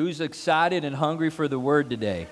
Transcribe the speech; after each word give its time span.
Who's 0.00 0.22
excited 0.22 0.82
and 0.86 0.96
hungry 0.96 1.28
for 1.28 1.46
the 1.46 1.58
word 1.58 1.90
today? 1.90 2.26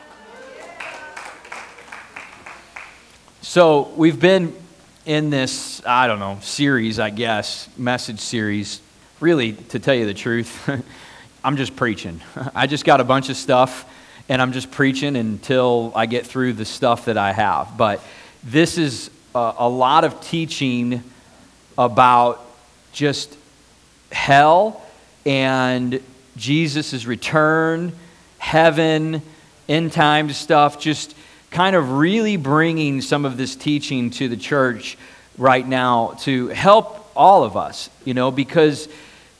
So, 3.42 3.92
we've 3.94 4.18
been 4.18 4.54
in 5.04 5.28
this, 5.28 5.84
I 5.84 6.06
don't 6.06 6.18
know, 6.18 6.38
series, 6.40 6.98
I 6.98 7.10
guess, 7.10 7.68
message 7.76 8.20
series. 8.20 8.80
Really, 9.20 9.52
to 9.52 9.78
tell 9.78 9.94
you 9.94 10.06
the 10.06 10.14
truth, 10.14 10.66
I'm 11.44 11.58
just 11.58 11.76
preaching. 11.76 12.22
I 12.54 12.66
just 12.66 12.86
got 12.86 13.02
a 13.02 13.04
bunch 13.04 13.28
of 13.28 13.36
stuff 13.36 13.84
and 14.30 14.40
I'm 14.40 14.52
just 14.52 14.70
preaching 14.70 15.14
until 15.14 15.92
I 15.94 16.06
get 16.06 16.26
through 16.26 16.54
the 16.54 16.64
stuff 16.64 17.04
that 17.04 17.18
I 17.18 17.32
have. 17.32 17.76
But 17.76 18.00
this 18.42 18.78
is 18.78 19.10
a, 19.34 19.56
a 19.58 19.68
lot 19.68 20.04
of 20.04 20.22
teaching 20.22 21.02
about 21.76 22.42
just 22.92 23.36
hell 24.10 24.82
and 25.26 26.00
Jesus' 26.38 27.04
return, 27.04 27.92
heaven, 28.38 29.20
end 29.68 29.92
time 29.92 30.30
stuff, 30.30 30.80
just 30.80 31.14
kind 31.50 31.76
of 31.76 31.92
really 31.92 32.36
bringing 32.36 33.00
some 33.00 33.24
of 33.24 33.36
this 33.36 33.56
teaching 33.56 34.10
to 34.10 34.28
the 34.28 34.36
church 34.36 34.96
right 35.36 35.66
now 35.66 36.14
to 36.20 36.48
help 36.48 37.10
all 37.16 37.44
of 37.44 37.56
us, 37.56 37.90
you 38.04 38.14
know, 38.14 38.30
because 38.30 38.88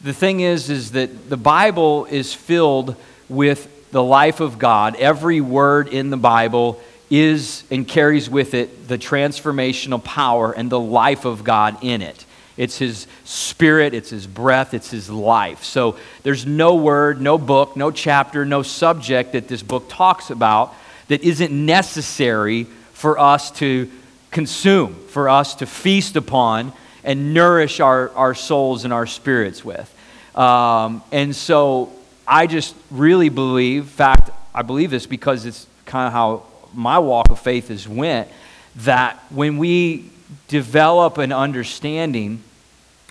the 0.01 0.13
thing 0.13 0.41
is 0.41 0.71
is 0.71 0.93
that 0.93 1.31
the 1.31 1.37
Bible 1.37 2.07
is 2.07 2.35
filled 2.35 2.97
with 3.29 3.91
the 3.91 4.03
life 4.03 4.41
of 4.41 4.59
God. 4.59 4.97
Every 4.97 5.41
word 5.41 5.89
in 5.89 6.11
the 6.11 6.17
Bible 6.17 6.81
is 7.11 7.65
and 7.71 7.87
carries 7.89 8.29
with 8.29 8.55
it 8.55 8.89
the 8.89 8.99
transformational 8.99 10.03
power 10.03 10.53
and 10.53 10.71
the 10.71 10.81
life 10.81 11.25
of 11.25 11.43
God 11.45 11.79
in 11.83 12.03
it. 12.03 12.25
It's 12.59 12.77
His 12.77 13.07
spirit, 13.25 13.95
it's 13.95 14.11
His 14.11 14.27
breath, 14.27 14.75
it's 14.75 14.91
His 14.91 15.09
life. 15.09 15.65
So 15.65 15.97
there's 16.25 16.45
no 16.45 16.75
word, 16.75 17.23
no 17.23 17.39
book, 17.39 17.77
no 17.77 17.91
chapter, 17.91 18.45
no 18.45 18.63
subject 18.63 19.33
that 19.33 19.49
this 19.49 19.63
book 19.63 19.89
talks 19.89 20.29
about 20.29 20.75
that 21.07 21.23
isn't 21.23 21.53
necessary 21.53 22.65
for 22.93 23.19
us 23.19 23.51
to 23.53 23.91
consume, 24.31 24.95
for 25.07 25.29
us 25.29 25.55
to 25.55 25.67
feast 25.67 26.17
upon 26.17 26.73
and 27.05 27.33
nourish 27.33 27.81
our, 27.81 28.11
our 28.11 28.35
souls 28.35 28.85
and 28.85 28.93
our 28.93 29.07
spirits 29.07 29.65
with. 29.65 29.95
Um, 30.37 31.03
and 31.13 31.35
so 31.35 31.93
I 32.27 32.47
just 32.47 32.75
really 32.91 33.29
believe, 33.29 33.83
in 33.85 33.89
fact, 33.89 34.31
I 34.55 34.63
believe 34.63 34.91
this 34.91 35.07
because 35.07 35.47
it's 35.47 35.67
kind 35.87 36.09
of 36.09 36.13
how 36.13 36.43
my 36.75 36.99
walk 36.99 37.31
of 37.31 37.39
faith 37.39 37.69
has 37.69 37.89
went, 37.89 38.29
that 38.77 39.17
when 39.31 39.59
we 39.59 40.11
develop 40.49 41.19
an 41.19 41.33
understanding 41.33 42.43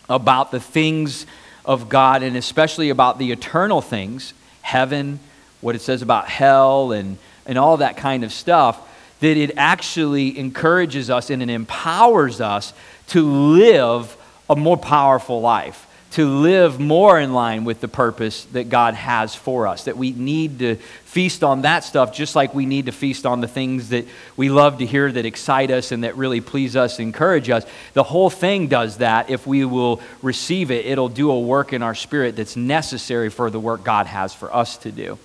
about 0.10 0.52
the 0.52 0.60
things 0.60 1.26
of 1.66 1.90
God 1.90 2.24
and 2.24 2.38
especially 2.38 2.90
about 2.90 3.20
the 3.20 3.32
eternal 3.32 3.82
things, 3.82 4.34
heaven, 4.62 5.20
what 5.62 5.76
it 5.76 5.82
says 5.82 6.02
about 6.02 6.30
hell, 6.30 6.92
and, 6.92 7.18
and 7.46 7.58
all 7.58 7.78
that 7.78 7.98
kind 7.98 8.24
of 8.24 8.32
stuff, 8.32 8.82
that 9.20 9.38
it 9.38 9.52
actually 9.58 10.38
encourages 10.38 11.10
us 11.10 11.30
and 11.30 11.42
it 11.42 11.50
empowers 11.50 12.40
us 12.40 12.74
to 13.08 13.24
live 13.24 14.16
a 14.50 14.56
more 14.56 14.78
powerful 14.78 15.42
life 15.42 15.87
to 16.12 16.26
live 16.26 16.80
more 16.80 17.20
in 17.20 17.34
line 17.34 17.66
with 17.66 17.82
the 17.82 17.88
purpose 17.88 18.46
that 18.46 18.70
God 18.70 18.94
has 18.94 19.36
for 19.36 19.68
us. 19.68 19.84
That 19.84 19.98
we 19.98 20.12
need 20.12 20.60
to 20.60 20.76
feast 21.04 21.44
on 21.44 21.64
that 21.64 21.84
stuff 21.84 22.14
just 22.14 22.36
like 22.36 22.54
we 22.54 22.66
need 22.66 22.86
to 22.86 22.92
feast 22.92 23.26
on 23.26 23.42
the 23.42 23.48
things 23.48 23.90
that 23.90 24.06
we 24.36 24.50
love 24.50 24.78
to 24.78 24.86
hear 24.86 25.12
that 25.12 25.26
excite 25.26 25.70
us 25.70 25.92
and 25.92 26.04
that 26.04 26.16
really 26.16 26.42
please 26.42 26.76
us, 26.76 27.00
encourage 27.00 27.50
us. 27.50 27.66
The 27.94 28.04
whole 28.04 28.30
thing 28.30 28.68
does 28.68 28.98
that 28.98 29.30
if 29.30 29.46
we 29.46 29.66
will 29.66 30.02
receive 30.22 30.72
it. 30.72 30.86
It'll 30.86 31.10
do 31.10 31.30
a 31.32 31.40
work 31.40 31.74
in 31.74 31.82
our 31.84 31.96
spirit 31.96 32.36
that's 32.36 32.56
necessary 32.56 33.30
for 33.30 33.50
the 33.50 33.60
work 33.60 33.84
God 33.84 34.06
has 34.08 34.34
for 34.34 34.54
us 34.56 34.78
to 34.78 34.92
do. 34.92 35.18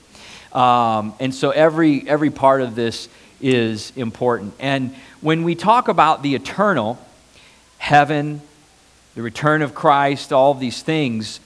Um, 0.52 1.14
and 1.20 1.34
so 1.34 1.50
every, 1.50 2.06
every 2.08 2.30
part 2.30 2.60
of 2.60 2.74
this 2.74 3.08
is 3.40 3.92
important. 3.96 4.54
And 4.58 4.94
when 5.20 5.44
we 5.44 5.54
talk 5.54 5.88
about 5.88 6.22
the 6.22 6.34
eternal, 6.34 6.98
heaven, 7.78 8.40
the 9.14 9.22
return 9.22 9.62
of 9.62 9.74
Christ, 9.74 10.32
all 10.32 10.52
of 10.52 10.60
these 10.60 10.82
things, 10.82 11.40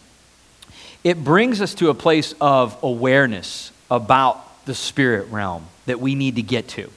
it 1.04 1.22
brings 1.22 1.60
us 1.60 1.74
to 1.74 1.90
a 1.90 1.94
place 1.94 2.34
of 2.40 2.76
awareness 2.82 3.72
about 3.90 4.64
the 4.66 4.74
spirit 4.74 5.28
realm 5.30 5.66
that 5.86 6.00
we 6.00 6.14
need 6.14 6.36
to 6.36 6.42
get 6.42 6.68
to. 6.68 6.90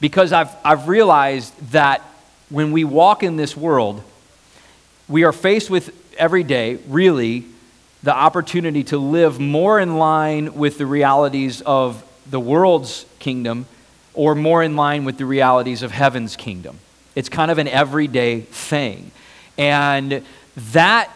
Because 0.00 0.32
I've, 0.32 0.50
I've 0.64 0.88
realized 0.88 1.54
that 1.72 2.02
when 2.50 2.72
we 2.72 2.84
walk 2.84 3.22
in 3.22 3.36
this 3.36 3.56
world, 3.56 4.02
we 5.08 5.24
are 5.24 5.32
faced 5.32 5.70
with 5.70 5.94
every 6.18 6.42
day, 6.42 6.78
really, 6.88 7.44
the 8.02 8.14
opportunity 8.14 8.84
to 8.84 8.98
live 8.98 9.40
more 9.40 9.80
in 9.80 9.98
line 9.98 10.54
with 10.54 10.78
the 10.78 10.86
realities 10.86 11.60
of 11.62 12.04
the 12.30 12.40
world's 12.40 13.06
kingdom 13.18 13.66
or 14.14 14.34
more 14.34 14.62
in 14.62 14.76
line 14.76 15.04
with 15.04 15.18
the 15.18 15.24
realities 15.24 15.82
of 15.82 15.90
heaven's 15.92 16.36
kingdom. 16.36 16.78
It's 17.14 17.28
kind 17.28 17.50
of 17.50 17.58
an 17.58 17.68
everyday 17.68 18.40
thing. 18.40 19.10
And 19.58 20.24
that 20.72 21.10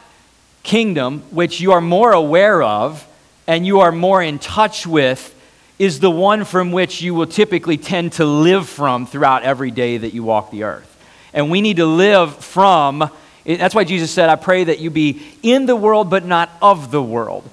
kingdom, 0.62 1.20
which 1.30 1.60
you 1.60 1.72
are 1.72 1.80
more 1.80 2.12
aware 2.12 2.62
of 2.62 3.06
and 3.46 3.66
you 3.66 3.80
are 3.80 3.92
more 3.92 4.22
in 4.22 4.38
touch 4.38 4.86
with, 4.86 5.34
is 5.78 6.00
the 6.00 6.10
one 6.10 6.44
from 6.44 6.70
which 6.70 7.02
you 7.02 7.14
will 7.14 7.26
typically 7.26 7.76
tend 7.76 8.12
to 8.12 8.24
live 8.24 8.68
from 8.68 9.06
throughout 9.06 9.42
every 9.42 9.70
day 9.70 9.96
that 9.96 10.12
you 10.12 10.22
walk 10.22 10.50
the 10.50 10.64
earth. 10.64 10.88
And 11.32 11.50
we 11.50 11.60
need 11.60 11.78
to 11.78 11.86
live 11.86 12.36
from, 12.36 13.10
that's 13.44 13.74
why 13.74 13.84
Jesus 13.84 14.10
said, 14.10 14.28
I 14.28 14.36
pray 14.36 14.64
that 14.64 14.78
you 14.78 14.90
be 14.90 15.22
in 15.42 15.66
the 15.66 15.74
world, 15.74 16.10
but 16.10 16.24
not 16.24 16.50
of 16.60 16.90
the 16.90 17.02
world. 17.02 17.48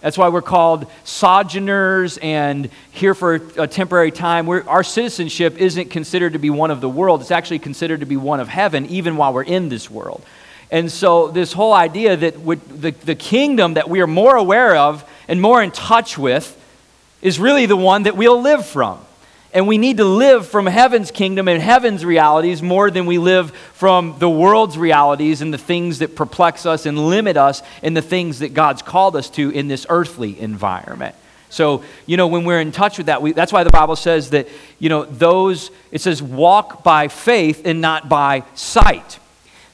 That's 0.00 0.16
why 0.16 0.28
we're 0.28 0.42
called 0.42 0.86
sojourners 1.04 2.18
and 2.18 2.70
here 2.90 3.14
for 3.14 3.34
a 3.34 3.66
temporary 3.66 4.10
time. 4.10 4.46
We're, 4.46 4.66
our 4.66 4.82
citizenship 4.82 5.58
isn't 5.58 5.90
considered 5.90 6.32
to 6.32 6.38
be 6.38 6.50
one 6.50 6.70
of 6.70 6.80
the 6.80 6.88
world, 6.88 7.20
it's 7.20 7.30
actually 7.30 7.58
considered 7.58 8.00
to 8.00 8.06
be 8.06 8.16
one 8.16 8.40
of 8.40 8.48
heaven, 8.48 8.86
even 8.86 9.16
while 9.16 9.32
we're 9.32 9.42
in 9.42 9.68
this 9.68 9.90
world. 9.90 10.24
And 10.70 10.90
so, 10.90 11.28
this 11.28 11.52
whole 11.52 11.72
idea 11.72 12.16
that 12.16 12.44
the, 12.44 12.90
the 12.92 13.14
kingdom 13.14 13.74
that 13.74 13.90
we 13.90 14.00
are 14.00 14.06
more 14.06 14.36
aware 14.36 14.76
of 14.76 15.04
and 15.26 15.40
more 15.40 15.62
in 15.62 15.72
touch 15.72 16.16
with 16.16 16.56
is 17.20 17.38
really 17.38 17.66
the 17.66 17.76
one 17.76 18.04
that 18.04 18.16
we'll 18.16 18.40
live 18.40 18.64
from. 18.64 19.04
And 19.52 19.66
we 19.66 19.78
need 19.78 19.96
to 19.96 20.04
live 20.04 20.46
from 20.46 20.66
heaven's 20.66 21.10
kingdom 21.10 21.48
and 21.48 21.60
heaven's 21.60 22.04
realities 22.04 22.62
more 22.62 22.90
than 22.90 23.06
we 23.06 23.18
live 23.18 23.50
from 23.50 24.16
the 24.18 24.30
world's 24.30 24.78
realities 24.78 25.42
and 25.42 25.52
the 25.52 25.58
things 25.58 25.98
that 25.98 26.14
perplex 26.14 26.66
us 26.66 26.86
and 26.86 27.08
limit 27.08 27.36
us 27.36 27.62
and 27.82 27.96
the 27.96 28.02
things 28.02 28.38
that 28.40 28.54
God's 28.54 28.82
called 28.82 29.16
us 29.16 29.28
to 29.30 29.50
in 29.50 29.66
this 29.66 29.86
earthly 29.88 30.38
environment. 30.40 31.16
So, 31.48 31.82
you 32.06 32.16
know, 32.16 32.28
when 32.28 32.44
we're 32.44 32.60
in 32.60 32.70
touch 32.70 32.96
with 32.96 33.06
that, 33.06 33.22
we, 33.22 33.32
that's 33.32 33.52
why 33.52 33.64
the 33.64 33.70
Bible 33.70 33.96
says 33.96 34.30
that, 34.30 34.48
you 34.78 34.88
know, 34.88 35.04
those, 35.04 35.72
it 35.90 36.00
says, 36.00 36.22
walk 36.22 36.84
by 36.84 37.08
faith 37.08 37.62
and 37.64 37.80
not 37.80 38.08
by 38.08 38.44
sight. 38.54 39.19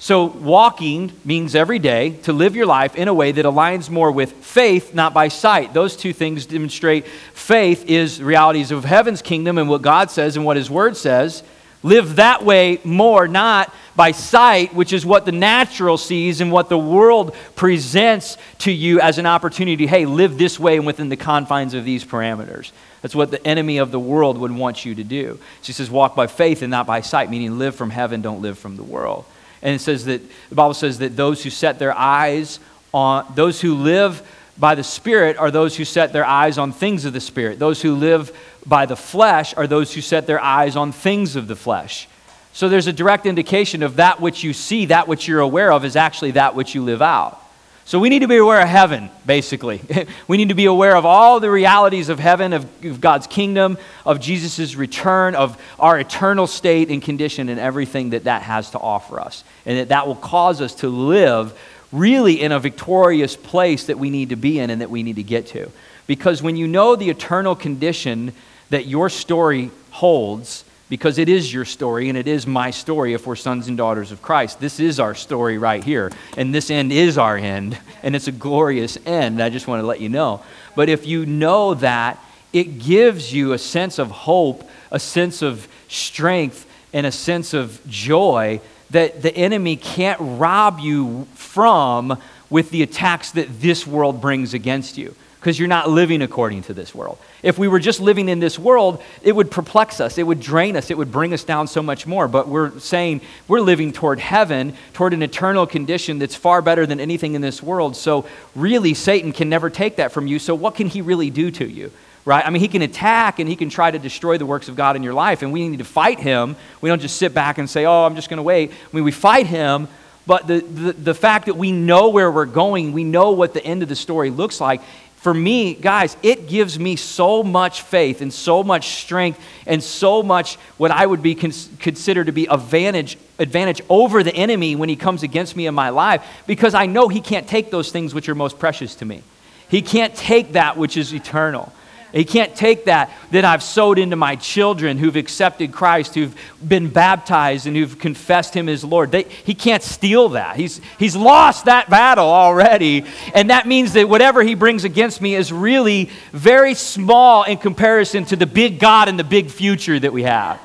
So, 0.07 0.27
walking 0.27 1.11
means 1.25 1.57
every 1.57 1.81
day 1.81 2.11
to 2.23 2.33
live 2.33 2.55
your 2.55 2.65
life 2.65 2.95
in 2.95 3.09
a 3.09 3.13
way 3.13 3.33
that 3.33 3.45
aligns 3.45 3.91
more 3.91 4.13
with 4.13 4.35
faith, 4.35 4.95
not 4.95 5.13
by 5.13 5.27
sight. 5.27 5.75
Those 5.75 5.97
two 5.97 6.13
things 6.13 6.47
demonstrate 6.47 7.09
faith 7.09 7.87
is 7.87 8.23
realities 8.23 8.71
of 8.71 8.85
heaven's 8.85 9.21
kingdom 9.21 9.59
and 9.59 9.69
what 9.69 9.83
God 9.83 10.13
says 10.13 10.37
and 10.37 10.45
what 10.45 10.57
His 10.57 10.71
Word 10.71 10.97
says. 10.97 11.43
Live 11.83 12.15
that 12.17 12.45
way 12.45 12.79
more, 12.85 13.27
not 13.27 13.75
by 13.97 14.13
sight, 14.13 14.73
which 14.73 14.93
is 14.93 15.05
what 15.05 15.25
the 15.25 15.33
natural 15.33 15.99
sees 15.99 16.41
and 16.41 16.53
what 16.53 16.69
the 16.69 16.79
world 16.79 17.35
presents 17.57 18.39
to 18.59 18.71
you 18.71 19.01
as 19.01 19.19
an 19.19 19.27
opportunity. 19.27 19.89
Hey, 19.89 20.07
live 20.07 20.39
this 20.39 20.57
way 20.57 20.77
and 20.77 20.87
within 20.87 21.09
the 21.09 21.17
confines 21.17 21.75
of 21.75 21.85
these 21.85 22.05
parameters. 22.05 22.71
That's 23.03 23.17
what 23.17 23.33
the 23.33 23.45
enemy 23.45 23.79
of 23.79 23.91
the 23.91 23.99
world 23.99 24.39
would 24.39 24.53
want 24.53 24.85
you 24.85 24.95
to 24.95 25.03
do. 25.03 25.41
She 25.63 25.73
says, 25.73 25.91
walk 25.91 26.15
by 26.15 26.29
faith 26.29 26.63
and 26.63 26.71
not 26.71 26.87
by 26.87 27.01
sight, 27.01 27.29
meaning 27.29 27.59
live 27.59 27.75
from 27.75 27.91
heaven, 27.91 28.23
don't 28.23 28.41
live 28.41 28.57
from 28.57 28.77
the 28.77 28.85
world. 28.85 29.25
And 29.67 29.75
it 29.75 29.81
says 29.81 30.05
that 30.05 30.23
the 30.49 30.55
Bible 30.55 30.75
says 30.75 30.99
that 31.01 31.17
those 31.17 31.43
who 31.43 31.51
set 31.51 31.81
their 31.81 31.93
eyes 31.93 32.61
on, 32.95 33.27
those 33.35 33.61
who 33.61 33.75
live 33.75 34.23
by 34.57 34.77
the 34.77 34.85
Spirit 34.85 35.37
are 35.39 35.51
those 35.51 35.77
who 35.77 35.85
set 35.85 36.13
their 36.13 36.25
eyes 36.25 36.57
on 36.57 36.71
things 36.71 37.05
of 37.05 37.13
the 37.13 37.21
Spirit. 37.21 37.59
Those 37.59 37.83
who 37.83 37.97
live 37.97 38.31
by 38.65 38.87
the 38.87 38.95
flesh 38.95 39.55
are 39.57 39.67
those 39.67 39.93
who 39.93 40.01
set 40.01 40.29
their 40.29 40.39
eyes 40.39 40.77
on 40.77 40.93
things 40.93 41.35
of 41.35 41.49
the 41.49 41.57
flesh. 41.57 42.07
So 42.53 42.69
there's 42.69 42.87
a 42.87 42.93
direct 42.93 43.27
indication 43.27 43.83
of 43.83 43.97
that 43.97 44.21
which 44.21 44.45
you 44.45 44.53
see, 44.53 44.87
that 44.87 45.09
which 45.09 45.27
you're 45.27 45.41
aware 45.41 45.73
of, 45.73 45.85
is 45.85 45.97
actually 45.97 46.31
that 46.31 46.55
which 46.55 46.77
you 46.77 46.85
live 46.85 47.03
out. 47.03 47.43
So 47.87 48.01
we 48.01 48.09
need 48.09 48.23
to 48.23 48.29
be 48.29 48.37
aware 48.37 48.61
of 48.61 48.69
heaven, 48.69 49.11
basically. 49.25 49.81
we 50.29 50.37
need 50.37 50.49
to 50.49 50.57
be 50.57 50.65
aware 50.65 50.97
of 50.97 51.07
all 51.07 51.39
the 51.39 51.49
realities 51.49 52.09
of 52.09 52.19
heaven, 52.19 52.53
of, 52.53 52.85
of 52.85 53.01
God's 53.01 53.29
kingdom, 53.29 53.79
of 54.05 54.19
Jesus' 54.19 54.75
return, 54.75 55.37
of 55.37 55.57
our 55.79 55.97
eternal 55.97 56.49
state 56.49 56.91
and 56.91 57.01
condition, 57.01 57.49
and 57.49 57.61
everything 57.61 58.11
that 58.11 58.25
that 58.25 58.43
has 58.43 58.73
to 58.73 58.81
offer 58.81 59.21
us. 59.21 59.45
And 59.65 59.79
that 59.79 59.91
that 59.91 60.09
will 60.09 60.17
cause 60.17 60.61
us 60.61 60.75
to 60.77 60.89
live 60.89 61.57
really 61.93 62.43
in 62.43 62.51
a 62.51 62.59
victorious 62.59 63.37
place 63.37 63.87
that 63.87 64.01
we 64.01 64.11
need 64.11 64.31
to 64.31 64.37
be 64.37 64.59
in 64.59 64.71
and 64.71 64.81
that 64.81 64.91
we 64.91 65.05
need 65.05 65.17
to 65.17 65.23
get 65.23 65.47
to. 65.49 65.71
Because 66.09 66.43
when 66.43 66.57
you 66.57 66.67
know 66.67 66.97
the 66.97 67.09
eternal 67.09 67.55
condition 67.55 68.33
that 68.71 68.87
your 68.87 69.09
story 69.09 69.71
holds, 69.93 70.65
because 70.89 71.19
it 71.19 71.29
is 71.29 71.53
your 71.53 71.65
story 71.65 72.09
and 72.09 72.17
it 72.17 72.29
is 72.29 72.47
my 72.47 72.71
story 72.71 73.15
if 73.15 73.27
we're 73.27 73.37
sons 73.37 73.69
and 73.69 73.77
daughters 73.77 74.13
of 74.13 74.23
Christ. 74.23 74.61
This 74.61 74.79
is 74.79 75.01
our 75.01 75.15
story 75.15 75.59
right 75.59 75.83
here, 75.83 76.13
and 76.37 76.55
this 76.55 76.71
end 76.71 76.93
is 76.93 77.19
our 77.19 77.37
end, 77.37 77.79
and 78.03 78.15
it's 78.15 78.29
a 78.29 78.33
glorious 78.33 78.97
end. 79.05 79.43
I 79.43 79.51
just 79.51 79.67
want 79.67 79.83
to 79.83 79.87
let 79.87 80.01
you 80.01 80.09
know. 80.09 80.43
But 80.75 80.89
if 80.89 81.07
you 81.07 81.27
know 81.27 81.75
that, 81.75 82.23
it 82.53 82.79
gives 82.79 83.33
you 83.33 83.53
a 83.53 83.59
sense 83.59 83.99
of 83.99 84.11
hope, 84.11 84.69
a 84.91 85.01
sense 85.01 85.43
of 85.43 85.67
strength, 85.89 86.67
and 86.93 87.07
a 87.07 87.13
sense 87.13 87.53
of 87.53 87.81
joy 87.89 88.61
that 88.91 89.23
the 89.23 89.37
enemy 89.37 89.77
can't 89.77 90.19
rob 90.21 90.79
you 90.79 91.27
from 91.35 92.17
with 92.49 92.71
the 92.71 92.83
attacks 92.83 93.33
that 93.33 93.61
this 93.61 93.87
world 93.87 94.21
brings 94.21 94.55
against 94.55 94.97
you 94.97 95.15
because 95.47 95.61
you're 95.61 95.69
not 95.69 95.89
living 95.89 96.23
according 96.23 96.61
to 96.61 96.75
this 96.75 96.93
world. 96.93 97.17
If 97.41 97.57
we 97.57 97.69
were 97.69 97.79
just 97.79 98.01
living 98.01 98.29
in 98.29 98.41
this 98.41 98.59
world, 98.59 99.01
it 99.23 99.31
would 99.31 99.49
perplex 99.49 100.01
us, 100.01 100.19
it 100.19 100.25
would 100.25 100.41
drain 100.41 100.75
us, 100.75 100.91
it 100.91 100.99
would 100.99 101.13
bring 101.13 101.33
us 101.33 101.45
down 101.45 101.69
so 101.69 101.85
much 101.85 102.05
more. 102.05 102.27
But 102.27 102.49
we're 102.49 102.77
saying 102.81 103.21
we're 103.47 103.61
living 103.61 103.93
toward 103.93 104.19
heaven, 104.19 104.75
toward 104.93 105.15
an 105.15 105.23
eternal 105.23 105.65
condition 105.65 106.19
that's 106.19 106.35
far 106.35 106.63
better 106.63 106.85
than 106.85 106.99
anything 106.99 107.35
in 107.37 107.43
this 107.43 107.63
world. 107.63 107.95
So, 107.95 108.27
really, 108.57 108.93
Satan 108.93 109.31
can 109.31 109.49
never 109.49 109.71
take 109.71 109.95
that 109.97 110.11
from 110.11 110.27
you. 110.27 110.41
So, 110.41 110.53
what 110.53 110.75
can 110.75 110.89
he 110.89 111.01
really 111.01 111.31
do 111.31 111.53
to 111.53 111.65
you? 111.65 111.93
right? 112.25 112.45
I 112.45 112.51
mean, 112.51 112.61
he 112.61 112.67
can 112.67 112.83
attack 112.83 113.39
and 113.39 113.49
he 113.49 113.55
can 113.55 113.71
try 113.71 113.89
to 113.89 114.01
destroy 114.01 114.39
the 114.39 114.47
works 114.47 114.69
of 114.69 114.75
God 114.75 114.97
in 114.97 115.05
your 115.05 115.15
life, 115.15 115.43
and 115.43 115.53
we 115.53 115.69
need 115.69 115.79
to 115.79 115.85
fight 115.85 116.19
him. 116.19 116.57
We 116.81 116.89
don't 116.89 117.01
just 117.01 117.19
sit 117.19 117.33
back 117.33 117.59
and 117.59 117.71
say, 117.71 117.87
oh, 117.87 118.05
I'm 118.05 118.17
just 118.17 118.29
going 118.29 118.39
to 118.39 118.43
wait. 118.43 118.73
I 118.73 118.97
mean, 118.97 119.05
we 119.05 119.13
fight 119.13 119.47
him, 119.47 119.87
but 120.27 120.49
the, 120.49 120.59
the, 120.59 120.93
the 120.93 121.15
fact 121.15 121.47
that 121.47 121.57
we 121.57 121.71
know 121.71 122.09
where 122.09 122.31
we're 122.31 122.47
going, 122.47 122.93
we 122.93 123.05
know 123.05 123.31
what 123.31 123.55
the 123.55 123.65
end 123.65 123.85
of 123.85 123.89
the 123.89 123.95
story 123.95 124.31
looks 124.31 124.61
like. 124.61 124.81
For 125.17 125.35
me, 125.35 125.75
guys, 125.75 126.17
it 126.23 126.47
gives 126.47 126.79
me 126.79 126.95
so 126.95 127.43
much 127.43 127.83
faith 127.83 128.21
and 128.21 128.33
so 128.33 128.63
much 128.63 129.03
strength 129.03 129.41
and 129.67 129.83
so 129.83 130.23
much 130.23 130.57
what 130.77 130.91
I 130.91 131.05
would 131.05 131.23
be 131.23 131.35
cons- 131.35 131.69
consider 131.81 132.25
to 132.25 132.33
be 132.33 132.47
advantage, 132.47 133.19
advantage 133.39 133.81
over 133.89 134.23
the 134.23 134.35
enemy 134.35 134.77
when 134.77 134.89
he 134.89 134.95
comes 134.95 135.23
against 135.23 135.57
me 135.57 135.67
in 135.67 135.75
my 135.75 135.89
life 135.89 136.25
because 136.47 136.75
I 136.75 136.87
know 136.87 137.09
he 137.09 137.21
can't 137.21 137.49
take 137.49 137.71
those 137.71 137.91
things 137.91 138.15
which 138.15 138.29
are 138.29 138.35
most 138.35 138.59
precious 138.59 138.95
to 138.97 139.05
me. 139.05 139.23
He 139.69 139.83
can't 139.83 140.15
take 140.15 140.53
that 140.53 140.77
which 140.77 140.97
is 140.97 141.13
eternal. 141.13 141.73
He 142.13 142.25
can't 142.25 142.55
take 142.55 142.87
that 142.87 143.11
that 143.31 143.45
I've 143.45 143.63
sowed 143.63 143.99
into 143.99 144.17
my 144.17 144.37
children 144.37 144.99
who've 144.99 145.17
accepted 145.17 145.73
Christ, 145.73 146.15
who've 146.15 146.35
been 146.67 146.89
baptized, 146.89 147.67
and 147.67 147.77
who've 147.77 147.99
confessed 147.99 148.55
Him 148.55 148.69
as 148.69 148.85
Lord. 148.85 149.11
They, 149.13 149.25
he 149.25 149.55
can't 149.55 149.83
steal 149.83 150.31
that. 150.31 150.57
He's, 150.57 150.81
he's 150.99 151.17
lost 151.17 151.67
that 151.67 151.91
battle 151.91 152.29
already. 152.29 153.05
And 153.35 153.51
that 153.51 153.67
means 153.67 153.93
that 153.95 154.09
whatever 154.09 154.43
He 154.43 154.55
brings 154.55 154.85
against 154.85 155.21
me 155.21 155.35
is 155.35 155.53
really 155.53 156.11
very 156.33 156.75
small 156.75 157.43
in 157.43 157.59
comparison 157.59 158.25
to 158.27 158.37
the 158.37 158.47
big 158.47 158.79
God 158.79 159.09
and 159.09 159.19
the 159.19 159.25
big 159.25 159.51
future 159.51 159.99
that 159.99 160.13
we 160.13 160.23
have. 160.23 160.61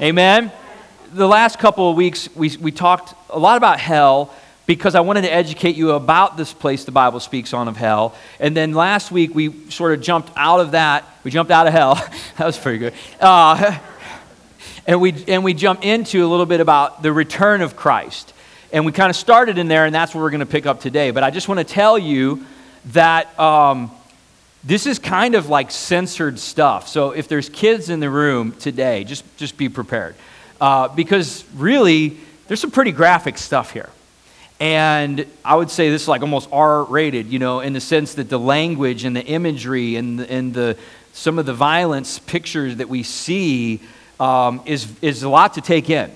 Amen? 0.00 0.52
The 1.12 1.28
last 1.28 1.58
couple 1.58 1.90
of 1.90 1.96
weeks, 1.96 2.28
we, 2.34 2.56
we 2.56 2.72
talked 2.72 3.14
a 3.30 3.38
lot 3.38 3.56
about 3.56 3.80
hell 3.80 4.34
because 4.66 4.94
I 4.94 5.00
wanted 5.00 5.22
to 5.22 5.32
educate 5.32 5.76
you 5.76 5.92
about 5.92 6.36
this 6.36 6.52
place 6.52 6.84
the 6.84 6.92
Bible 6.92 7.20
speaks 7.20 7.52
on 7.52 7.68
of 7.68 7.76
hell. 7.76 8.14
And 8.40 8.56
then 8.56 8.72
last 8.72 9.12
week 9.12 9.34
we 9.34 9.68
sort 9.70 9.92
of 9.92 10.00
jumped 10.00 10.30
out 10.36 10.60
of 10.60 10.72
that. 10.72 11.04
We 11.22 11.30
jumped 11.30 11.52
out 11.52 11.66
of 11.66 11.72
hell. 11.72 11.94
that 12.38 12.46
was 12.46 12.58
pretty 12.58 12.78
good. 12.78 12.94
Uh, 13.20 13.78
and, 14.86 15.00
we, 15.00 15.24
and 15.28 15.44
we 15.44 15.54
jumped 15.54 15.84
into 15.84 16.24
a 16.24 16.28
little 16.28 16.46
bit 16.46 16.60
about 16.60 17.02
the 17.02 17.12
return 17.12 17.60
of 17.60 17.76
Christ. 17.76 18.32
And 18.72 18.86
we 18.86 18.92
kind 18.92 19.10
of 19.10 19.16
started 19.16 19.58
in 19.58 19.68
there, 19.68 19.84
and 19.84 19.94
that's 19.94 20.14
what 20.14 20.22
we're 20.22 20.30
going 20.30 20.40
to 20.40 20.46
pick 20.46 20.66
up 20.66 20.80
today. 20.80 21.10
But 21.10 21.22
I 21.22 21.30
just 21.30 21.46
want 21.46 21.58
to 21.58 21.64
tell 21.64 21.96
you 21.96 22.44
that 22.86 23.38
um, 23.38 23.90
this 24.64 24.86
is 24.86 24.98
kind 24.98 25.34
of 25.34 25.48
like 25.48 25.70
censored 25.70 26.38
stuff. 26.38 26.88
So 26.88 27.12
if 27.12 27.28
there's 27.28 27.48
kids 27.48 27.90
in 27.90 28.00
the 28.00 28.10
room 28.10 28.52
today, 28.52 29.04
just, 29.04 29.24
just 29.36 29.56
be 29.56 29.68
prepared. 29.68 30.16
Uh, 30.60 30.88
because 30.88 31.44
really, 31.54 32.16
there's 32.48 32.60
some 32.60 32.70
pretty 32.70 32.90
graphic 32.90 33.38
stuff 33.38 33.72
here. 33.72 33.90
And 34.60 35.26
I 35.44 35.56
would 35.56 35.70
say 35.70 35.90
this 35.90 36.02
is 36.02 36.08
like 36.08 36.22
almost 36.22 36.48
R 36.52 36.84
rated, 36.84 37.26
you 37.26 37.38
know, 37.38 37.60
in 37.60 37.72
the 37.72 37.80
sense 37.80 38.14
that 38.14 38.28
the 38.28 38.38
language 38.38 39.04
and 39.04 39.14
the 39.16 39.24
imagery 39.24 39.96
and 39.96 40.20
and 40.20 40.54
the 40.54 40.76
some 41.14 41.38
of 41.38 41.46
the 41.46 41.54
violence 41.54 42.18
pictures 42.18 42.76
that 42.76 42.88
we 42.88 43.04
see 43.04 43.80
um, 44.18 44.60
is, 44.66 44.92
is 45.00 45.22
a 45.22 45.28
lot 45.28 45.54
to 45.54 45.60
take 45.60 45.88
in. 45.88 46.10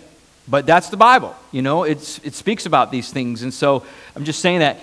But 0.48 0.66
that's 0.66 0.88
the 0.88 0.96
Bible, 0.96 1.36
you 1.52 1.62
know, 1.62 1.84
it's, 1.84 2.18
it 2.24 2.34
speaks 2.34 2.66
about 2.66 2.90
these 2.90 3.12
things. 3.12 3.42
And 3.42 3.54
so 3.54 3.84
I'm 4.16 4.24
just 4.24 4.40
saying 4.40 4.58
that 4.58 4.80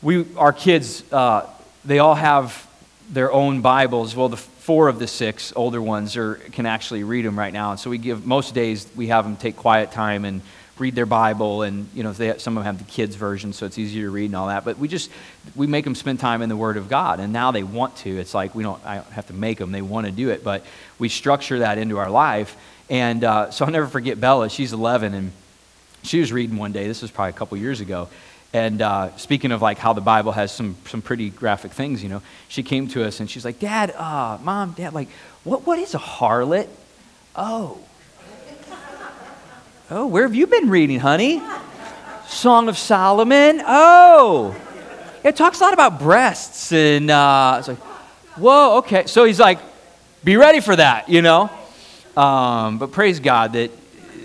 we, 0.00 0.24
our 0.36 0.52
kids, 0.52 1.04
uh, 1.12 1.46
they 1.84 1.98
all 1.98 2.14
have 2.14 2.66
their 3.10 3.30
own 3.30 3.60
Bibles. 3.60 4.16
Well, 4.16 4.28
the 4.28 4.36
four 4.36 4.88
of 4.88 4.98
the 4.98 5.06
six 5.06 5.52
older 5.54 5.82
ones 5.82 6.16
are, 6.16 6.36
can 6.52 6.64
actually 6.64 7.04
read 7.04 7.24
them 7.24 7.38
right 7.38 7.52
now. 7.52 7.72
And 7.72 7.80
so 7.80 7.90
we 7.90 7.98
give, 7.98 8.24
most 8.24 8.54
days, 8.54 8.86
we 8.96 9.08
have 9.08 9.24
them 9.24 9.36
take 9.36 9.56
quiet 9.56 9.92
time 9.92 10.24
and 10.24 10.40
read 10.78 10.94
their 10.94 11.06
Bible, 11.06 11.62
and 11.62 11.88
you 11.94 12.02
know, 12.02 12.12
they 12.12 12.28
have, 12.28 12.40
some 12.40 12.56
of 12.56 12.64
them 12.64 12.74
have 12.74 12.84
the 12.84 12.90
kids' 12.90 13.14
version, 13.14 13.52
so 13.52 13.66
it's 13.66 13.78
easier 13.78 14.06
to 14.06 14.10
read 14.10 14.26
and 14.26 14.36
all 14.36 14.48
that. 14.48 14.64
But 14.64 14.78
we 14.78 14.88
just 14.88 15.10
we 15.54 15.66
make 15.66 15.84
them 15.84 15.94
spend 15.94 16.20
time 16.20 16.42
in 16.42 16.48
the 16.48 16.56
Word 16.56 16.76
of 16.76 16.88
God, 16.88 17.20
and 17.20 17.32
now 17.32 17.50
they 17.50 17.62
want 17.62 17.96
to. 17.98 18.10
It's 18.18 18.34
like 18.34 18.54
we 18.54 18.62
don't 18.62 18.84
I 18.84 18.96
don't 18.96 19.10
have 19.12 19.26
to 19.26 19.34
make 19.34 19.58
them; 19.58 19.72
they 19.72 19.82
want 19.82 20.06
to 20.06 20.12
do 20.12 20.30
it. 20.30 20.42
But 20.42 20.64
we 20.98 21.08
structure 21.08 21.60
that 21.60 21.78
into 21.78 21.98
our 21.98 22.10
life, 22.10 22.56
and 22.88 23.22
uh, 23.24 23.50
so 23.50 23.64
I'll 23.64 23.70
never 23.70 23.86
forget 23.86 24.20
Bella. 24.20 24.48
She's 24.48 24.72
11, 24.72 25.14
and 25.14 25.32
she 26.02 26.20
was 26.20 26.32
reading 26.32 26.56
one 26.56 26.72
day. 26.72 26.86
This 26.86 27.02
was 27.02 27.10
probably 27.10 27.30
a 27.30 27.34
couple 27.34 27.56
years 27.58 27.80
ago. 27.80 28.08
And 28.54 28.82
uh, 28.82 29.16
speaking 29.16 29.50
of 29.50 29.62
like 29.62 29.78
how 29.78 29.92
the 29.94 30.02
Bible 30.02 30.32
has 30.32 30.52
some, 30.52 30.76
some 30.86 31.00
pretty 31.00 31.30
graphic 31.30 31.72
things, 31.72 32.02
you 32.02 32.08
know, 32.10 32.22
she 32.48 32.62
came 32.62 32.86
to 32.88 33.04
us 33.04 33.20
and 33.20 33.30
she's 33.30 33.44
like, 33.46 33.58
Dad, 33.58 33.92
uh, 33.92 34.38
Mom, 34.42 34.72
Dad, 34.72 34.92
like, 34.92 35.08
what, 35.42 35.66
what 35.66 35.78
is 35.78 35.94
a 35.94 35.98
harlot? 35.98 36.68
Oh, 37.34 37.78
Oh, 39.94 40.06
where 40.06 40.22
have 40.22 40.34
you 40.34 40.46
been 40.46 40.70
reading, 40.70 41.00
honey? 41.00 41.42
Song 42.26 42.70
of 42.70 42.78
Solomon? 42.78 43.60
Oh. 43.66 44.56
It 45.22 45.36
talks 45.36 45.60
a 45.60 45.64
lot 45.64 45.74
about 45.74 45.98
breasts. 45.98 46.72
And 46.72 47.10
uh, 47.10 47.56
it's 47.58 47.68
like, 47.68 47.76
whoa, 48.38 48.78
okay. 48.78 49.04
So 49.04 49.24
he's 49.24 49.38
like, 49.38 49.58
be 50.24 50.38
ready 50.38 50.60
for 50.60 50.74
that, 50.74 51.10
you 51.10 51.20
know? 51.20 51.50
Um, 52.16 52.78
but 52.78 52.90
praise 52.90 53.20
God 53.20 53.52
that 53.52 53.70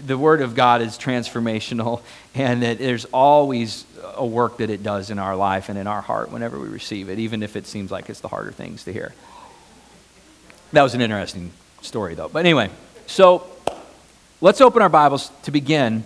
the 0.08 0.18
Word 0.18 0.42
of 0.42 0.56
God 0.56 0.82
is 0.82 0.98
transformational 0.98 2.02
and 2.34 2.64
that 2.64 2.78
there's 2.78 3.04
always 3.04 3.84
a 4.16 4.26
work 4.26 4.60
that 4.60 4.70
it 4.70 4.84
does 4.84 5.10
in 5.10 5.20
our 5.20 5.36
life 5.36 5.68
and 5.68 5.78
in 5.78 5.86
our 5.86 6.02
heart 6.02 6.32
whenever 6.32 6.58
we 6.58 6.70
receive 6.70 7.10
it, 7.10 7.20
even 7.20 7.44
if 7.44 7.58
it 7.58 7.68
seems 7.68 7.92
like 7.92 8.10
it's 8.10 8.22
the 8.22 8.30
harder 8.30 8.54
things 8.54 8.86
to 8.86 8.94
hear. 8.94 9.14
That 10.72 10.84
was 10.84 10.96
an 10.96 11.02
interesting 11.02 11.52
story, 11.82 12.16
though. 12.16 12.30
But 12.30 12.40
anyway, 12.40 12.70
so 13.06 13.46
Let's 14.40 14.62
open 14.62 14.84
our 14.84 14.90
Bibles 14.90 15.32
to 15.44 15.52
begin 15.52 16.04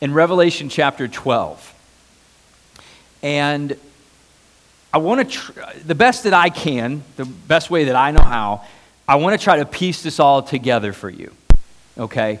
in 0.00 0.14
Revelation 0.14 0.68
chapter 0.68 1.08
12. 1.08 1.74
And 3.24 3.76
I 4.94 4.98
want 4.98 5.28
to, 5.28 5.36
tr- 5.36 5.60
the 5.84 5.96
best 5.96 6.22
that 6.22 6.32
I 6.32 6.48
can, 6.48 7.02
the 7.16 7.24
best 7.24 7.68
way 7.68 7.86
that 7.86 7.96
I 7.96 8.12
know 8.12 8.22
how, 8.22 8.64
I 9.08 9.16
want 9.16 9.36
to 9.36 9.42
try 9.42 9.56
to 9.56 9.64
piece 9.64 10.04
this 10.04 10.20
all 10.20 10.44
together 10.44 10.92
for 10.92 11.10
you. 11.10 11.32
Okay? 11.98 12.38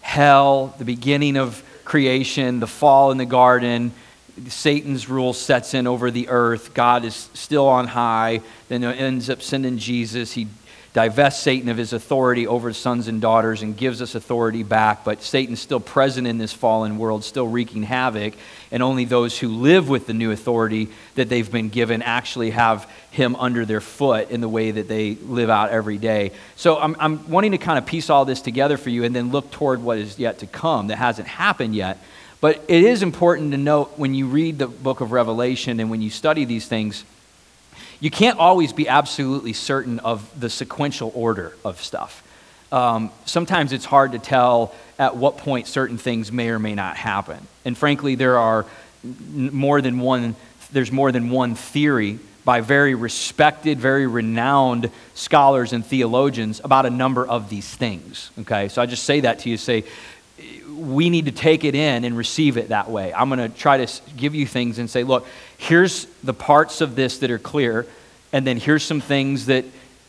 Hell, 0.00 0.74
the 0.78 0.86
beginning 0.86 1.36
of 1.36 1.62
creation, 1.84 2.58
the 2.58 2.66
fall 2.66 3.10
in 3.10 3.18
the 3.18 3.26
garden, 3.26 3.92
Satan's 4.48 5.10
rule 5.10 5.34
sets 5.34 5.74
in 5.74 5.86
over 5.86 6.10
the 6.10 6.30
earth. 6.30 6.72
God 6.72 7.04
is 7.04 7.28
still 7.34 7.68
on 7.68 7.86
high. 7.86 8.40
Then 8.68 8.82
ends 8.82 9.28
up 9.28 9.42
sending 9.42 9.76
Jesus. 9.76 10.32
He 10.32 10.48
divests 10.94 11.42
Satan 11.42 11.68
of 11.68 11.76
his 11.76 11.92
authority 11.92 12.46
over 12.46 12.72
sons 12.72 13.08
and 13.08 13.20
daughters 13.20 13.62
and 13.62 13.76
gives 13.76 14.00
us 14.00 14.14
authority 14.14 14.62
back. 14.62 15.04
But 15.04 15.22
Satan's 15.22 15.60
still 15.60 15.80
present 15.80 16.28
in 16.28 16.38
this 16.38 16.52
fallen 16.52 16.98
world, 16.98 17.24
still 17.24 17.48
wreaking 17.48 17.82
havoc. 17.82 18.34
And 18.70 18.80
only 18.80 19.04
those 19.04 19.36
who 19.36 19.48
live 19.48 19.88
with 19.88 20.06
the 20.06 20.14
new 20.14 20.30
authority 20.30 20.88
that 21.16 21.28
they've 21.28 21.50
been 21.50 21.68
given 21.68 22.00
actually 22.00 22.50
have 22.50 22.88
him 23.10 23.34
under 23.36 23.66
their 23.66 23.80
foot 23.80 24.30
in 24.30 24.40
the 24.40 24.48
way 24.48 24.70
that 24.70 24.86
they 24.86 25.16
live 25.16 25.50
out 25.50 25.70
every 25.70 25.98
day. 25.98 26.30
So 26.54 26.78
I'm, 26.78 26.94
I'm 27.00 27.28
wanting 27.28 27.50
to 27.52 27.58
kind 27.58 27.76
of 27.76 27.86
piece 27.86 28.08
all 28.08 28.24
this 28.24 28.40
together 28.40 28.76
for 28.76 28.90
you 28.90 29.02
and 29.02 29.14
then 29.14 29.32
look 29.32 29.50
toward 29.50 29.82
what 29.82 29.98
is 29.98 30.16
yet 30.16 30.38
to 30.38 30.46
come 30.46 30.86
that 30.86 30.96
hasn't 30.96 31.26
happened 31.26 31.74
yet. 31.74 31.98
But 32.40 32.62
it 32.68 32.84
is 32.84 33.02
important 33.02 33.50
to 33.50 33.58
note 33.58 33.98
when 33.98 34.14
you 34.14 34.28
read 34.28 34.60
the 34.60 34.68
book 34.68 35.00
of 35.00 35.10
Revelation 35.10 35.80
and 35.80 35.90
when 35.90 36.02
you 36.02 36.10
study 36.10 36.44
these 36.44 36.68
things 36.68 37.04
you 38.00 38.10
can't 38.10 38.38
always 38.38 38.72
be 38.72 38.88
absolutely 38.88 39.52
certain 39.52 39.98
of 40.00 40.28
the 40.38 40.50
sequential 40.50 41.12
order 41.14 41.54
of 41.64 41.80
stuff. 41.80 42.22
Um, 42.72 43.12
sometimes 43.24 43.72
it's 43.72 43.84
hard 43.84 44.12
to 44.12 44.18
tell 44.18 44.74
at 44.98 45.16
what 45.16 45.38
point 45.38 45.66
certain 45.66 45.98
things 45.98 46.32
may 46.32 46.50
or 46.50 46.58
may 46.58 46.74
not 46.74 46.96
happen. 46.96 47.38
And 47.64 47.78
frankly, 47.78 48.14
there 48.14 48.38
are 48.38 48.66
more 49.28 49.80
than 49.80 50.00
one, 50.00 50.34
there's 50.72 50.90
more 50.90 51.12
than 51.12 51.30
one 51.30 51.54
theory 51.54 52.18
by 52.44 52.60
very 52.60 52.94
respected, 52.94 53.78
very 53.78 54.06
renowned 54.06 54.90
scholars 55.14 55.72
and 55.72 55.84
theologians 55.84 56.60
about 56.62 56.84
a 56.84 56.90
number 56.90 57.26
of 57.26 57.48
these 57.48 57.68
things. 57.74 58.30
Okay, 58.40 58.68
so 58.68 58.82
I 58.82 58.86
just 58.86 59.04
say 59.04 59.20
that 59.20 59.40
to 59.40 59.50
you 59.50 59.56
say, 59.56 59.84
we 60.76 61.10
need 61.10 61.26
to 61.26 61.32
take 61.32 61.64
it 61.64 61.74
in 61.74 62.04
and 62.04 62.16
receive 62.16 62.56
it 62.56 62.68
that 62.68 62.90
way. 62.90 63.12
I'm 63.12 63.28
going 63.28 63.38
to 63.38 63.56
try 63.56 63.84
to 63.84 64.02
give 64.16 64.34
you 64.34 64.46
things 64.46 64.78
and 64.78 64.90
say, 64.90 65.04
look, 65.04 65.26
here's 65.56 66.06
the 66.24 66.34
parts 66.34 66.80
of 66.80 66.96
this 66.96 67.18
that 67.18 67.30
are 67.30 67.38
clear, 67.38 67.86
and 68.32 68.46
then 68.46 68.56
here's 68.56 68.82
some 68.82 69.00
things 69.00 69.46
that 69.46 69.64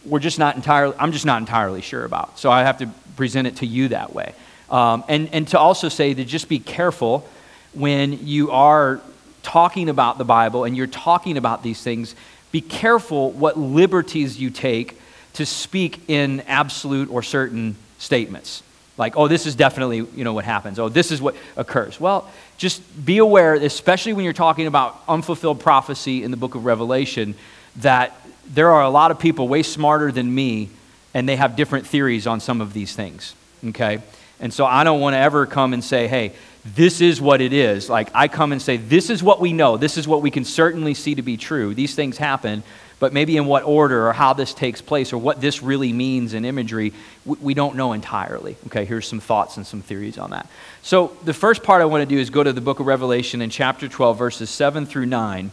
we're 0.05 0.19
just 0.19 0.39
not 0.39 0.55
entirely, 0.55 0.95
I'm 0.99 1.11
just 1.11 1.25
not 1.25 1.39
entirely 1.39 1.81
sure 1.81 2.03
about. 2.05 2.39
So 2.39 2.51
I 2.51 2.63
have 2.63 2.79
to 2.79 2.87
present 3.15 3.47
it 3.47 3.57
to 3.57 3.65
you 3.65 3.89
that 3.89 4.13
way. 4.13 4.33
Um, 4.69 5.03
and, 5.07 5.29
and 5.31 5.47
to 5.49 5.59
also 5.59 5.89
say 5.89 6.13
to 6.13 6.25
just 6.25 6.49
be 6.49 6.59
careful 6.59 7.27
when 7.73 8.25
you 8.25 8.51
are 8.51 9.01
talking 9.43 9.89
about 9.89 10.17
the 10.17 10.25
Bible 10.25 10.63
and 10.63 10.75
you're 10.75 10.87
talking 10.87 11.37
about 11.37 11.61
these 11.61 11.81
things, 11.81 12.15
be 12.51 12.61
careful 12.61 13.31
what 13.31 13.57
liberties 13.57 14.39
you 14.39 14.49
take 14.49 14.99
to 15.33 15.45
speak 15.45 16.09
in 16.09 16.41
absolute 16.41 17.09
or 17.11 17.21
certain 17.21 17.75
statements. 17.99 18.63
Like, 18.97 19.17
oh, 19.17 19.27
this 19.27 19.45
is 19.45 19.55
definitely, 19.55 19.97
you 19.97 20.23
know, 20.23 20.33
what 20.33 20.45
happens. 20.45 20.79
Oh, 20.79 20.87
this 20.87 21.11
is 21.11 21.21
what 21.21 21.35
occurs. 21.57 21.99
Well, 21.99 22.29
just 22.57 22.81
be 23.05 23.17
aware, 23.17 23.53
especially 23.55 24.13
when 24.13 24.23
you're 24.23 24.33
talking 24.33 24.67
about 24.67 25.01
unfulfilled 25.07 25.59
prophecy 25.59 26.23
in 26.23 26.31
the 26.31 26.37
book 26.37 26.55
of 26.55 26.65
Revelation, 26.65 27.35
that 27.77 28.15
there 28.47 28.71
are 28.71 28.83
a 28.83 28.89
lot 28.89 29.11
of 29.11 29.19
people 29.19 29.47
way 29.47 29.63
smarter 29.63 30.11
than 30.11 30.33
me, 30.33 30.69
and 31.13 31.27
they 31.27 31.35
have 31.35 31.55
different 31.55 31.85
theories 31.87 32.25
on 32.25 32.39
some 32.39 32.61
of 32.61 32.73
these 32.73 32.95
things. 32.95 33.35
Okay? 33.65 34.01
And 34.39 34.53
so 34.53 34.65
I 34.65 34.83
don't 34.83 35.01
want 35.01 35.13
to 35.13 35.19
ever 35.19 35.45
come 35.45 35.73
and 35.73 35.83
say, 35.83 36.07
hey, 36.07 36.33
this 36.65 37.01
is 37.01 37.21
what 37.21 37.41
it 37.41 37.53
is. 37.53 37.89
Like, 37.89 38.09
I 38.15 38.27
come 38.27 38.51
and 38.51 38.61
say, 38.61 38.77
this 38.77 39.09
is 39.09 39.21
what 39.21 39.39
we 39.39 39.53
know. 39.53 39.77
This 39.77 39.97
is 39.97 40.07
what 40.07 40.21
we 40.21 40.31
can 40.31 40.45
certainly 40.45 40.93
see 40.93 41.15
to 41.15 41.21
be 41.21 41.37
true. 41.37 41.73
These 41.73 41.95
things 41.95 42.17
happen 42.17 42.63
but 42.99 43.13
maybe 43.13 43.37
in 43.37 43.45
what 43.45 43.63
order 43.63 44.07
or 44.07 44.13
how 44.13 44.33
this 44.33 44.53
takes 44.53 44.81
place 44.81 45.11
or 45.11 45.17
what 45.17 45.41
this 45.41 45.61
really 45.61 45.91
means 45.91 46.33
in 46.33 46.45
imagery, 46.45 46.93
we 47.25 47.53
don't 47.53 47.75
know 47.75 47.93
entirely. 47.93 48.55
Okay, 48.67 48.85
here's 48.85 49.07
some 49.07 49.19
thoughts 49.19 49.57
and 49.57 49.67
some 49.67 49.81
theories 49.81 50.17
on 50.17 50.31
that. 50.31 50.49
So, 50.81 51.15
the 51.23 51.33
first 51.33 51.61
part 51.61 51.81
I 51.81 51.85
want 51.85 52.07
to 52.07 52.15
do 52.15 52.19
is 52.19 52.29
go 52.29 52.43
to 52.43 52.53
the 52.53 52.61
book 52.61 52.79
of 52.79 52.85
Revelation 52.85 53.41
in 53.41 53.49
chapter 53.49 53.87
12, 53.87 54.17
verses 54.17 54.49
7 54.49 54.85
through 54.85 55.07
9. 55.07 55.51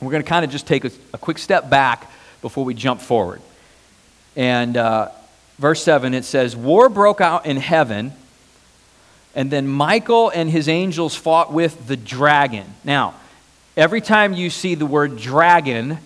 We're 0.00 0.10
going 0.10 0.22
to 0.22 0.28
kind 0.28 0.44
of 0.44 0.50
just 0.50 0.66
take 0.66 0.84
a, 0.84 0.90
a, 1.12 1.18
quick 1.18 1.38
step 1.38 1.70
back 1.70 2.10
before 2.40 2.64
we 2.64 2.74
jump 2.74 3.00
forward. 3.00 3.40
And 4.34 4.76
uh, 4.76 5.10
verse 5.58 5.84
7, 5.84 6.14
it 6.14 6.24
says, 6.24 6.56
War 6.56 6.88
broke 6.88 7.20
out 7.20 7.44
in 7.44 7.58
heaven, 7.58 8.12
and 9.34 9.50
then 9.50 9.66
Michael 9.66 10.30
and 10.30 10.50
his 10.50 10.68
angels 10.68 11.14
fought 11.14 11.52
with 11.52 11.86
the 11.86 11.96
dragon. 11.96 12.66
Now, 12.84 13.14
every 13.76 14.00
time 14.00 14.34
you 14.34 14.50
see 14.50 14.74
the 14.74 14.86
word 14.86 15.16
dragon, 15.16 15.98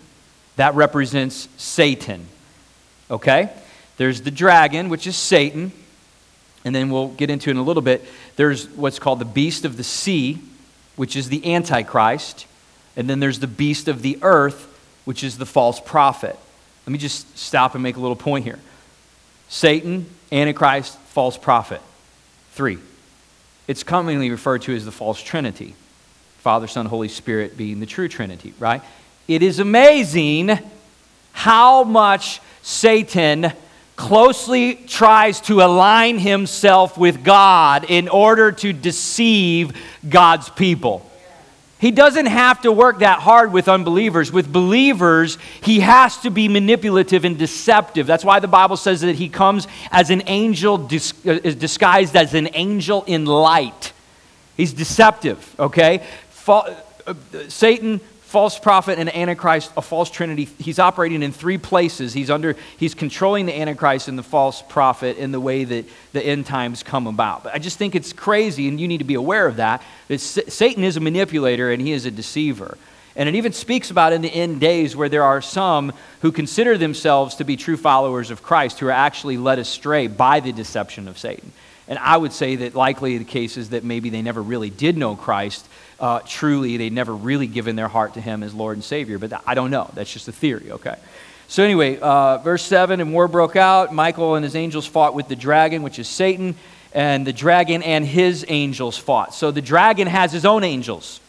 that 0.56 0.74
represents 0.74 1.48
Satan. 1.56 2.26
Okay? 3.10 3.50
There's 3.96 4.22
the 4.22 4.30
dragon, 4.30 4.88
which 4.88 5.06
is 5.06 5.16
Satan. 5.16 5.72
And 6.64 6.74
then 6.74 6.90
we'll 6.90 7.08
get 7.08 7.30
into 7.30 7.50
it 7.50 7.52
in 7.52 7.56
a 7.58 7.62
little 7.62 7.82
bit. 7.82 8.04
There's 8.36 8.68
what's 8.70 8.98
called 8.98 9.18
the 9.18 9.24
beast 9.24 9.64
of 9.64 9.76
the 9.76 9.84
sea, 9.84 10.38
which 10.96 11.16
is 11.16 11.28
the 11.28 11.54
Antichrist. 11.54 12.46
And 12.96 13.08
then 13.08 13.20
there's 13.20 13.40
the 13.40 13.46
beast 13.46 13.88
of 13.88 14.02
the 14.02 14.18
earth, 14.22 14.66
which 15.04 15.22
is 15.22 15.38
the 15.38 15.46
false 15.46 15.80
prophet. 15.80 16.36
Let 16.86 16.92
me 16.92 16.98
just 16.98 17.36
stop 17.38 17.74
and 17.74 17.82
make 17.82 17.96
a 17.96 18.00
little 18.00 18.16
point 18.16 18.44
here 18.44 18.58
Satan, 19.48 20.06
Antichrist, 20.32 20.98
false 20.98 21.36
prophet. 21.36 21.80
Three. 22.52 22.78
It's 23.66 23.82
commonly 23.82 24.30
referred 24.30 24.62
to 24.62 24.74
as 24.74 24.84
the 24.84 24.92
false 24.92 25.20
trinity 25.20 25.74
Father, 26.38 26.68
Son, 26.68 26.86
Holy 26.86 27.08
Spirit 27.08 27.56
being 27.56 27.80
the 27.80 27.86
true 27.86 28.06
trinity, 28.06 28.54
right? 28.60 28.80
It 29.26 29.42
is 29.42 29.58
amazing 29.58 30.56
how 31.32 31.82
much 31.82 32.40
Satan 32.62 33.52
closely 33.96 34.74
tries 34.74 35.40
to 35.40 35.62
align 35.62 36.18
himself 36.18 36.96
with 36.96 37.24
God 37.24 37.86
in 37.88 38.08
order 38.08 38.52
to 38.52 38.72
deceive 38.72 39.72
God's 40.08 40.48
people. 40.50 41.05
He 41.78 41.90
doesn't 41.90 42.26
have 42.26 42.62
to 42.62 42.72
work 42.72 43.00
that 43.00 43.18
hard 43.18 43.52
with 43.52 43.68
unbelievers. 43.68 44.32
With 44.32 44.50
believers, 44.50 45.36
he 45.62 45.80
has 45.80 46.16
to 46.18 46.30
be 46.30 46.48
manipulative 46.48 47.26
and 47.26 47.38
deceptive. 47.38 48.06
That's 48.06 48.24
why 48.24 48.40
the 48.40 48.48
Bible 48.48 48.78
says 48.78 49.02
that 49.02 49.16
he 49.16 49.28
comes 49.28 49.68
as 49.90 50.08
an 50.08 50.22
angel, 50.26 50.76
uh, 50.76 51.38
disguised 51.38 52.16
as 52.16 52.32
an 52.32 52.48
angel 52.54 53.04
in 53.06 53.26
light. 53.26 53.92
He's 54.56 54.72
deceptive, 54.72 55.54
okay? 55.58 56.02
Uh, 56.48 56.74
Satan 57.48 58.00
false 58.26 58.58
prophet 58.58 58.98
and 58.98 59.14
antichrist, 59.14 59.70
a 59.76 59.82
false 59.82 60.10
trinity. 60.10 60.46
He's 60.58 60.80
operating 60.80 61.22
in 61.22 61.30
three 61.30 61.58
places. 61.58 62.12
He's 62.12 62.28
under 62.28 62.56
he's 62.76 62.92
controlling 62.92 63.46
the 63.46 63.56
antichrist 63.56 64.08
and 64.08 64.18
the 64.18 64.24
false 64.24 64.62
prophet 64.62 65.16
in 65.16 65.30
the 65.30 65.38
way 65.38 65.62
that 65.62 65.84
the 66.12 66.22
end 66.22 66.44
times 66.44 66.82
come 66.82 67.06
about. 67.06 67.44
But 67.44 67.54
I 67.54 67.58
just 67.58 67.78
think 67.78 67.94
it's 67.94 68.12
crazy 68.12 68.66
and 68.66 68.80
you 68.80 68.88
need 68.88 68.98
to 68.98 69.04
be 69.04 69.14
aware 69.14 69.46
of 69.46 69.56
that. 69.56 69.80
That 70.08 70.18
Satan 70.18 70.82
is 70.82 70.96
a 70.96 71.00
manipulator 71.00 71.70
and 71.70 71.80
he 71.80 71.92
is 71.92 72.04
a 72.04 72.10
deceiver. 72.10 72.76
And 73.14 73.28
it 73.28 73.36
even 73.36 73.52
speaks 73.52 73.92
about 73.92 74.12
in 74.12 74.22
the 74.22 74.28
end 74.28 74.60
days 74.60 74.96
where 74.96 75.08
there 75.08 75.22
are 75.22 75.40
some 75.40 75.92
who 76.20 76.32
consider 76.32 76.76
themselves 76.76 77.36
to 77.36 77.44
be 77.44 77.56
true 77.56 77.76
followers 77.76 78.32
of 78.32 78.42
Christ 78.42 78.80
who 78.80 78.88
are 78.88 78.90
actually 78.90 79.38
led 79.38 79.60
astray 79.60 80.08
by 80.08 80.40
the 80.40 80.52
deception 80.52 81.06
of 81.06 81.16
Satan. 81.16 81.52
And 81.88 81.98
I 82.00 82.16
would 82.16 82.32
say 82.32 82.56
that 82.56 82.74
likely 82.74 83.18
the 83.18 83.24
case 83.24 83.56
is 83.56 83.70
that 83.70 83.84
maybe 83.84 84.10
they 84.10 84.20
never 84.20 84.42
really 84.42 84.70
did 84.70 84.96
know 84.96 85.14
Christ 85.14 85.66
uh, 85.98 86.20
truly 86.26 86.76
they'd 86.76 86.92
never 86.92 87.14
really 87.14 87.46
given 87.46 87.76
their 87.76 87.88
heart 87.88 88.14
to 88.14 88.20
him 88.20 88.42
as 88.42 88.54
Lord 88.54 88.76
and 88.76 88.84
Savior. 88.84 89.18
But 89.18 89.42
I 89.46 89.54
don't 89.54 89.70
know. 89.70 89.90
That's 89.94 90.12
just 90.12 90.28
a 90.28 90.32
theory, 90.32 90.72
okay? 90.72 90.96
So, 91.48 91.62
anyway, 91.62 91.98
uh, 91.98 92.38
verse 92.38 92.64
7 92.64 93.00
and 93.00 93.12
war 93.12 93.28
broke 93.28 93.56
out. 93.56 93.94
Michael 93.94 94.34
and 94.34 94.44
his 94.44 94.56
angels 94.56 94.84
fought 94.86 95.14
with 95.14 95.28
the 95.28 95.36
dragon, 95.36 95.82
which 95.82 95.98
is 95.98 96.08
Satan, 96.08 96.56
and 96.92 97.26
the 97.26 97.32
dragon 97.32 97.82
and 97.82 98.04
his 98.04 98.44
angels 98.48 98.98
fought. 98.98 99.32
So, 99.32 99.52
the 99.52 99.62
dragon 99.62 100.08
has 100.08 100.32
his 100.32 100.44
own 100.44 100.64
angels, 100.64 101.20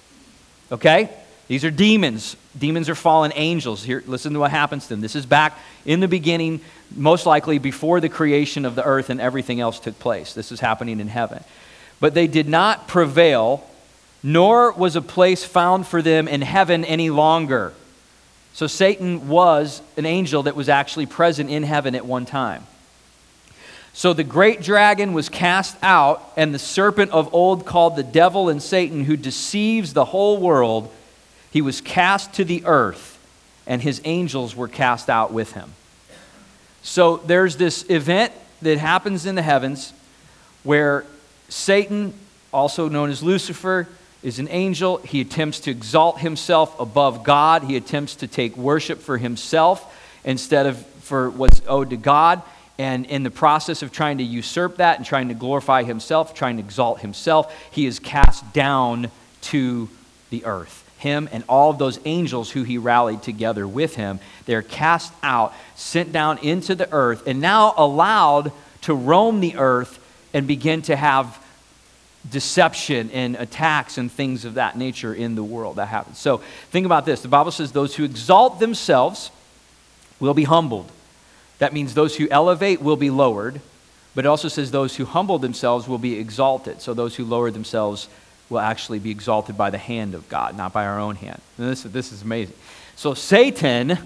okay? 0.72 1.12
These 1.48 1.64
are 1.64 1.72
demons. 1.72 2.36
Demons 2.58 2.90
are 2.90 2.96
fallen 2.96 3.32
angels. 3.36 3.84
Here, 3.84 4.04
listen 4.08 4.34
to 4.34 4.40
what 4.40 4.52
happens 4.52 4.84
to 4.84 4.90
them. 4.90 5.02
This 5.02 5.16
is 5.16 5.26
back 5.26 5.58
in 5.86 6.00
the 6.00 6.08
beginning, 6.08 6.62
most 6.96 7.26
likely 7.26 7.60
before 7.60 8.00
the 8.00 8.10
creation 8.10 8.66
of 8.66 8.76
the 8.76 8.84
earth 8.84 9.10
and 9.10 9.22
everything 9.22 9.62
else 9.62 9.80
took 9.80 9.98
place. 10.00 10.34
This 10.34 10.52
is 10.52 10.60
happening 10.60 11.00
in 11.00 11.08
heaven. 11.08 11.44
But 12.00 12.16
they 12.16 12.28
did 12.28 12.50
not 12.50 12.88
prevail 12.88 13.68
nor 14.24 14.72
was 14.72 14.96
a 14.96 15.02
place 15.02 15.44
found 15.44 15.88
for 15.88 16.02
them 16.02 16.28
in 16.28 16.42
heaven 16.42 16.84
any 16.86 17.10
longer. 17.10 17.74
So 18.54 18.68
Satan 18.68 19.28
was 19.28 19.82
an 19.98 20.06
angel 20.06 20.44
that 20.44 20.56
was 20.56 20.68
actually 20.68 21.06
present 21.06 21.50
in 21.50 21.64
heaven 21.64 21.94
at 21.94 22.06
one 22.06 22.26
time. 22.26 22.66
So 23.94 24.14
the 24.14 24.24
great 24.24 24.62
dragon 24.62 25.14
was 25.14 25.28
cast 25.28 25.76
out, 25.82 26.32
and 26.38 26.54
the 26.54 26.60
serpent 26.60 27.12
of 27.12 27.34
old 27.34 27.66
called 27.66 27.96
the 27.96 28.04
devil 28.04 28.48
and 28.48 28.62
Satan, 28.62 29.06
who 29.06 29.18
deceives 29.18 29.94
the 29.94 30.06
whole 30.06 30.38
world, 30.38 30.92
he 31.52 31.62
was 31.62 31.82
cast 31.82 32.34
to 32.34 32.44
the 32.44 32.64
earth, 32.66 33.18
and 33.66 33.82
his 33.82 34.00
angels 34.06 34.56
were 34.56 34.68
cast 34.68 35.10
out 35.10 35.34
with 35.34 35.54
him. 35.54 35.74
So 36.84 37.18
there's 37.18 37.58
this 37.58 37.90
event 37.90 38.34
that 38.62 38.78
happens 38.78 39.26
in 39.26 39.36
the 39.36 39.42
heavens 39.42 39.94
where 40.64 41.04
Satan, 41.50 42.14
also 42.54 42.90
known 42.90 43.10
as 43.10 43.24
Lucifer, 43.24 43.88
is 44.24 44.40
an 44.40 44.48
angel. 44.50 44.98
He 44.98 45.22
attempts 45.22 45.60
to 45.62 45.72
exalt 45.72 46.20
himself 46.20 46.80
above 46.80 47.24
God. 47.24 47.64
He 47.64 47.76
attempts 47.76 48.16
to 48.18 48.28
take 48.28 48.58
worship 48.58 49.00
for 49.00 49.18
himself 49.18 49.96
instead 50.24 50.66
of 50.66 50.78
for 51.08 51.30
what's 51.30 51.62
owed 51.68 51.92
to 51.92 51.98
God. 51.98 52.42
And 52.80 53.06
in 53.06 53.24
the 53.24 53.32
process 53.32 53.82
of 53.82 53.92
trying 53.92 54.20
to 54.20 54.24
usurp 54.24 54.78
that 54.78 54.98
and 54.98 55.06
trying 55.06 55.30
to 55.30 55.34
glorify 55.34 55.84
himself, 55.84 56.34
trying 56.34 56.58
to 56.58 56.64
exalt 56.64 57.00
himself, 57.00 57.54
he 57.72 57.86
is 57.86 58.00
cast 58.00 58.54
down 58.54 59.10
to 59.44 59.90
the 60.30 60.46
earth. 60.46 60.84
Him 61.00 61.30
and 61.32 61.44
all 61.48 61.72
of 61.72 61.78
those 61.78 62.00
angels 62.06 62.52
who 62.52 62.64
he 62.64 62.78
rallied 62.78 63.24
together 63.24 63.68
with 63.68 63.96
him, 63.96 64.20
they're 64.46 64.62
cast 64.62 65.14
out, 65.24 65.54
sent 65.76 66.12
down 66.12 66.40
into 66.40 66.76
the 66.76 66.92
earth, 66.92 67.26
and 67.28 67.40
now 67.40 67.74
allowed 67.78 68.52
to 68.82 68.94
roam 68.94 69.40
the 69.40 69.58
earth 69.58 70.00
and 70.34 70.48
begin 70.48 70.82
to 70.84 70.96
have 70.96 71.44
deception 72.29 73.10
and 73.12 73.36
attacks 73.36 73.98
and 73.98 74.12
things 74.12 74.46
of 74.46 74.55
that 74.55 74.77
nature 74.77 75.13
in 75.13 75.36
the 75.36 75.43
world 75.43 75.77
that 75.77 75.88
happens. 75.88 76.17
So 76.17 76.38
think 76.72 76.86
about 76.86 77.05
this. 77.05 77.22
The 77.22 77.27
Bible 77.27 77.51
says 77.51 77.72
those 77.72 77.96
who 77.96 78.03
exalt 78.03 78.60
themselves 78.60 79.31
will 80.19 80.34
be 80.34 80.43
humbled. 80.43 80.91
That 81.60 81.74
means 81.74 81.93
those 81.93 82.15
who 82.17 82.27
elevate 82.29 82.81
will 82.81 82.96
be 82.96 83.10
lowered, 83.10 83.62
but 84.15 84.25
it 84.25 84.27
also 84.27 84.48
says 84.48 84.72
those 84.72 84.96
who 84.96 85.05
humble 85.05 85.39
themselves 85.39 85.88
will 85.88 85.98
be 85.98 86.19
exalted. 86.19 86.81
So 86.81 86.93
those 86.93 87.15
who 87.15 87.25
lower 87.25 87.51
themselves 87.51 88.10
will 88.50 88.60
actually 88.60 89.00
be 89.00 89.12
exalted 89.12 89.57
by 89.57 89.69
the 89.69 89.77
hand 89.77 90.13
of 90.13 90.27
God, 90.29 90.55
not 90.55 90.74
by 90.74 90.86
our 90.86 91.00
own 91.00 91.15
hand. 91.15 91.41
And 91.57 91.69
this, 91.69 91.84
this 91.84 92.12
is 92.12 92.22
amazing. 92.22 92.55
So 92.96 93.13
Satan, 93.13 93.98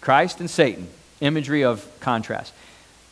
Christ 0.00 0.40
and 0.40 0.50
Satan, 0.50 0.88
imagery 1.20 1.64
of 1.64 1.88
contrast. 2.00 2.52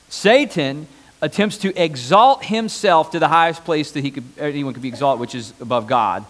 Satan 0.09 0.89
attempts 1.23 1.59
to 1.59 1.83
exalt 1.83 2.45
himself 2.45 3.11
to 3.11 3.19
the 3.19 3.29
highest 3.29 3.65
place 3.65 3.93
that 3.93 4.03
he 4.03 4.11
could, 4.11 4.25
anyone 4.39 4.73
could 4.73 4.83
be 4.83 4.89
exalted, 4.89 5.21
which 5.21 5.35
is 5.35 5.53
above 5.61 5.87
God. 5.87 6.25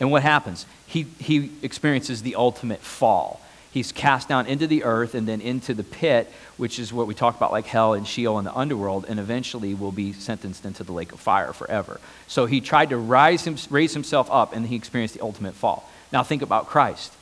And 0.00 0.10
what 0.10 0.22
happens? 0.22 0.66
He, 0.86 1.02
he 1.18 1.50
experiences 1.62 2.22
the 2.22 2.36
ultimate 2.36 2.80
fall. 2.80 3.40
He's 3.70 3.92
cast 3.92 4.28
down 4.28 4.46
into 4.46 4.66
the 4.66 4.84
earth 4.84 5.14
and 5.14 5.28
then 5.28 5.40
into 5.40 5.74
the 5.74 5.84
pit, 5.84 6.32
which 6.56 6.78
is 6.78 6.92
what 6.92 7.06
we 7.06 7.14
talk 7.14 7.36
about 7.36 7.52
like 7.52 7.66
hell 7.66 7.92
and 7.94 8.06
Sheol 8.06 8.38
and 8.38 8.46
the 8.46 8.56
underworld, 8.56 9.04
and 9.08 9.20
eventually 9.20 9.74
will 9.74 9.92
be 9.92 10.12
sentenced 10.12 10.64
into 10.64 10.84
the 10.84 10.92
lake 10.92 11.12
of 11.12 11.20
fire 11.20 11.52
forever. 11.52 12.00
So 12.26 12.46
he 12.46 12.60
tried 12.60 12.90
to 12.90 12.96
rise 12.96 13.46
him, 13.46 13.56
raise 13.70 13.92
himself 13.92 14.30
up 14.30 14.54
and 14.54 14.66
he 14.66 14.76
experienced 14.76 15.14
the 15.14 15.22
ultimate 15.22 15.54
fall. 15.54 15.88
Now 16.12 16.22
think 16.22 16.42
about 16.42 16.66
Christ. 16.66 17.12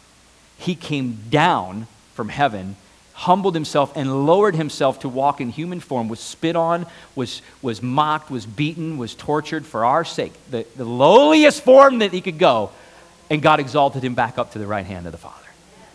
He 0.58 0.74
came 0.74 1.18
down 1.28 1.88
from 2.14 2.28
heaven 2.28 2.76
humbled 3.16 3.54
himself 3.54 3.96
and 3.96 4.26
lowered 4.26 4.54
himself 4.54 5.00
to 5.00 5.08
walk 5.08 5.40
in 5.40 5.48
human 5.48 5.80
form, 5.80 6.06
was 6.06 6.20
spit 6.20 6.54
on, 6.54 6.84
was, 7.14 7.40
was 7.62 7.82
mocked, 7.82 8.30
was 8.30 8.44
beaten, 8.44 8.98
was 8.98 9.14
tortured 9.14 9.64
for 9.64 9.86
our 9.86 10.04
sake, 10.04 10.34
the, 10.50 10.66
the 10.76 10.84
lowliest 10.84 11.64
form 11.64 12.00
that 12.00 12.12
he 12.12 12.20
could 12.20 12.38
go, 12.38 12.70
and 13.30 13.40
God 13.40 13.58
exalted 13.58 14.04
him 14.04 14.14
back 14.14 14.36
up 14.36 14.52
to 14.52 14.58
the 14.58 14.66
right 14.66 14.84
hand 14.84 15.06
of 15.06 15.12
the 15.12 15.18
Father. 15.18 15.46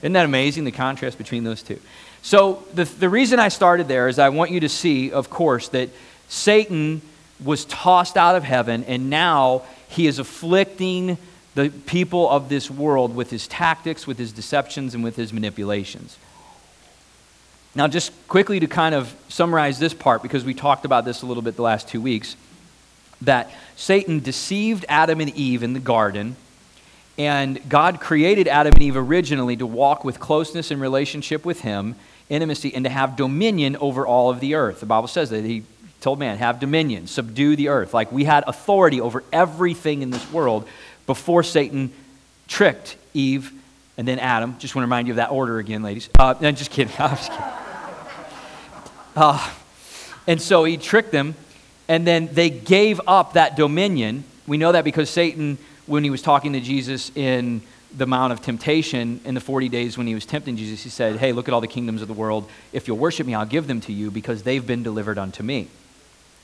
Isn't 0.01 0.13
that 0.13 0.25
amazing, 0.25 0.63
the 0.63 0.71
contrast 0.71 1.19
between 1.19 1.43
those 1.43 1.61
two? 1.61 1.79
So, 2.23 2.63
the, 2.73 2.85
the 2.85 3.07
reason 3.07 3.37
I 3.37 3.49
started 3.49 3.87
there 3.87 4.07
is 4.07 4.17
I 4.17 4.29
want 4.29 4.49
you 4.49 4.59
to 4.61 4.69
see, 4.69 5.11
of 5.11 5.29
course, 5.29 5.67
that 5.69 5.89
Satan 6.27 7.03
was 7.43 7.65
tossed 7.65 8.17
out 8.17 8.35
of 8.35 8.43
heaven, 8.43 8.83
and 8.85 9.11
now 9.11 9.61
he 9.89 10.07
is 10.07 10.17
afflicting 10.17 11.19
the 11.53 11.69
people 11.85 12.27
of 12.27 12.49
this 12.49 12.71
world 12.71 13.15
with 13.15 13.29
his 13.29 13.47
tactics, 13.47 14.07
with 14.07 14.17
his 14.17 14.31
deceptions, 14.31 14.95
and 14.95 15.03
with 15.03 15.15
his 15.15 15.31
manipulations. 15.31 16.17
Now, 17.73 17.87
just 17.87 18.11
quickly 18.27 18.59
to 18.59 18.67
kind 18.67 18.93
of 18.93 19.15
summarize 19.29 19.79
this 19.79 19.93
part, 19.93 20.21
because 20.21 20.43
we 20.43 20.53
talked 20.53 20.83
about 20.83 21.05
this 21.05 21.21
a 21.21 21.25
little 21.25 21.43
bit 21.43 21.55
the 21.55 21.61
last 21.61 21.87
two 21.87 22.01
weeks, 22.01 22.35
that 23.21 23.51
Satan 23.75 24.19
deceived 24.19 24.85
Adam 24.89 25.21
and 25.21 25.33
Eve 25.35 25.63
in 25.63 25.73
the 25.73 25.79
garden, 25.79 26.35
and 27.17 27.59
God 27.69 27.99
created 27.99 28.47
Adam 28.47 28.73
and 28.73 28.83
Eve 28.83 28.97
originally 28.97 29.55
to 29.55 29.65
walk 29.65 30.03
with 30.03 30.19
closeness 30.19 30.71
and 30.71 30.81
relationship 30.81 31.45
with 31.45 31.61
Him, 31.61 31.95
intimacy, 32.29 32.73
and 32.73 32.83
to 32.85 32.89
have 32.89 33.15
dominion 33.15 33.77
over 33.77 34.05
all 34.05 34.29
of 34.29 34.39
the 34.39 34.55
earth. 34.55 34.79
The 34.79 34.85
Bible 34.85 35.07
says 35.07 35.29
that 35.29 35.45
He 35.45 35.63
told 36.01 36.19
man, 36.19 36.37
have 36.39 36.59
dominion, 36.59 37.07
subdue 37.07 37.55
the 37.55 37.69
earth. 37.69 37.93
Like 37.93 38.11
we 38.11 38.23
had 38.23 38.43
authority 38.47 38.99
over 38.99 39.23
everything 39.31 40.01
in 40.01 40.09
this 40.09 40.31
world 40.31 40.67
before 41.05 41.43
Satan 41.43 41.93
tricked 42.47 42.97
Eve 43.13 43.53
and 43.97 44.07
then 44.07 44.19
Adam. 44.19 44.57
Just 44.57 44.75
want 44.75 44.83
to 44.83 44.87
remind 44.87 45.07
you 45.07 45.13
of 45.13 45.17
that 45.17 45.31
order 45.31 45.59
again, 45.59 45.83
ladies. 45.83 46.09
Uh, 46.17 46.33
no, 46.41 46.51
just 46.51 46.71
kidding. 46.71 46.93
I'm 46.99 47.15
just 47.15 47.31
kidding. 47.31 47.45
Uh, 49.15 49.51
and 50.27 50.41
so 50.41 50.63
he 50.63 50.77
tricked 50.77 51.11
them, 51.11 51.35
and 51.87 52.05
then 52.05 52.29
they 52.31 52.49
gave 52.49 53.01
up 53.07 53.33
that 53.33 53.55
dominion. 53.55 54.23
We 54.47 54.57
know 54.57 54.71
that 54.71 54.83
because 54.83 55.09
Satan, 55.09 55.57
when 55.85 56.03
he 56.03 56.09
was 56.09 56.21
talking 56.21 56.53
to 56.53 56.59
Jesus 56.59 57.11
in 57.15 57.61
the 57.95 58.05
Mount 58.05 58.31
of 58.31 58.41
Temptation 58.41 59.19
in 59.25 59.33
the 59.33 59.41
40 59.41 59.67
days 59.69 59.97
when 59.97 60.07
he 60.07 60.13
was 60.13 60.25
tempting 60.25 60.55
Jesus, 60.55 60.81
he 60.83 60.89
said, 60.89 61.17
Hey, 61.17 61.33
look 61.33 61.47
at 61.47 61.53
all 61.53 61.61
the 61.61 61.67
kingdoms 61.67 62.01
of 62.01 62.07
the 62.07 62.13
world. 62.13 62.49
If 62.71 62.87
you'll 62.87 62.97
worship 62.97 63.27
me, 63.27 63.33
I'll 63.33 63.45
give 63.45 63.67
them 63.67 63.81
to 63.81 63.93
you 63.93 64.11
because 64.11 64.43
they've 64.43 64.65
been 64.65 64.83
delivered 64.83 65.17
unto 65.17 65.43
me. 65.43 65.67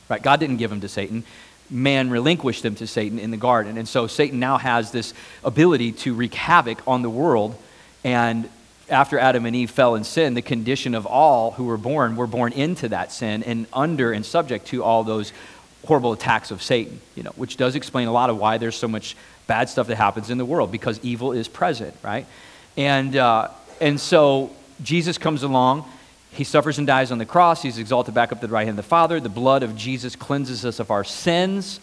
Right? 0.10 0.22
God 0.22 0.40
didn't 0.40 0.58
give 0.58 0.70
them 0.70 0.82
to 0.82 0.90
Satan. 0.90 1.24
Man 1.70 2.10
relinquished 2.10 2.64
them 2.64 2.76
to 2.76 2.88
Satan 2.88 3.20
in 3.20 3.32
the 3.32 3.38
garden. 3.38 3.78
And 3.78 3.88
so 3.88 4.08
Satan 4.08 4.40
now 4.40 4.58
has 4.58 4.92
this 4.92 5.14
ability 5.44 5.94
to 5.94 6.14
wreak 6.14 6.34
havoc 6.34 6.86
on 6.88 7.02
the 7.02 7.10
world. 7.10 7.56
And 8.04 8.50
after 8.90 9.20
Adam 9.20 9.46
and 9.46 9.56
Eve 9.56 9.72
fell 9.72 9.96
in 9.96 10.04
sin, 10.04 10.34
the 10.34 10.42
condition 10.42 10.96
of 10.96 11.06
all 11.06 11.52
who 11.52 11.66
were 11.66 11.78
born 11.78 12.16
were 12.16 12.28
born 12.28 12.54
into 12.54 12.90
that 12.90 13.12
sin 13.12 13.44
and 13.44 13.68
under 13.74 14.12
and 14.12 14.26
subject 14.26 14.68
to 14.68 14.84
all 14.84 15.04
those 15.04 15.34
horrible 15.86 16.14
attacks 16.14 16.52
of 16.52 16.62
Satan, 16.62 17.00
you 17.16 17.24
know, 17.24 17.32
which 17.36 17.58
does 17.58 17.76
explain 17.76 18.08
a 18.08 18.12
lot 18.12 18.30
of 18.30 18.38
why 18.38 18.58
there's 18.58 18.76
so 18.76 18.88
much 18.88 19.16
bad 19.46 19.70
stuff 19.70 19.88
that 19.88 19.96
happens 19.96 20.30
in 20.30 20.38
the 20.38 20.46
world 20.46 20.72
because 20.72 21.00
evil 21.04 21.32
is 21.32 21.48
present, 21.48 21.96
right? 22.04 22.26
And, 22.76 23.16
uh, 23.16 23.50
and 23.80 24.00
so 24.00 24.52
Jesus 24.84 25.18
comes 25.18 25.44
along. 25.44 25.90
He 26.32 26.44
suffers 26.44 26.78
and 26.78 26.86
dies 26.86 27.12
on 27.12 27.18
the 27.18 27.26
cross. 27.26 27.62
He's 27.62 27.78
exalted 27.78 28.14
back 28.14 28.32
up 28.32 28.42
to 28.42 28.48
the 28.48 28.54
right 28.54 28.66
hand 28.66 28.78
of 28.78 28.86
the 28.86 28.90
Father. 28.90 29.20
The 29.20 29.30
blood 29.30 29.64
of 29.64 29.76
Jesus 29.76 30.16
cleanses 30.16 30.66
us 30.66 30.80
of 30.80 30.92
our 30.92 31.04
sins. 31.04 31.80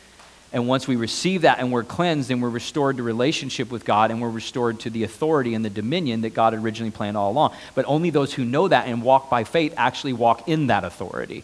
And 0.55 0.69
once 0.69 0.87
we 0.87 0.95
receive 0.95 1.43
that 1.43 1.59
and 1.59 1.73
we're 1.73 1.83
cleansed, 1.83 2.31
then 2.31 2.41
we're 2.41 2.49
restored 2.49 2.99
to 2.99 3.03
relationship 3.03 3.73
with 3.73 3.85
God 3.85 4.13
and 4.13 4.23
we're 4.23 4.31
restored 4.31 4.79
to 4.81 4.91
the 4.91 5.03
authority 5.03 5.53
and 5.53 5.65
the 5.65 5.69
dominion 5.69 6.21
that 6.21 6.33
God 6.33 6.55
originally 6.55 6.93
planned 6.93 7.17
all 7.17 7.33
along. 7.33 7.57
But 7.75 7.87
only 7.89 8.11
those 8.11 8.33
who 8.33 8.45
know 8.45 8.69
that 8.69 8.87
and 8.87 9.03
walk 9.03 9.29
by 9.29 9.43
faith 9.43 9.75
actually 9.77 10.13
walk 10.13 10.49
in 10.49 10.69
that 10.69 10.85
authority. 10.85 11.43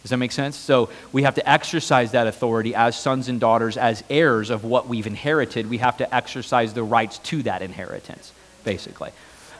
Does 0.00 0.10
that 0.10 0.16
make 0.16 0.32
sense? 0.32 0.56
So 0.56 0.88
we 1.12 1.24
have 1.24 1.34
to 1.34 1.46
exercise 1.46 2.12
that 2.12 2.26
authority 2.26 2.74
as 2.74 2.98
sons 2.98 3.28
and 3.28 3.38
daughters, 3.38 3.76
as 3.76 4.02
heirs 4.08 4.48
of 4.48 4.64
what 4.64 4.88
we've 4.88 5.06
inherited. 5.06 5.68
We 5.68 5.78
have 5.78 5.98
to 5.98 6.14
exercise 6.14 6.72
the 6.72 6.82
rights 6.82 7.18
to 7.18 7.42
that 7.42 7.60
inheritance, 7.60 8.32
basically. 8.64 9.10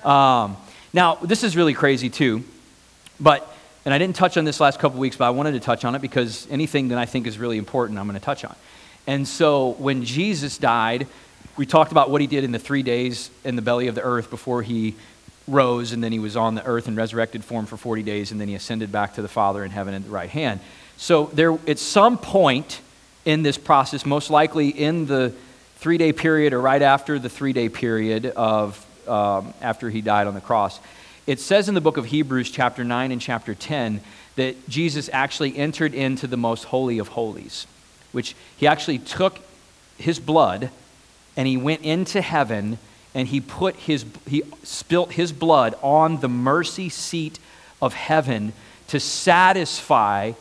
Um, 0.04 0.56
now, 0.94 1.16
this 1.16 1.44
is 1.44 1.54
really 1.54 1.74
crazy 1.74 2.08
too, 2.08 2.44
but, 3.20 3.54
and 3.84 3.92
I 3.92 3.98
didn't 3.98 4.16
touch 4.16 4.38
on 4.38 4.46
this 4.46 4.58
last 4.58 4.78
couple 4.78 4.98
weeks, 4.98 5.16
but 5.16 5.26
I 5.26 5.30
wanted 5.30 5.52
to 5.52 5.60
touch 5.60 5.84
on 5.84 5.94
it 5.94 6.00
because 6.00 6.46
anything 6.50 6.88
that 6.88 6.98
I 6.98 7.04
think 7.04 7.26
is 7.26 7.36
really 7.36 7.58
important, 7.58 7.98
I'm 7.98 8.06
going 8.06 8.18
to 8.18 8.24
touch 8.24 8.42
on. 8.42 8.56
And 9.06 9.26
so 9.26 9.70
when 9.78 10.04
Jesus 10.04 10.58
died, 10.58 11.06
we 11.56 11.66
talked 11.66 11.92
about 11.92 12.10
what 12.10 12.20
he 12.20 12.26
did 12.26 12.44
in 12.44 12.52
the 12.52 12.58
three 12.58 12.82
days 12.82 13.30
in 13.44 13.56
the 13.56 13.62
belly 13.62 13.86
of 13.88 13.94
the 13.94 14.02
earth 14.02 14.30
before 14.30 14.62
he 14.62 14.94
rose, 15.48 15.92
and 15.92 16.02
then 16.02 16.12
he 16.12 16.18
was 16.18 16.36
on 16.36 16.54
the 16.54 16.64
earth 16.66 16.88
in 16.88 16.96
resurrected 16.96 17.44
form 17.44 17.66
for 17.66 17.76
40 17.76 18.02
days, 18.02 18.32
and 18.32 18.40
then 18.40 18.48
he 18.48 18.54
ascended 18.54 18.90
back 18.90 19.14
to 19.14 19.22
the 19.22 19.28
Father 19.28 19.64
in 19.64 19.70
heaven 19.70 19.94
at 19.94 20.04
the 20.04 20.10
right 20.10 20.28
hand. 20.28 20.60
So 20.96 21.26
there, 21.26 21.56
at 21.68 21.78
some 21.78 22.18
point 22.18 22.80
in 23.24 23.42
this 23.42 23.58
process, 23.58 24.04
most 24.04 24.30
likely 24.30 24.68
in 24.68 25.06
the 25.06 25.32
three 25.76 25.98
day 25.98 26.12
period 26.12 26.52
or 26.52 26.60
right 26.60 26.82
after 26.82 27.18
the 27.18 27.28
three 27.28 27.52
day 27.52 27.68
period 27.68 28.26
of 28.26 28.84
um, 29.06 29.54
after 29.60 29.88
he 29.88 30.00
died 30.00 30.26
on 30.26 30.34
the 30.34 30.40
cross, 30.40 30.80
it 31.26 31.40
says 31.40 31.68
in 31.68 31.74
the 31.74 31.80
book 31.80 31.96
of 31.96 32.06
Hebrews, 32.06 32.50
chapter 32.50 32.84
9 32.84 33.12
and 33.12 33.20
chapter 33.20 33.54
10, 33.54 34.00
that 34.36 34.68
Jesus 34.68 35.08
actually 35.12 35.56
entered 35.56 35.94
into 35.94 36.26
the 36.26 36.36
most 36.36 36.64
holy 36.64 36.98
of 36.98 37.08
holies 37.08 37.66
which 38.12 38.34
he 38.56 38.66
actually 38.66 38.98
took 38.98 39.38
his 39.98 40.18
blood 40.18 40.70
and 41.36 41.46
he 41.46 41.56
went 41.56 41.82
into 41.82 42.20
heaven 42.20 42.78
and 43.14 43.28
he 43.28 43.40
put 43.40 43.76
his 43.76 44.04
he 44.28 44.42
spilt 44.62 45.12
his 45.12 45.32
blood 45.32 45.74
on 45.82 46.20
the 46.20 46.28
mercy 46.28 46.88
seat 46.88 47.38
of 47.80 47.94
heaven 47.94 48.52
to 48.88 49.00
satisfy 49.00 50.32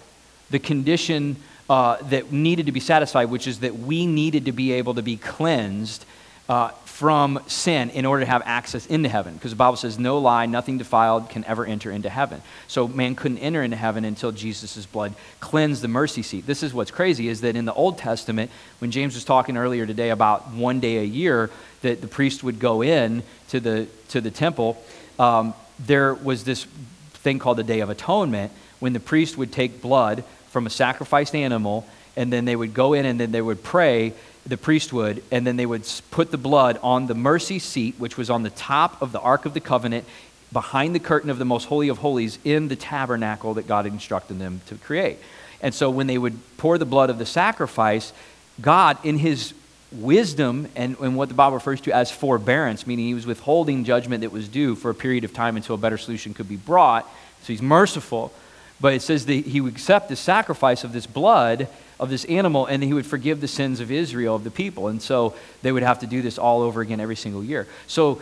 the 0.50 0.60
condition 0.60 1.38
uh, 1.70 1.98
that 2.04 2.32
needed 2.32 2.68
to 2.68 2.72
be 2.72 2.80
satisfied, 2.80 3.26
which 3.26 3.48
is 3.48 3.62
that 3.62 3.76
we 3.80 4.06
needed 4.06 4.46
to 4.46 4.52
be 4.52 4.72
able 4.74 4.94
to 4.94 5.02
be 5.02 5.18
cleansed 5.18 6.06
uh, 6.48 6.70
from 6.96 7.38
sin 7.48 7.90
in 7.90 8.06
order 8.06 8.24
to 8.24 8.32
have 8.32 8.42
access 8.46 8.86
into 8.86 9.10
heaven. 9.10 9.34
Because 9.34 9.52
the 9.52 9.58
Bible 9.58 9.76
says, 9.76 10.00
no 10.00 10.18
lie, 10.18 10.46
nothing 10.46 10.78
defiled 10.78 11.30
can 11.30 11.44
ever 11.44 11.66
enter 11.66 11.92
into 11.92 12.10
heaven. 12.10 12.42
So 12.70 12.88
man 12.88 13.16
couldn't 13.16 13.40
enter 13.40 13.62
into 13.62 13.76
heaven 13.76 14.06
until 14.06 14.32
Jesus' 14.32 14.86
blood 14.86 15.14
cleansed 15.42 15.82
the 15.82 15.90
mercy 15.90 16.22
seat. 16.22 16.48
This 16.48 16.64
is 16.64 16.74
what's 16.74 16.92
crazy 16.92 17.28
is 17.28 17.42
that 17.42 17.58
in 17.58 17.66
the 17.66 17.74
Old 17.74 17.98
Testament, 17.98 18.50
when 18.80 18.92
James 18.92 19.14
was 19.14 19.26
talking 19.26 19.58
earlier 19.58 19.86
today 19.86 20.10
about 20.10 20.52
one 20.52 20.80
day 20.80 21.00
a 21.00 21.04
year 21.04 21.52
that 21.82 22.00
the 22.00 22.08
priest 22.08 22.46
would 22.46 22.60
go 22.60 22.82
in 22.82 23.24
to 23.50 23.60
the, 23.60 23.88
to 24.08 24.22
the 24.22 24.32
temple, 24.32 24.82
um, 25.20 25.54
there 25.78 26.14
was 26.14 26.46
this 26.46 26.64
thing 27.16 27.40
called 27.40 27.58
the 27.58 27.64
Day 27.66 27.82
of 27.82 27.90
Atonement 27.90 28.54
when 28.80 28.94
the 28.94 29.02
priest 29.02 29.38
would 29.38 29.52
take 29.52 29.82
blood 29.82 30.24
from 30.48 30.66
a 30.66 30.70
sacrificed 30.70 31.36
animal 31.36 31.86
and 32.16 32.32
then 32.32 32.46
they 32.46 32.56
would 32.56 32.74
go 32.74 32.94
in 32.94 33.06
and 33.06 33.20
then 33.20 33.34
they 33.34 33.42
would 33.42 33.64
pray 33.64 34.14
the 34.46 34.58
priest 34.58 34.94
would, 34.94 35.24
and 35.32 35.46
then 35.46 35.58
they 35.58 35.66
would 35.66 35.88
put 36.12 36.32
the 36.32 36.38
blood 36.38 36.80
on 36.84 37.08
the 37.08 37.16
mercy 37.16 37.60
seat, 37.60 37.96
which 37.98 38.18
was 38.18 38.30
on 38.30 38.44
the 38.44 38.52
top 38.52 39.02
of 39.02 39.12
the 39.12 39.20
Ark 39.20 39.46
of 39.46 39.54
the 39.54 39.60
Covenant, 39.60 40.06
behind 40.54 40.94
the 40.94 41.00
curtain 41.00 41.30
of 41.30 41.40
the 41.40 41.46
most 41.46 41.66
holy 41.66 41.90
of 41.90 41.98
holies 41.98 42.38
in 42.44 42.68
the 42.68 42.76
tabernacle 42.76 43.56
that 43.56 43.68
God 43.68 43.86
instructed 43.86 44.40
them 44.40 44.62
to 44.68 44.76
create. 44.76 45.18
And 45.62 45.74
so 45.74 45.90
when 45.90 46.08
they 46.08 46.18
would 46.18 46.38
pour 46.58 46.78
the 46.78 46.86
blood 46.86 47.10
of 47.10 47.18
the 47.18 47.26
sacrifice, 47.26 48.14
God, 48.62 48.98
in 49.04 49.18
his 49.18 49.54
wisdom 49.92 50.68
and, 50.76 50.98
and 51.00 51.16
what 51.16 51.30
the 51.30 51.36
Bible 51.36 51.56
refers 51.56 51.82
to 51.82 51.92
as 51.92 52.12
forbearance, 52.12 52.86
meaning 52.86 53.06
he 53.06 53.14
was 53.14 53.26
withholding 53.26 53.84
judgment 53.84 54.22
that 54.22 54.32
was 54.32 54.48
due 54.48 54.76
for 54.76 54.92
a 54.92 54.96
period 54.96 55.24
of 55.24 55.34
time 55.34 55.56
until 55.56 55.76
a 55.76 55.78
better 55.78 55.98
solution 55.98 56.34
could 56.34 56.48
be 56.48 56.58
brought. 56.58 57.06
So 57.42 57.48
he's 57.48 57.62
merciful. 57.62 58.32
But 58.80 58.94
it 58.94 59.02
says 59.02 59.26
that 59.26 59.46
he 59.46 59.62
would 59.62 59.74
accept 59.74 60.10
the 60.10 60.16
sacrifice 60.16 60.84
of 60.84 60.92
this 60.92 61.08
blood 61.08 61.68
of 62.00 62.10
this 62.10 62.26
animal 62.26 62.66
and 62.66 62.84
he 62.84 62.94
would 62.94 63.06
forgive 63.06 63.42
the 63.42 63.48
sins 63.48 63.80
of 63.80 63.92
Israel, 63.92 64.36
of 64.36 64.44
the 64.44 64.52
people. 64.52 64.88
And 64.88 65.02
so 65.02 65.36
they 65.62 65.72
would 65.72 65.84
have 65.84 66.00
to 66.00 66.08
do 66.08 66.22
this 66.22 66.38
all 66.38 66.62
over 66.62 66.82
again 66.82 67.00
every 67.00 67.16
single 67.16 67.44
year. 67.44 67.68
So 67.88 68.22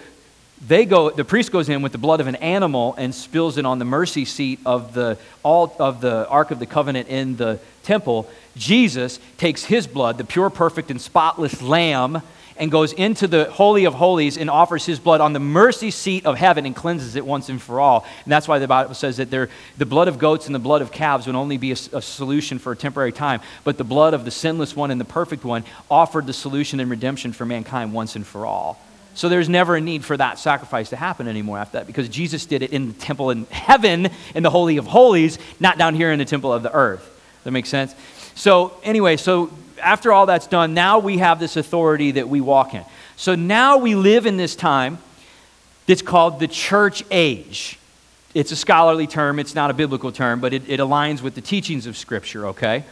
they 0.67 0.86
go, 0.86 1.09
the 1.09 1.25
priest 1.25 1.51
goes 1.51 1.67
in 1.67 1.81
with 1.81 1.91
the 1.91 1.97
blood 1.97 2.21
of 2.21 2.27
an 2.27 2.36
animal 2.38 2.95
and 2.97 3.13
spills 3.13 3.57
it 3.57 3.65
on 3.65 3.79
the 3.79 3.86
mercy 3.86 4.25
seat 4.25 4.59
of 4.65 4.93
the, 4.93 5.17
all 5.41 5.75
of 5.79 5.99
the 5.99 6.27
Ark 6.29 6.51
of 6.51 6.59
the 6.59 6.65
Covenant 6.65 7.09
in 7.09 7.36
the 7.36 7.59
temple. 7.83 8.29
Jesus 8.55 9.19
takes 9.38 9.65
his 9.65 9.88
blood, 9.88 10.17
the 10.17 10.23
pure, 10.23 10.49
perfect, 10.49 10.89
and 10.89 11.01
spotless 11.01 11.62
lamb, 11.62 12.21
and 12.57 12.71
goes 12.71 12.93
into 12.93 13.27
the 13.27 13.45
Holy 13.45 13.85
of 13.85 13.93
Holies 13.93 14.37
and 14.37 14.49
offers 14.49 14.85
his 14.85 14.99
blood 14.99 15.21
on 15.21 15.33
the 15.33 15.39
mercy 15.39 15.91
seat 15.91 16.25
of 16.25 16.37
heaven 16.37 16.65
and 16.65 16.75
cleanses 16.75 17.15
it 17.15 17.25
once 17.25 17.49
and 17.49 17.61
for 17.61 17.79
all. 17.79 18.05
And 18.23 18.31
that's 18.31 18.47
why 18.47 18.59
the 18.59 18.67
Bible 18.67 18.93
says 18.93 19.17
that 19.17 19.31
there, 19.31 19.49
the 19.77 19.85
blood 19.85 20.07
of 20.07 20.19
goats 20.19 20.45
and 20.45 20.55
the 20.55 20.59
blood 20.59 20.81
of 20.81 20.91
calves 20.91 21.27
would 21.27 21.35
only 21.35 21.57
be 21.57 21.71
a, 21.71 21.77
a, 21.93 22.01
solution 22.01 22.59
for 22.59 22.71
a 22.71 22.75
temporary 22.75 23.11
time, 23.11 23.41
but 23.63 23.77
the 23.77 23.83
blood 23.83 24.13
of 24.13 24.25
the 24.25 24.31
sinless 24.31 24.75
one 24.75 24.91
and 24.91 24.99
the 24.99 25.05
perfect 25.05 25.43
one 25.43 25.63
offered 25.89 26.27
the 26.27 26.33
solution 26.33 26.79
and 26.79 26.89
redemption 26.89 27.33
for 27.33 27.45
mankind 27.45 27.93
once 27.93 28.15
and 28.15 28.25
for 28.25 28.45
all. 28.45 28.79
So 29.15 29.29
there's 29.29 29.49
never 29.49 29.75
a 29.75 29.81
need 29.81 30.03
for 30.03 30.17
that 30.17 30.39
sacrifice 30.39 30.89
to 30.89 30.95
happen 30.95 31.27
anymore 31.27 31.59
after 31.59 31.77
that 31.77 31.87
because 31.87 32.09
Jesus 32.09 32.45
did 32.45 32.63
it 32.63 32.71
in 32.71 32.87
the 32.87 32.93
temple 32.93 33.29
in 33.29 33.45
heaven, 33.45 34.09
in 34.33 34.43
the 34.43 34.49
Holy 34.49 34.77
of 34.77 34.87
Holies, 34.87 35.37
not 35.59 35.77
down 35.77 35.93
here 35.93 36.11
in 36.11 36.19
the 36.19 36.25
temple 36.25 36.51
of 36.51 36.63
the 36.63 36.73
earth. 36.73 37.09
That 37.43 37.51
makes 37.51 37.69
sense? 37.69 37.93
So, 38.35 38.73
anyway, 38.83 39.17
so 39.17 39.51
after 39.83 40.11
all 40.11 40.25
that's 40.25 40.47
done, 40.47 40.73
now 40.73 40.99
we 40.99 41.17
have 41.17 41.39
this 41.39 41.57
authority 41.57 42.11
that 42.11 42.29
we 42.29 42.41
walk 42.41 42.73
in. 42.73 42.83
So 43.15 43.35
now 43.35 43.77
we 43.77 43.95
live 43.95 44.25
in 44.25 44.37
this 44.37 44.55
time 44.55 44.97
that's 45.85 46.01
called 46.01 46.39
the 46.39 46.47
church 46.47 47.03
age. 47.11 47.77
It's 48.33 48.51
a 48.51 48.55
scholarly 48.55 49.05
term, 49.05 49.37
it's 49.37 49.53
not 49.53 49.69
a 49.69 49.73
biblical 49.73 50.11
term, 50.11 50.39
but 50.39 50.53
it, 50.53 50.67
it 50.67 50.79
aligns 50.79 51.21
with 51.21 51.35
the 51.35 51.41
teachings 51.41 51.85
of 51.85 51.95
Scripture, 51.95 52.47
okay? 52.47 52.83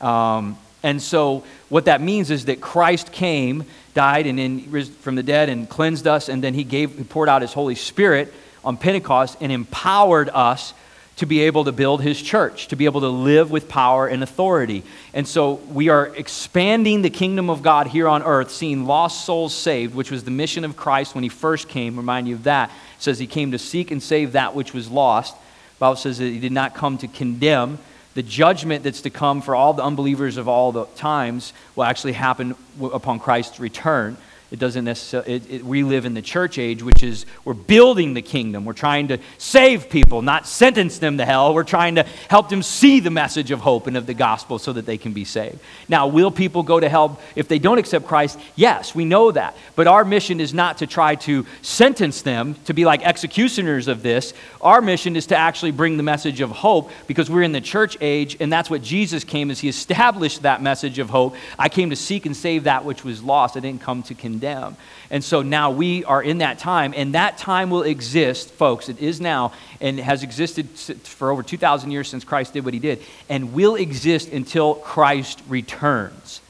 Um, 0.00 0.58
and 0.82 1.00
so, 1.00 1.44
what 1.68 1.86
that 1.86 2.00
means 2.00 2.30
is 2.30 2.46
that 2.46 2.60
Christ 2.60 3.12
came, 3.12 3.64
died, 3.94 4.26
and 4.26 4.38
then 4.38 4.84
from 5.00 5.14
the 5.14 5.22
dead 5.22 5.48
and 5.48 5.68
cleansed 5.68 6.06
us, 6.06 6.28
and 6.28 6.42
then 6.42 6.54
he 6.54 6.64
gave, 6.64 6.96
he 6.96 7.04
poured 7.04 7.28
out 7.28 7.42
his 7.42 7.52
Holy 7.52 7.74
Spirit 7.74 8.32
on 8.64 8.76
Pentecost 8.76 9.36
and 9.40 9.52
empowered 9.52 10.28
us 10.30 10.74
to 11.20 11.26
be 11.26 11.40
able 11.40 11.64
to 11.64 11.72
build 11.72 12.00
his 12.00 12.20
church, 12.20 12.68
to 12.68 12.76
be 12.76 12.86
able 12.86 13.02
to 13.02 13.08
live 13.08 13.50
with 13.50 13.68
power 13.68 14.06
and 14.06 14.22
authority. 14.22 14.82
And 15.12 15.28
so 15.28 15.54
we 15.70 15.90
are 15.90 16.06
expanding 16.16 17.02
the 17.02 17.10
kingdom 17.10 17.50
of 17.50 17.62
God 17.62 17.88
here 17.88 18.08
on 18.08 18.22
earth, 18.22 18.50
seeing 18.50 18.86
lost 18.86 19.26
souls 19.26 19.52
saved, 19.52 19.94
which 19.94 20.10
was 20.10 20.24
the 20.24 20.30
mission 20.30 20.64
of 20.64 20.78
Christ 20.78 21.14
when 21.14 21.22
he 21.22 21.28
first 21.28 21.68
came. 21.68 21.98
Remind 21.98 22.26
you 22.26 22.36
of 22.36 22.44
that. 22.44 22.70
It 22.70 23.02
says 23.02 23.18
he 23.18 23.26
came 23.26 23.50
to 23.50 23.58
seek 23.58 23.90
and 23.90 24.02
save 24.02 24.32
that 24.32 24.54
which 24.54 24.72
was 24.72 24.90
lost. 24.90 25.34
The 25.34 25.80
Bible 25.80 25.96
says 25.96 26.16
that 26.16 26.24
he 26.24 26.40
did 26.40 26.52
not 26.52 26.74
come 26.74 26.96
to 26.96 27.06
condemn. 27.06 27.78
The 28.14 28.22
judgment 28.22 28.82
that's 28.82 29.02
to 29.02 29.10
come 29.10 29.42
for 29.42 29.54
all 29.54 29.74
the 29.74 29.84
unbelievers 29.84 30.38
of 30.38 30.48
all 30.48 30.72
the 30.72 30.86
times 30.96 31.52
will 31.76 31.84
actually 31.84 32.14
happen 32.14 32.54
upon 32.80 33.18
Christ's 33.18 33.60
return. 33.60 34.16
It 34.50 34.58
doesn't 34.58 34.84
necessarily, 34.84 35.34
it, 35.34 35.50
it, 35.50 35.64
we 35.64 35.84
live 35.84 36.04
in 36.04 36.14
the 36.14 36.22
church 36.22 36.58
age, 36.58 36.82
which 36.82 37.04
is 37.04 37.24
we're 37.44 37.54
building 37.54 38.14
the 38.14 38.22
kingdom. 38.22 38.64
We're 38.64 38.72
trying 38.72 39.06
to 39.08 39.18
save 39.38 39.88
people, 39.88 40.22
not 40.22 40.44
sentence 40.44 40.98
them 40.98 41.18
to 41.18 41.24
hell. 41.24 41.54
We're 41.54 41.62
trying 41.62 41.94
to 41.94 42.02
help 42.28 42.48
them 42.48 42.64
see 42.64 42.98
the 42.98 43.10
message 43.10 43.52
of 43.52 43.60
hope 43.60 43.86
and 43.86 43.96
of 43.96 44.06
the 44.06 44.14
gospel 44.14 44.58
so 44.58 44.72
that 44.72 44.86
they 44.86 44.98
can 44.98 45.12
be 45.12 45.24
saved. 45.24 45.60
Now, 45.88 46.08
will 46.08 46.32
people 46.32 46.64
go 46.64 46.80
to 46.80 46.88
hell 46.88 47.20
if 47.36 47.46
they 47.46 47.60
don't 47.60 47.78
accept 47.78 48.06
Christ? 48.06 48.40
Yes, 48.56 48.92
we 48.92 49.04
know 49.04 49.30
that. 49.30 49.56
But 49.76 49.86
our 49.86 50.04
mission 50.04 50.40
is 50.40 50.52
not 50.52 50.78
to 50.78 50.88
try 50.88 51.14
to 51.16 51.46
sentence 51.62 52.22
them 52.22 52.56
to 52.64 52.74
be 52.74 52.84
like 52.84 53.06
executioners 53.06 53.86
of 53.86 54.02
this. 54.02 54.34
Our 54.60 54.82
mission 54.82 55.14
is 55.14 55.26
to 55.26 55.36
actually 55.36 55.70
bring 55.70 55.96
the 55.96 56.02
message 56.02 56.40
of 56.40 56.50
hope 56.50 56.90
because 57.06 57.30
we're 57.30 57.42
in 57.42 57.52
the 57.52 57.60
church 57.60 57.96
age, 58.00 58.36
and 58.40 58.52
that's 58.52 58.68
what 58.68 58.82
Jesus 58.82 59.22
came 59.22 59.52
as 59.52 59.60
he 59.60 59.68
established 59.68 60.42
that 60.42 60.60
message 60.60 60.98
of 60.98 61.08
hope. 61.08 61.36
I 61.56 61.68
came 61.68 61.90
to 61.90 61.96
seek 61.96 62.26
and 62.26 62.36
save 62.36 62.64
that 62.64 62.84
which 62.84 63.04
was 63.04 63.22
lost. 63.22 63.56
I 63.56 63.60
didn't 63.60 63.82
come 63.82 64.02
to 64.04 64.14
condemn 64.14 64.39
condemn. 64.40 64.76
And 65.10 65.22
so 65.22 65.42
now 65.42 65.70
we 65.70 66.04
are 66.04 66.22
in 66.22 66.38
that 66.38 66.58
time, 66.58 66.94
and 66.96 67.14
that 67.14 67.36
time 67.36 67.70
will 67.70 67.82
exist, 67.82 68.50
folks. 68.50 68.88
It 68.88 68.98
is 68.98 69.20
now 69.20 69.52
and 69.80 69.98
has 69.98 70.22
existed 70.22 70.68
for 70.70 71.30
over 71.30 71.42
2,000 71.42 71.90
years 71.90 72.08
since 72.08 72.24
Christ 72.24 72.54
did 72.54 72.64
what 72.64 72.74
he 72.74 72.80
did, 72.80 73.02
and 73.28 73.52
will 73.52 73.74
exist 73.74 74.30
until 74.30 74.74
Christ 74.76 75.42
returns. 75.48 76.40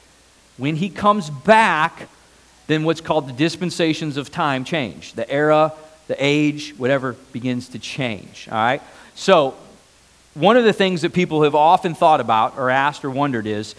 When 0.57 0.75
he 0.75 0.89
comes 0.89 1.29
back, 1.29 2.07
then 2.67 2.83
what's 2.83 3.01
called 3.01 3.27
the 3.27 3.33
dispensations 3.33 4.15
of 4.15 4.31
time 4.31 4.63
change. 4.63 5.13
The 5.13 5.29
era, 5.29 5.73
the 6.07 6.15
age, 6.17 6.73
whatever 6.77 7.13
begins 7.33 7.69
to 7.69 7.79
change. 7.79 8.47
All 8.49 8.57
right? 8.57 8.81
So, 9.15 9.55
one 10.33 10.55
of 10.55 10.63
the 10.63 10.71
things 10.71 11.01
that 11.01 11.11
people 11.11 11.43
have 11.43 11.55
often 11.55 11.93
thought 11.93 12.21
about 12.21 12.57
or 12.57 12.69
asked 12.69 13.03
or 13.03 13.09
wondered 13.09 13.45
is 13.45 13.75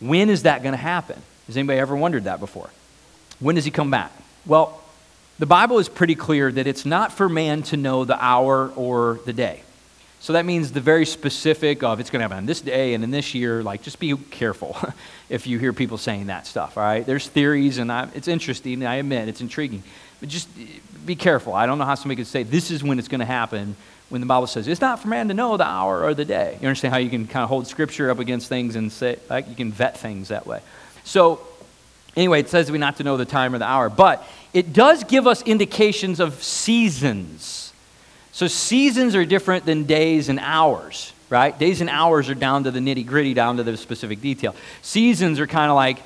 when 0.00 0.30
is 0.30 0.42
that 0.42 0.64
going 0.64 0.72
to 0.72 0.78
happen? 0.78 1.20
Has 1.46 1.56
anybody 1.56 1.78
ever 1.78 1.94
wondered 1.94 2.24
that 2.24 2.40
before? 2.40 2.70
When 3.42 3.56
does 3.56 3.64
he 3.64 3.72
come 3.72 3.90
back? 3.90 4.12
Well, 4.46 4.80
the 5.40 5.46
Bible 5.46 5.80
is 5.80 5.88
pretty 5.88 6.14
clear 6.14 6.52
that 6.52 6.68
it's 6.68 6.86
not 6.86 7.12
for 7.12 7.28
man 7.28 7.64
to 7.64 7.76
know 7.76 8.04
the 8.04 8.22
hour 8.22 8.68
or 8.76 9.18
the 9.26 9.32
day. 9.32 9.62
So 10.20 10.34
that 10.34 10.46
means 10.46 10.70
the 10.70 10.80
very 10.80 11.04
specific 11.04 11.82
of 11.82 11.98
it's 11.98 12.08
going 12.08 12.20
to 12.20 12.22
happen 12.22 12.36
on 12.36 12.46
this 12.46 12.60
day 12.60 12.94
and 12.94 13.02
in 13.02 13.10
this 13.10 13.34
year. 13.34 13.60
Like, 13.60 13.82
just 13.82 13.98
be 13.98 14.16
careful 14.16 14.76
if 15.28 15.48
you 15.48 15.58
hear 15.58 15.72
people 15.72 15.98
saying 15.98 16.26
that 16.26 16.46
stuff. 16.46 16.78
All 16.78 16.84
right, 16.84 17.04
there's 17.04 17.26
theories, 17.26 17.78
and 17.78 17.90
I, 17.90 18.08
it's 18.14 18.28
interesting. 18.28 18.86
I 18.86 18.96
admit 18.96 19.26
it's 19.26 19.40
intriguing, 19.40 19.82
but 20.20 20.28
just 20.28 20.48
eh, 20.60 20.66
be 21.04 21.16
careful. 21.16 21.54
I 21.54 21.66
don't 21.66 21.78
know 21.78 21.84
how 21.84 21.96
somebody 21.96 22.18
could 22.18 22.28
say 22.28 22.44
this 22.44 22.70
is 22.70 22.84
when 22.84 23.00
it's 23.00 23.08
going 23.08 23.18
to 23.18 23.24
happen 23.24 23.74
when 24.10 24.20
the 24.20 24.26
Bible 24.28 24.46
says 24.46 24.68
it's 24.68 24.80
not 24.80 25.00
for 25.00 25.08
man 25.08 25.26
to 25.26 25.34
know 25.34 25.56
the 25.56 25.66
hour 25.66 26.04
or 26.04 26.14
the 26.14 26.24
day. 26.24 26.56
You 26.60 26.68
understand 26.68 26.94
how 26.94 27.00
you 27.00 27.10
can 27.10 27.26
kind 27.26 27.42
of 27.42 27.48
hold 27.48 27.66
Scripture 27.66 28.08
up 28.08 28.20
against 28.20 28.48
things 28.48 28.76
and 28.76 28.92
say 28.92 29.18
like 29.28 29.48
you 29.48 29.56
can 29.56 29.72
vet 29.72 29.98
things 29.98 30.28
that 30.28 30.46
way. 30.46 30.60
So 31.02 31.44
Anyway, 32.16 32.40
it 32.40 32.48
says 32.48 32.70
we 32.70 32.78
not 32.78 32.96
to 32.96 33.04
know 33.04 33.16
the 33.16 33.24
time 33.24 33.54
or 33.54 33.58
the 33.58 33.64
hour, 33.64 33.88
but 33.88 34.26
it 34.52 34.72
does 34.72 35.04
give 35.04 35.26
us 35.26 35.42
indications 35.42 36.20
of 36.20 36.42
seasons. 36.42 37.72
So 38.32 38.46
seasons 38.46 39.14
are 39.14 39.24
different 39.24 39.66
than 39.66 39.84
days 39.84 40.28
and 40.28 40.38
hours, 40.40 41.12
right? 41.30 41.58
Days 41.58 41.80
and 41.80 41.88
hours 41.88 42.28
are 42.28 42.34
down 42.34 42.64
to 42.64 42.70
the 42.70 42.80
nitty 42.80 43.06
gritty, 43.06 43.34
down 43.34 43.56
to 43.58 43.62
the 43.62 43.76
specific 43.76 44.20
detail. 44.20 44.54
Seasons 44.82 45.40
are 45.40 45.46
kind 45.46 45.70
of 45.70 45.76
like, 45.76 45.98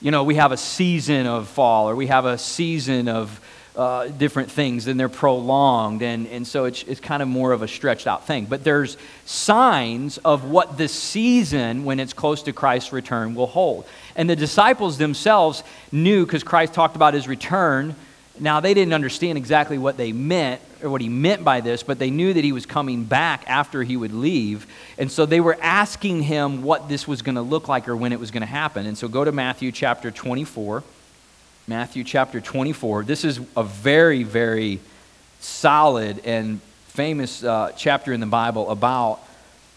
you 0.00 0.10
know, 0.10 0.24
we 0.24 0.36
have 0.36 0.52
a 0.52 0.56
season 0.56 1.26
of 1.26 1.48
fall 1.48 1.88
or 1.88 1.96
we 1.96 2.06
have 2.06 2.24
a 2.24 2.38
season 2.38 3.08
of 3.08 3.40
uh, 3.80 4.08
different 4.08 4.50
things 4.50 4.86
and 4.88 5.00
they're 5.00 5.08
prolonged. 5.08 6.02
And, 6.02 6.26
and 6.26 6.46
so 6.46 6.66
it's, 6.66 6.82
it's 6.82 7.00
kind 7.00 7.22
of 7.22 7.28
more 7.28 7.52
of 7.52 7.62
a 7.62 7.68
stretched 7.68 8.06
out 8.06 8.26
thing. 8.26 8.44
But 8.44 8.62
there's 8.62 8.98
signs 9.24 10.18
of 10.18 10.44
what 10.44 10.76
the 10.76 10.86
season, 10.86 11.86
when 11.86 11.98
it's 11.98 12.12
close 12.12 12.42
to 12.42 12.52
Christ's 12.52 12.92
return, 12.92 13.34
will 13.34 13.46
hold. 13.46 13.86
And 14.16 14.28
the 14.28 14.36
disciples 14.36 14.98
themselves 14.98 15.64
knew 15.90 16.26
because 16.26 16.44
Christ 16.44 16.74
talked 16.74 16.94
about 16.94 17.14
his 17.14 17.26
return. 17.26 17.96
Now, 18.38 18.60
they 18.60 18.74
didn't 18.74 18.92
understand 18.92 19.38
exactly 19.38 19.78
what 19.78 19.96
they 19.96 20.12
meant 20.12 20.60
or 20.82 20.90
what 20.90 21.00
he 21.00 21.08
meant 21.08 21.42
by 21.42 21.62
this, 21.62 21.82
but 21.82 21.98
they 21.98 22.10
knew 22.10 22.34
that 22.34 22.44
he 22.44 22.52
was 22.52 22.66
coming 22.66 23.04
back 23.04 23.44
after 23.46 23.82
he 23.82 23.96
would 23.96 24.12
leave. 24.12 24.66
And 24.98 25.10
so 25.10 25.24
they 25.24 25.40
were 25.40 25.56
asking 25.62 26.24
him 26.24 26.62
what 26.62 26.90
this 26.90 27.08
was 27.08 27.22
going 27.22 27.36
to 27.36 27.42
look 27.42 27.66
like 27.66 27.88
or 27.88 27.96
when 27.96 28.12
it 28.12 28.20
was 28.20 28.30
going 28.30 28.42
to 28.42 28.46
happen. 28.46 28.84
And 28.84 28.98
so 28.98 29.08
go 29.08 29.24
to 29.24 29.32
Matthew 29.32 29.72
chapter 29.72 30.10
24. 30.10 30.82
Matthew 31.70 32.02
chapter 32.02 32.40
24. 32.40 33.04
This 33.04 33.24
is 33.24 33.38
a 33.56 33.62
very, 33.62 34.24
very 34.24 34.80
solid 35.38 36.18
and 36.24 36.60
famous 36.88 37.44
uh, 37.44 37.70
chapter 37.76 38.12
in 38.12 38.18
the 38.18 38.26
Bible 38.26 38.68
about 38.70 39.20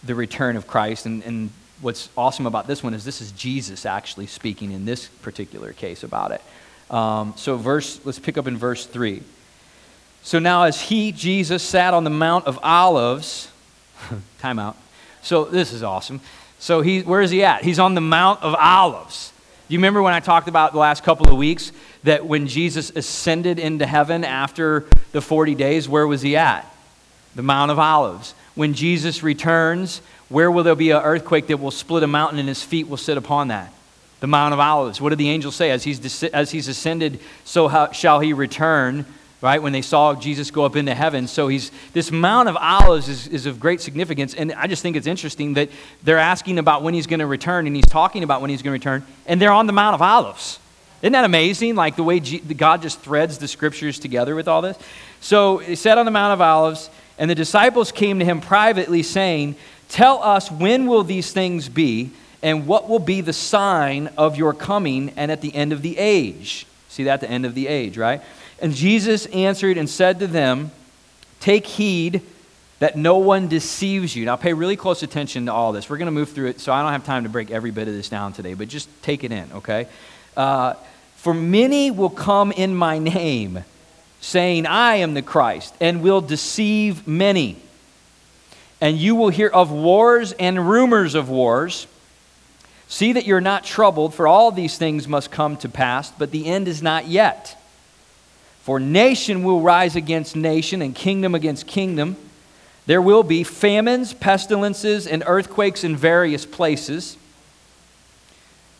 the 0.03 0.15
return 0.15 0.55
of 0.55 0.65
Christ. 0.65 1.05
And, 1.05 1.21
and 1.21 1.51
what's 1.81 2.09
awesome 2.17 2.47
about 2.47 2.65
this 2.65 2.81
one 2.81 2.95
is 2.95 3.05
this 3.05 3.21
is 3.21 3.31
Jesus 3.33 3.85
actually 3.85 4.25
speaking 4.25 4.71
in 4.71 4.85
this 4.85 5.05
particular 5.05 5.71
case 5.71 6.01
about 6.01 6.31
it. 6.31 6.41
Um, 6.89 7.35
so, 7.37 7.57
verse, 7.57 8.03
let's 8.03 8.17
pick 8.17 8.39
up 8.39 8.47
in 8.47 8.57
verse 8.57 8.87
3. 8.87 9.21
So 10.23 10.39
now, 10.39 10.63
as 10.63 10.81
he, 10.81 11.11
Jesus, 11.11 11.61
sat 11.61 11.93
on 11.93 12.05
the 12.05 12.09
Mount 12.09 12.47
of 12.47 12.57
Olives, 12.63 13.51
time 14.39 14.57
out. 14.57 14.77
So, 15.21 15.45
this 15.45 15.71
is 15.71 15.83
awesome. 15.83 16.21
So, 16.57 16.81
he, 16.81 17.03
where 17.03 17.21
is 17.21 17.29
he 17.29 17.43
at? 17.43 17.63
He's 17.63 17.77
on 17.77 17.93
the 17.93 18.01
Mount 18.01 18.41
of 18.41 18.55
Olives. 18.55 19.32
Do 19.67 19.73
you 19.73 19.79
remember 19.79 20.01
when 20.01 20.13
I 20.13 20.19
talked 20.19 20.49
about 20.49 20.73
the 20.73 20.79
last 20.79 21.03
couple 21.03 21.29
of 21.29 21.37
weeks 21.37 21.71
that 22.03 22.25
when 22.25 22.47
Jesus 22.47 22.89
ascended 22.89 23.59
into 23.59 23.85
heaven 23.85 24.25
after 24.25 24.85
the 25.13 25.21
40 25.21 25.55
days, 25.55 25.87
where 25.87 26.05
was 26.05 26.21
he 26.21 26.35
at? 26.35 26.65
The 27.35 27.43
Mount 27.43 27.71
of 27.71 27.79
Olives. 27.79 28.35
When 28.55 28.73
Jesus 28.73 29.23
returns, 29.23 30.01
where 30.27 30.51
will 30.51 30.63
there 30.63 30.75
be 30.75 30.91
an 30.91 31.01
earthquake 31.01 31.47
that 31.47 31.57
will 31.57 31.71
split 31.71 32.03
a 32.03 32.07
mountain 32.07 32.39
and 32.39 32.49
his 32.49 32.61
feet 32.61 32.89
will 32.89 32.97
sit 32.97 33.17
upon 33.17 33.47
that? 33.47 33.73
The 34.19 34.27
Mount 34.27 34.53
of 34.53 34.59
Olives. 34.59 34.99
What 34.99 35.09
did 35.09 35.17
the 35.17 35.29
angel 35.29 35.51
say? 35.51 35.71
As 35.71 35.85
he's, 35.85 36.23
as 36.25 36.51
he's 36.51 36.67
ascended, 36.67 37.21
so 37.45 37.89
shall 37.93 38.19
he 38.19 38.33
return 38.33 39.05
right? 39.43 39.61
When 39.61 39.73
they 39.73 39.81
saw 39.81 40.15
Jesus 40.15 40.51
go 40.51 40.63
up 40.63 40.77
into 40.77 40.95
heaven. 40.95 41.27
So 41.27 41.49
he's 41.49 41.69
this 41.91 42.13
Mount 42.13 42.47
of 42.47 42.55
Olives 42.55 43.09
is, 43.09 43.27
is 43.27 43.45
of 43.45 43.59
great 43.59 43.81
significance. 43.81 44.33
And 44.33 44.53
I 44.53 44.67
just 44.67 44.81
think 44.81 44.95
it's 44.95 45.05
interesting 45.05 45.55
that 45.55 45.69
they're 46.01 46.17
asking 46.17 46.59
about 46.59 46.81
when 46.81 46.93
he's 46.93 47.07
going 47.07 47.19
to 47.19 47.27
return, 47.27 47.67
and 47.67 47.75
he's 47.75 47.85
talking 47.85 48.23
about 48.23 48.39
when 48.39 48.49
he's 48.49 48.61
going 48.61 48.79
to 48.79 48.89
return, 48.89 49.05
and 49.25 49.41
they're 49.41 49.51
on 49.51 49.67
the 49.67 49.73
Mount 49.73 49.95
of 49.95 50.01
Olives. 50.01 50.59
Isn't 51.01 51.11
that 51.11 51.25
amazing? 51.25 51.75
Like 51.75 51.97
the 51.97 52.03
way 52.03 52.21
G- 52.21 52.39
God 52.39 52.81
just 52.81 53.01
threads 53.01 53.37
the 53.37 53.49
scriptures 53.49 53.99
together 53.99 54.33
with 54.33 54.47
all 54.47 54.61
this. 54.61 54.77
So 55.19 55.57
he 55.57 55.75
sat 55.75 55.97
on 55.97 56.05
the 56.05 56.11
Mount 56.11 56.31
of 56.31 56.39
Olives, 56.39 56.89
and 57.19 57.29
the 57.29 57.35
disciples 57.35 57.91
came 57.91 58.19
to 58.19 58.25
him 58.25 58.39
privately, 58.39 59.03
saying, 59.03 59.57
Tell 59.89 60.23
us 60.23 60.49
when 60.49 60.87
will 60.87 61.03
these 61.03 61.33
things 61.33 61.67
be, 61.67 62.11
and 62.41 62.65
what 62.65 62.87
will 62.87 62.99
be 62.99 63.19
the 63.19 63.33
sign 63.33 64.07
of 64.17 64.37
your 64.37 64.53
coming 64.53 65.11
and 65.17 65.29
at 65.29 65.41
the 65.41 65.53
end 65.53 65.73
of 65.73 65.81
the 65.81 65.97
age? 65.97 66.65
See 66.87 67.03
that? 67.03 67.19
The 67.19 67.29
end 67.29 67.45
of 67.45 67.55
the 67.55 67.67
age, 67.67 67.97
right? 67.97 68.21
And 68.63 68.73
Jesus 68.73 69.25
answered 69.25 69.77
and 69.77 69.89
said 69.89 70.19
to 70.19 70.27
them, 70.27 70.71
Take 71.41 71.67
heed 71.67 72.21
that 72.79 72.97
no 72.97 73.17
one 73.17 73.49
deceives 73.49 74.15
you. 74.15 74.23
Now, 74.23 74.37
pay 74.37 74.53
really 74.53 74.77
close 74.77 75.03
attention 75.03 75.47
to 75.47 75.53
all 75.53 75.73
this. 75.73 75.89
We're 75.89 75.97
going 75.97 76.05
to 76.05 76.13
move 76.13 76.31
through 76.31 76.47
it, 76.47 76.61
so 76.61 76.71
I 76.71 76.81
don't 76.81 76.93
have 76.93 77.05
time 77.05 77.23
to 77.23 77.29
break 77.29 77.51
every 77.51 77.71
bit 77.71 77.89
of 77.89 77.93
this 77.93 78.07
down 78.07 78.31
today, 78.31 78.53
but 78.53 78.69
just 78.69 78.87
take 79.03 79.25
it 79.25 79.33
in, 79.33 79.51
okay? 79.51 79.87
Uh, 80.37 80.75
For 81.17 81.33
many 81.33 81.91
will 81.91 82.09
come 82.09 82.53
in 82.53 82.73
my 82.73 82.99
name, 82.99 83.65
saying, 84.21 84.65
I 84.65 84.95
am 84.95 85.13
the 85.13 85.21
Christ, 85.21 85.75
and 85.81 86.01
will 86.01 86.21
deceive 86.21 87.05
many. 87.05 87.57
And 88.79 88.97
you 88.97 89.15
will 89.15 89.29
hear 89.29 89.49
of 89.49 89.73
wars 89.73 90.31
and 90.31 90.69
rumors 90.69 91.15
of 91.15 91.27
wars. 91.27 91.85
See 92.87 93.11
that 93.11 93.25
you're 93.25 93.41
not 93.41 93.65
troubled, 93.65 94.13
for 94.13 94.25
all 94.25 94.53
these 94.53 94.77
things 94.77 95.05
must 95.05 95.31
come 95.31 95.57
to 95.57 95.67
pass, 95.67 96.11
but 96.11 96.31
the 96.31 96.45
end 96.45 96.69
is 96.69 96.81
not 96.81 97.07
yet. 97.07 97.57
For 98.63 98.79
nation 98.79 99.43
will 99.43 99.59
rise 99.59 99.97
against 99.97 100.37
nation 100.37 100.81
and 100.81 100.95
kingdom 100.95 101.35
against 101.35 101.67
kingdom. 101.67 102.15
There 102.85 103.01
will 103.01 103.23
be 103.23 103.43
famines, 103.43 104.13
pestilences, 104.13 105.05
and 105.05 105.21
earthquakes 105.27 105.83
in 105.83 105.97
various 105.97 106.45
places. 106.45 107.17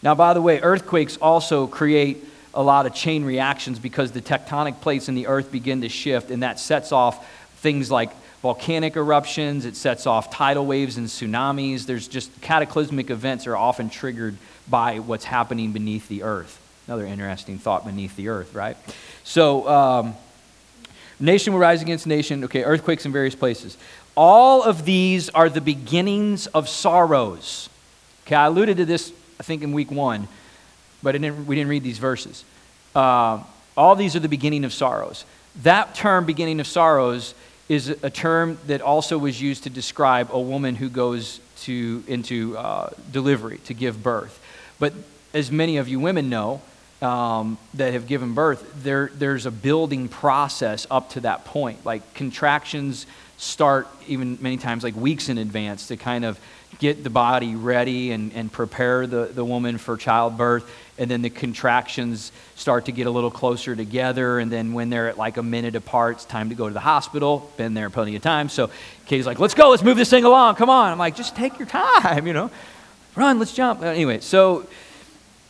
Now, 0.02 0.15
by 0.15 0.34
the 0.34 0.41
way, 0.41 0.62
earthquakes 0.62 1.17
also 1.17 1.67
create 1.67 2.24
a 2.54 2.63
lot 2.63 2.86
of 2.86 2.93
chain 2.93 3.26
reactions 3.26 3.78
because 3.78 4.13
the 4.13 4.22
tectonic 4.22 4.80
plates 4.80 5.10
in 5.10 5.15
the 5.15 5.28
earth 5.28 5.52
begin 5.52 5.82
to 5.82 5.89
shift, 5.89 6.32
and 6.32 6.43
that 6.43 6.62
sets 6.62 6.93
off 6.93 7.30
things 7.58 7.91
like 7.91 8.12
volcanic 8.41 8.96
eruptions, 8.96 9.65
it 9.65 9.76
sets 9.76 10.08
off 10.08 10.32
tidal 10.32 10.65
waves 10.65 10.96
and 10.96 11.08
tsunamis. 11.08 11.86
There's 11.86 12.08
just 12.08 12.39
cataclysmic 12.39 13.10
events 13.10 13.48
are 13.48 13.58
often 13.58 13.89
triggered 13.89 14.38
by 14.69 15.00
what's 15.00 15.26
happening 15.26 15.74
beneath 15.74 16.08
the 16.08 16.24
earth. 16.24 16.62
Another 16.88 17.06
interesting 17.06 17.58
thought 17.58 17.86
beneath 17.86 18.15
the 18.15 18.28
earth, 18.28 18.54
right? 18.54 18.76
So, 19.24 19.67
um, 19.69 20.15
nation 21.19 21.54
will 21.54 21.60
rise 21.60 21.82
against 21.82 22.06
nation. 22.06 22.43
Okay, 22.43 22.63
earthquakes 22.63 23.06
in 23.06 23.12
various 23.12 23.36
places. 23.36 23.78
All 24.15 24.62
of 24.62 24.86
these 24.86 25.30
are 25.30 25.50
the 25.50 25.62
beginnings 25.62 26.48
of 26.48 26.67
sorrows. 26.67 27.69
Okay, 28.26 28.36
I 28.36 28.48
alluded 28.48 28.78
to 28.78 28.86
this, 28.86 29.13
I 29.39 29.43
think, 29.43 29.63
in 29.63 29.72
week 29.72 29.91
one, 29.91 30.28
but 31.02 31.13
didn't, 31.13 31.48
we 31.48 31.56
didn't 31.56 31.69
read 31.69 31.84
these 31.84 32.00
verses. 32.00 32.43
Uh, 32.93 33.41
all 33.76 33.96
these 33.96 34.15
are 34.15 34.19
the 34.19 34.30
beginning 34.30 34.65
of 34.65 34.74
sorrows. 34.74 35.26
That 35.62 35.96
term, 35.96 36.26
beginning 36.26 36.60
of 36.60 36.67
sorrows, 36.67 37.34
is 37.69 37.89
a 37.89 38.10
term 38.10 38.58
that 38.67 38.82
also 38.82 39.17
was 39.17 39.41
used 39.41 39.63
to 39.63 39.69
describe 39.69 40.30
a 40.32 40.39
woman 40.39 40.76
who 40.76 40.89
goes 40.89 41.39
to, 41.62 42.04
into 42.08 42.58
uh, 42.58 42.89
delivery, 43.12 43.60
to 43.65 43.74
give 43.74 44.04
birth. 44.04 44.39
But 44.80 44.93
as 45.34 45.52
many 45.52 45.78
of 45.78 45.88
you 45.88 46.00
women 46.00 46.30
know 46.30 46.62
um, 47.03 47.57
that 47.73 47.93
have 47.93 48.07
given 48.07 48.33
birth, 48.33 48.83
there, 48.83 49.11
there's 49.13 49.45
a 49.45 49.51
building 49.51 50.07
process 50.07 50.87
up 50.89 51.09
to 51.11 51.19
that 51.21 51.45
point. 51.45 51.85
Like 51.85 52.13
contractions 52.13 53.05
start 53.37 53.87
even 54.07 54.37
many 54.41 54.57
times 54.57 54.83
like 54.83 54.95
weeks 54.95 55.27
in 55.29 55.37
advance 55.37 55.87
to 55.87 55.97
kind 55.97 56.23
of 56.23 56.39
get 56.79 57.03
the 57.03 57.09
body 57.09 57.55
ready 57.55 58.11
and, 58.11 58.33
and 58.33 58.51
prepare 58.51 59.05
the, 59.05 59.25
the 59.25 59.43
woman 59.43 59.77
for 59.77 59.97
childbirth. 59.97 60.69
And 60.97 61.09
then 61.09 61.21
the 61.21 61.29
contractions 61.29 62.31
start 62.55 62.85
to 62.85 62.91
get 62.91 63.07
a 63.07 63.11
little 63.11 63.31
closer 63.31 63.75
together. 63.75 64.39
And 64.39 64.51
then 64.51 64.73
when 64.73 64.89
they're 64.89 65.09
at 65.09 65.17
like 65.17 65.37
a 65.37 65.43
minute 65.43 65.75
apart, 65.75 66.17
it's 66.17 66.25
time 66.25 66.49
to 66.49 66.55
go 66.55 66.67
to 66.67 66.73
the 66.73 66.79
hospital. 66.79 67.51
Been 67.57 67.73
there 67.73 67.89
plenty 67.89 68.15
of 68.15 68.21
times. 68.21 68.53
So 68.53 68.69
Katie's 69.05 69.25
like, 69.25 69.39
let's 69.39 69.53
go, 69.53 69.69
let's 69.69 69.83
move 69.83 69.97
this 69.97 70.09
thing 70.09 70.23
along. 70.23 70.55
Come 70.55 70.69
on. 70.69 70.91
I'm 70.91 70.99
like, 70.99 71.15
just 71.15 71.35
take 71.35 71.59
your 71.59 71.67
time, 71.67 72.27
you 72.27 72.33
know, 72.33 72.49
run, 73.15 73.39
let's 73.39 73.53
jump. 73.53 73.81
Anyway, 73.81 74.19
so, 74.19 74.67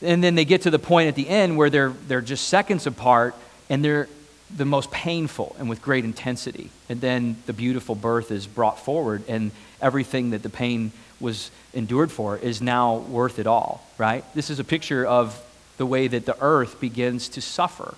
and 0.03 0.23
then 0.23 0.35
they 0.35 0.45
get 0.45 0.61
to 0.63 0.69
the 0.69 0.79
point 0.79 1.07
at 1.07 1.15
the 1.15 1.27
end 1.27 1.57
where 1.57 1.69
they're, 1.69 1.93
they're 2.07 2.21
just 2.21 2.47
seconds 2.47 2.85
apart 2.85 3.35
and 3.69 3.83
they're 3.83 4.07
the 4.55 4.65
most 4.65 4.91
painful 4.91 5.55
and 5.57 5.69
with 5.69 5.81
great 5.81 6.03
intensity. 6.03 6.69
And 6.89 7.01
then 7.01 7.37
the 7.45 7.53
beautiful 7.53 7.95
birth 7.95 8.31
is 8.31 8.45
brought 8.45 8.79
forward, 8.79 9.23
and 9.27 9.51
everything 9.81 10.29
that 10.29 10.43
the 10.43 10.49
pain 10.49 10.91
was 11.19 11.49
endured 11.73 12.11
for 12.11 12.37
is 12.37 12.61
now 12.61 12.97
worth 12.97 13.39
it 13.39 13.47
all, 13.47 13.83
right? 13.97 14.23
This 14.35 14.49
is 14.49 14.59
a 14.59 14.63
picture 14.63 15.05
of 15.05 15.41
the 15.77 15.85
way 15.85 16.07
that 16.07 16.25
the 16.25 16.39
earth 16.39 16.79
begins 16.79 17.29
to 17.29 17.41
suffer. 17.41 17.95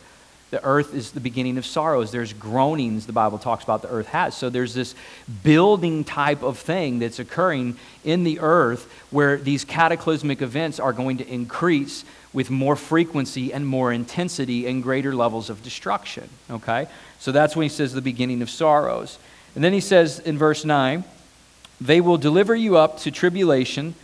The 0.51 0.63
earth 0.63 0.93
is 0.93 1.11
the 1.11 1.19
beginning 1.19 1.57
of 1.57 1.65
sorrows. 1.65 2.11
There's 2.11 2.31
groanings, 2.31 3.07
the 3.07 3.13
Bible 3.13 3.37
talks 3.37 3.63
about 3.63 3.81
the 3.81 3.89
earth 3.89 4.07
has. 4.07 4.37
So 4.37 4.49
there's 4.49 4.73
this 4.73 4.95
building 5.43 6.03
type 6.03 6.43
of 6.43 6.57
thing 6.57 6.99
that's 6.99 7.19
occurring 7.19 7.77
in 8.03 8.23
the 8.23 8.39
earth 8.39 8.89
where 9.11 9.37
these 9.37 9.65
cataclysmic 9.65 10.41
events 10.41 10.79
are 10.79 10.93
going 10.93 11.17
to 11.17 11.27
increase 11.27 12.05
with 12.31 12.51
more 12.51 12.75
frequency 12.75 13.51
and 13.51 13.65
more 13.65 13.91
intensity 13.91 14.67
and 14.67 14.83
greater 14.83 15.15
levels 15.15 15.49
of 15.49 15.63
destruction. 15.63 16.29
Okay? 16.51 16.87
So 17.19 17.31
that's 17.31 17.55
when 17.55 17.63
he 17.63 17.69
says 17.69 17.93
the 17.93 18.01
beginning 18.01 18.41
of 18.41 18.49
sorrows. 18.49 19.17
And 19.55 19.63
then 19.63 19.73
he 19.73 19.79
says 19.79 20.19
in 20.19 20.37
verse 20.37 20.63
9, 20.63 21.03
they 21.81 22.01
will 22.01 22.17
deliver 22.17 22.55
you 22.55 22.77
up 22.77 22.99
to 22.99 23.11
tribulation 23.11 23.95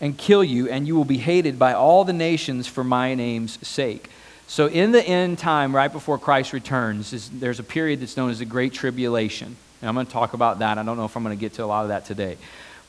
and 0.00 0.16
kill 0.16 0.44
you, 0.44 0.68
and 0.68 0.86
you 0.86 0.94
will 0.94 1.04
be 1.04 1.18
hated 1.18 1.58
by 1.58 1.72
all 1.72 2.04
the 2.04 2.12
nations 2.12 2.66
for 2.66 2.84
my 2.84 3.14
name's 3.14 3.66
sake. 3.66 4.08
So, 4.50 4.66
in 4.66 4.92
the 4.92 5.06
end 5.06 5.38
time, 5.38 5.76
right 5.76 5.92
before 5.92 6.18
Christ 6.18 6.54
returns, 6.54 7.12
is, 7.12 7.28
there's 7.28 7.60
a 7.60 7.62
period 7.62 8.00
that's 8.00 8.16
known 8.16 8.30
as 8.30 8.38
the 8.38 8.46
Great 8.46 8.72
Tribulation. 8.72 9.54
And 9.82 9.88
I'm 9.88 9.94
going 9.94 10.06
to 10.06 10.12
talk 10.12 10.32
about 10.32 10.60
that. 10.60 10.78
I 10.78 10.82
don't 10.82 10.96
know 10.96 11.04
if 11.04 11.14
I'm 11.16 11.22
going 11.22 11.36
to 11.36 11.40
get 11.40 11.52
to 11.54 11.64
a 11.64 11.66
lot 11.66 11.82
of 11.82 11.88
that 11.88 12.06
today. 12.06 12.38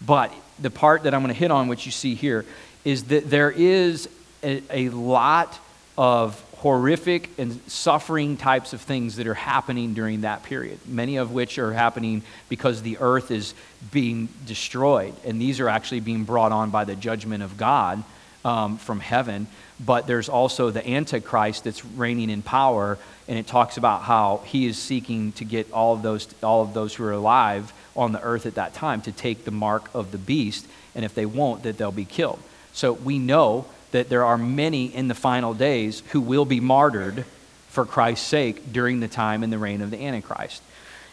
But 0.03 0.33
the 0.57 0.69
part 0.69 1.03
that 1.03 1.13
I'm 1.13 1.21
going 1.21 1.33
to 1.33 1.39
hit 1.39 1.51
on, 1.51 1.67
which 1.67 1.85
you 1.85 1.91
see 1.91 2.15
here, 2.15 2.45
is 2.85 3.03
that 3.05 3.29
there 3.29 3.51
is 3.51 4.07
a, 4.41 4.63
a 4.71 4.89
lot 4.89 5.59
of 5.97 6.41
horrific 6.59 7.29
and 7.37 7.59
suffering 7.67 8.37
types 8.37 8.71
of 8.71 8.79
things 8.79 9.17
that 9.17 9.27
are 9.27 9.33
happening 9.33 9.93
during 9.93 10.21
that 10.21 10.43
period, 10.43 10.79
many 10.85 11.17
of 11.17 11.33
which 11.33 11.59
are 11.59 11.73
happening 11.73 12.21
because 12.47 12.81
the 12.83 12.97
earth 13.01 13.31
is 13.31 13.53
being 13.91 14.29
destroyed. 14.45 15.13
And 15.25 15.41
these 15.41 15.59
are 15.59 15.67
actually 15.67 15.99
being 15.99 16.23
brought 16.23 16.53
on 16.53 16.69
by 16.69 16.85
the 16.85 16.95
judgment 16.95 17.43
of 17.43 17.57
God 17.57 18.01
um, 18.45 18.77
from 18.77 19.01
heaven. 19.01 19.47
But 19.79 20.07
there's 20.07 20.29
also 20.29 20.71
the 20.71 20.87
Antichrist 20.87 21.63
that's 21.63 21.85
reigning 21.85 22.29
in 22.29 22.41
power, 22.41 22.97
and 23.27 23.39
it 23.39 23.47
talks 23.47 23.77
about 23.77 24.01
how 24.01 24.41
he 24.45 24.65
is 24.65 24.77
seeking 24.77 25.31
to 25.33 25.45
get 25.45 25.71
all 25.71 25.93
of 25.93 26.01
those, 26.01 26.27
all 26.43 26.61
of 26.61 26.73
those 26.73 26.95
who 26.95 27.05
are 27.05 27.13
alive 27.13 27.71
on 27.95 28.11
the 28.11 28.21
earth 28.21 28.45
at 28.45 28.55
that 28.55 28.73
time 28.73 29.01
to 29.03 29.11
take 29.11 29.45
the 29.45 29.51
mark 29.51 29.89
of 29.93 30.11
the 30.11 30.17
beast, 30.17 30.67
and 30.95 31.05
if 31.05 31.15
they 31.15 31.25
won't, 31.25 31.63
that 31.63 31.77
they'll 31.77 31.91
be 31.91 32.05
killed. 32.05 32.39
So 32.73 32.93
we 32.93 33.19
know 33.19 33.65
that 33.91 34.09
there 34.09 34.23
are 34.23 34.37
many 34.37 34.93
in 34.93 35.07
the 35.07 35.15
final 35.15 35.53
days 35.53 36.03
who 36.11 36.21
will 36.21 36.45
be 36.45 36.59
martyred 36.59 37.25
for 37.69 37.85
Christ's 37.85 38.27
sake 38.27 38.71
during 38.71 38.99
the 38.99 39.07
time 39.07 39.43
and 39.43 39.51
the 39.51 39.57
reign 39.57 39.81
of 39.81 39.91
the 39.91 40.03
Antichrist. 40.03 40.61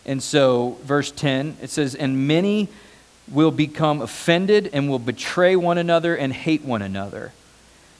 And 0.04 0.22
so, 0.22 0.78
verse 0.82 1.10
10, 1.10 1.56
it 1.60 1.70
says, 1.70 1.94
And 1.94 2.28
many 2.28 2.68
will 3.28 3.50
become 3.50 4.00
offended 4.00 4.70
and 4.72 4.88
will 4.88 5.00
betray 5.00 5.56
one 5.56 5.78
another 5.78 6.16
and 6.16 6.32
hate 6.32 6.64
one 6.64 6.82
another. 6.82 7.32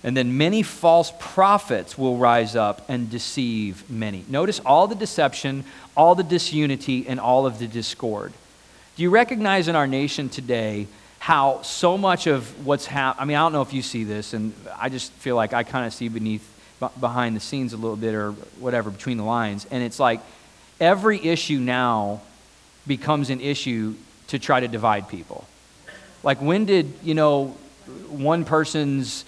And 0.06 0.16
then 0.16 0.38
many 0.38 0.62
false 0.62 1.12
prophets 1.18 1.98
will 1.98 2.16
rise 2.16 2.54
up 2.54 2.88
and 2.88 3.10
deceive 3.10 3.90
many. 3.90 4.24
Notice 4.28 4.60
all 4.60 4.86
the 4.86 4.94
deception, 4.94 5.64
all 5.96 6.14
the 6.14 6.22
disunity, 6.22 7.08
and 7.08 7.18
all 7.18 7.44
of 7.44 7.58
the 7.58 7.66
discord. 7.66 8.32
Do 8.94 9.02
you 9.02 9.10
recognize 9.10 9.66
in 9.66 9.74
our 9.74 9.88
nation 9.88 10.28
today 10.28 10.86
how 11.18 11.60
so 11.62 11.98
much 11.98 12.28
of 12.28 12.64
what's 12.64 12.86
happening, 12.86 13.20
I 13.20 13.24
mean, 13.24 13.36
I 13.36 13.40
don't 13.40 13.52
know 13.52 13.62
if 13.62 13.72
you 13.72 13.82
see 13.82 14.04
this, 14.04 14.32
and 14.32 14.54
I 14.78 14.90
just 14.90 15.10
feel 15.10 15.34
like 15.34 15.52
I 15.52 15.64
kind 15.64 15.84
of 15.84 15.92
see 15.92 16.08
beneath, 16.08 16.48
behind 17.00 17.34
the 17.34 17.40
scenes 17.40 17.72
a 17.72 17.76
little 17.76 17.96
bit 17.96 18.14
or 18.14 18.30
whatever, 18.60 18.90
between 18.90 19.16
the 19.16 19.24
lines. 19.24 19.66
And 19.72 19.82
it's 19.82 19.98
like 19.98 20.20
every 20.80 21.18
issue 21.26 21.58
now 21.58 22.20
becomes 22.86 23.28
an 23.30 23.40
issue 23.40 23.96
to 24.28 24.38
try 24.38 24.60
to 24.60 24.68
divide 24.68 25.08
people. 25.08 25.48
Like, 26.22 26.40
when 26.40 26.64
did, 26.64 26.92
you 27.02 27.14
know, 27.14 27.56
one 28.08 28.44
person's 28.44 29.24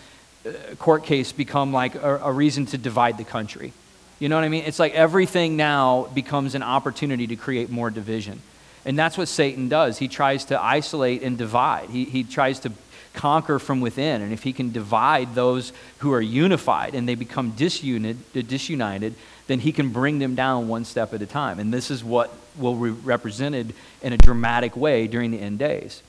Uh, 0.47 0.75
court 0.77 1.05
case 1.05 1.33
become 1.33 1.73
like 1.73 1.95
a, 1.95 2.19
a 2.19 2.33
reason 2.33 2.67
to 2.67 2.79
divide 2.79 3.19
the 3.19 3.25
country? 3.25 3.73
You 4.19 4.29
know 4.29 4.37
what 4.37 4.45
I 4.45 4.49
mean? 4.49 4.65
It's 4.67 4.79
like 4.79 4.95
everything 4.95 5.57
now 5.57 6.09
becomes 6.15 6.55
an 6.55 6.63
opportunity 6.63 7.27
to 7.29 7.37
create 7.37 7.71
more 7.71 7.91
division. 7.91 8.41
And 8.85 8.99
that's 8.99 9.19
what 9.19 9.29
Satan 9.29 9.69
does. 9.69 9.99
He 9.99 10.09
tries 10.09 10.45
to 10.47 10.61
isolate 10.61 11.23
and 11.23 11.37
divide, 11.37 11.91
he, 11.91 12.05
he 12.05 12.25
tries 12.25 12.61
to 12.61 12.73
conquer 13.15 13.59
from 13.59 13.81
within. 13.81 14.23
And 14.23 14.33
if 14.33 14.45
he 14.45 14.53
can 14.53 14.71
divide 14.71 15.35
those 15.35 15.73
who 15.99 16.13
are 16.13 16.21
unified 16.21 16.95
and 16.95 17.09
they 17.09 17.17
become 17.17 17.53
disunit, 17.53 18.17
uh, 18.37 18.43
disunited, 18.43 19.15
then 19.49 19.61
he 19.61 19.73
can 19.73 19.91
bring 19.91 20.19
them 20.19 20.35
down 20.35 20.69
one 20.69 20.85
step 20.85 21.13
at 21.15 21.23
a 21.23 21.27
time. 21.27 21.59
And 21.59 21.73
this 21.73 21.91
is 21.91 22.05
what 22.05 22.33
will 22.57 22.75
be 22.75 22.91
represented 22.91 23.75
in 24.03 24.13
a 24.13 24.17
dramatic 24.17 24.77
way 24.77 25.07
during 25.07 25.31
the 25.31 25.39
end 25.39 25.59
days. 25.59 26.03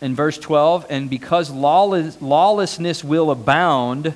In 0.00 0.14
verse 0.14 0.38
12, 0.38 0.86
and 0.88 1.10
because 1.10 1.50
lawless, 1.50 2.20
lawlessness 2.22 3.04
will 3.04 3.30
abound, 3.30 4.14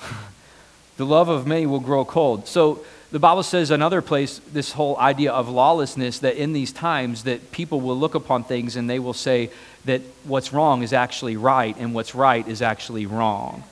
the 0.96 1.06
love 1.06 1.28
of 1.28 1.46
many 1.46 1.66
will 1.66 1.80
grow 1.80 2.04
cold. 2.04 2.48
So 2.48 2.84
the 3.12 3.18
Bible 3.18 3.42
says 3.42 3.70
another 3.70 4.02
place 4.02 4.40
this 4.52 4.72
whole 4.72 4.96
idea 4.98 5.32
of 5.32 5.48
lawlessness 5.48 6.20
that 6.20 6.36
in 6.36 6.52
these 6.52 6.72
times 6.72 7.24
that 7.24 7.50
people 7.50 7.80
will 7.80 7.98
look 7.98 8.14
upon 8.14 8.44
things 8.44 8.76
and 8.76 8.88
they 8.88 9.00
will 9.00 9.14
say 9.14 9.50
that 9.84 10.00
what's 10.24 10.52
wrong 10.52 10.82
is 10.82 10.92
actually 10.92 11.36
right 11.36 11.76
and 11.76 11.92
what's 11.92 12.14
right 12.14 12.46
is 12.46 12.62
actually 12.62 13.06
wrong. 13.06 13.64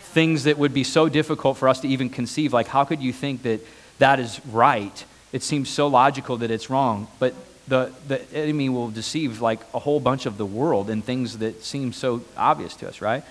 Things 0.00 0.44
that 0.44 0.58
would 0.58 0.74
be 0.74 0.82
so 0.82 1.08
difficult 1.08 1.56
for 1.56 1.68
us 1.68 1.80
to 1.80 1.88
even 1.88 2.10
conceive 2.10 2.52
like 2.52 2.66
how 2.66 2.84
could 2.84 3.00
you 3.00 3.12
think 3.12 3.42
that 3.44 3.60
that 3.98 4.18
is 4.18 4.40
right? 4.46 5.04
It 5.32 5.44
seems 5.44 5.68
so 5.68 5.86
logical 5.86 6.38
that 6.38 6.50
it's 6.50 6.68
wrong, 6.68 7.06
but 7.20 7.34
the, 7.70 7.92
the 8.08 8.20
enemy 8.34 8.68
will 8.68 8.90
deceive 8.90 9.40
like 9.40 9.60
a 9.72 9.78
whole 9.78 10.00
bunch 10.00 10.26
of 10.26 10.36
the 10.36 10.44
world 10.44 10.90
in 10.90 11.00
things 11.02 11.38
that 11.38 11.62
seem 11.64 11.92
so 11.92 12.22
obvious 12.36 12.74
to 12.76 12.88
us, 12.88 13.00
right? 13.00 13.22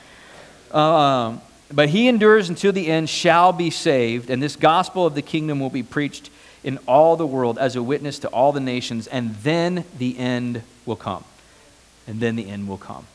Um, 0.71 1.41
but 1.71 1.89
he 1.89 2.07
endures 2.07 2.49
until 2.49 2.71
the 2.71 2.87
end 2.87 3.09
shall 3.09 3.53
be 3.53 3.69
saved, 3.69 4.29
and 4.29 4.41
this 4.41 4.55
gospel 4.55 5.05
of 5.05 5.13
the 5.13 5.21
kingdom 5.21 5.59
will 5.59 5.69
be 5.69 5.83
preached 5.83 6.31
in 6.63 6.79
all 6.87 7.15
the 7.15 7.27
world 7.27 7.59
as 7.59 7.75
a 7.75 7.83
witness 7.83 8.19
to 8.19 8.27
all 8.29 8.51
the 8.51 8.59
nations, 8.59 9.07
and 9.07 9.35
then 9.35 9.83
the 9.97 10.17
end 10.17 10.63
will 10.85 10.95
come. 10.95 11.23
And 12.07 12.19
then 12.19 12.35
the 12.35 12.49
end 12.49 12.67
will 12.67 12.77
come. 12.77 13.05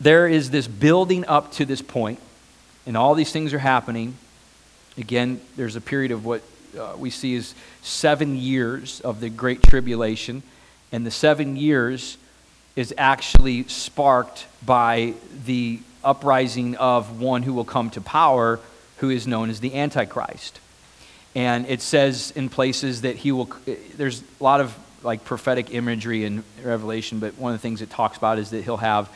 There 0.00 0.26
is 0.26 0.50
this 0.50 0.66
building 0.66 1.24
up 1.26 1.52
to 1.52 1.64
this 1.64 1.82
point, 1.82 2.18
and 2.86 2.96
all 2.96 3.14
these 3.14 3.30
things 3.30 3.52
are 3.52 3.60
happening. 3.60 4.16
Again, 4.98 5.40
there's 5.56 5.76
a 5.76 5.80
period 5.80 6.10
of 6.10 6.24
what 6.24 6.42
uh, 6.78 6.94
we 6.98 7.10
see 7.10 7.34
is 7.34 7.54
seven 7.82 8.36
years 8.36 9.00
of 9.02 9.20
the 9.20 9.30
Great 9.30 9.62
Tribulation, 9.62 10.42
and 10.92 11.06
the 11.06 11.10
seven 11.10 11.56
years 11.56 12.18
is 12.76 12.94
actually 12.96 13.64
sparked 13.64 14.46
by 14.64 15.14
the 15.44 15.80
uprising 16.04 16.76
of 16.76 17.20
one 17.20 17.42
who 17.42 17.54
will 17.54 17.64
come 17.64 17.90
to 17.90 18.00
power 18.00 18.60
who 18.98 19.10
is 19.10 19.26
known 19.26 19.50
as 19.50 19.60
the 19.60 19.74
Antichrist. 19.74 20.60
And 21.34 21.66
it 21.66 21.80
says 21.80 22.30
in 22.36 22.48
places 22.48 23.00
that 23.02 23.16
he 23.16 23.32
will, 23.32 23.50
there's 23.96 24.22
a 24.40 24.44
lot 24.44 24.60
of 24.60 24.76
like 25.02 25.24
prophetic 25.24 25.74
imagery 25.74 26.24
in 26.24 26.44
Revelation, 26.62 27.18
but 27.18 27.36
one 27.36 27.52
of 27.52 27.58
the 27.58 27.62
things 27.62 27.82
it 27.82 27.90
talks 27.90 28.16
about 28.16 28.38
is 28.38 28.50
that 28.50 28.62
he'll 28.62 28.76
have 28.76 29.10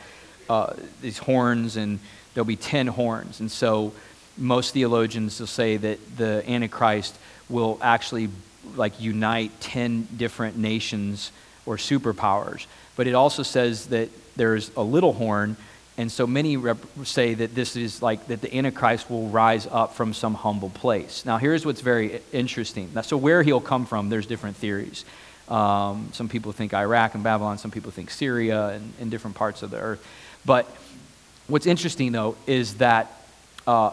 uh, 0.49 0.73
these 1.01 1.19
horns 1.19 1.77
and 1.77 1.99
there'll 2.33 2.45
be 2.45 2.55
10 2.55 2.87
horns. 2.87 3.39
And 3.39 3.49
so 3.49 3.93
most 4.37 4.73
theologians 4.73 5.39
will 5.39 5.47
say 5.47 5.77
that 5.77 6.17
the 6.17 6.43
Antichrist 6.49 7.17
will 7.49 7.79
actually 7.81 8.29
like 8.75 8.99
unite 8.99 9.51
10 9.61 10.07
different 10.17 10.57
nations 10.57 11.31
or 11.67 11.77
superpowers. 11.77 12.65
But 12.95 13.05
it 13.05 13.13
also 13.13 13.43
says 13.43 13.87
that 13.87 14.09
there's 14.35 14.71
a 14.75 14.81
little 14.81 15.13
horn, 15.13 15.57
and 15.97 16.11
so 16.11 16.25
many 16.25 16.57
rep- 16.57 16.77
say 17.03 17.33
that 17.35 17.53
this 17.53 17.75
is 17.75 18.01
like 18.01 18.27
that 18.27 18.41
the 18.41 18.55
Antichrist 18.55 19.09
will 19.09 19.27
rise 19.27 19.67
up 19.69 19.93
from 19.93 20.13
some 20.13 20.33
humble 20.33 20.69
place. 20.69 21.25
Now, 21.25 21.37
here's 21.37 21.65
what's 21.65 21.81
very 21.81 22.21
interesting. 22.31 22.91
Now, 22.95 23.01
so, 23.01 23.17
where 23.17 23.43
he'll 23.43 23.61
come 23.61 23.85
from, 23.85 24.09
there's 24.09 24.25
different 24.25 24.57
theories. 24.57 25.05
Um, 25.49 26.09
some 26.13 26.27
people 26.27 26.51
think 26.51 26.73
Iraq 26.73 27.15
and 27.15 27.23
Babylon, 27.23 27.57
some 27.57 27.71
people 27.71 27.91
think 27.91 28.09
Syria 28.09 28.69
and, 28.69 28.93
and 28.99 29.11
different 29.11 29.35
parts 29.35 29.63
of 29.63 29.71
the 29.71 29.79
earth. 29.79 30.05
But 30.45 30.65
what's 31.47 31.65
interesting, 31.65 32.11
though, 32.11 32.35
is 32.45 32.75
that 32.75 33.11
uh, 33.65 33.91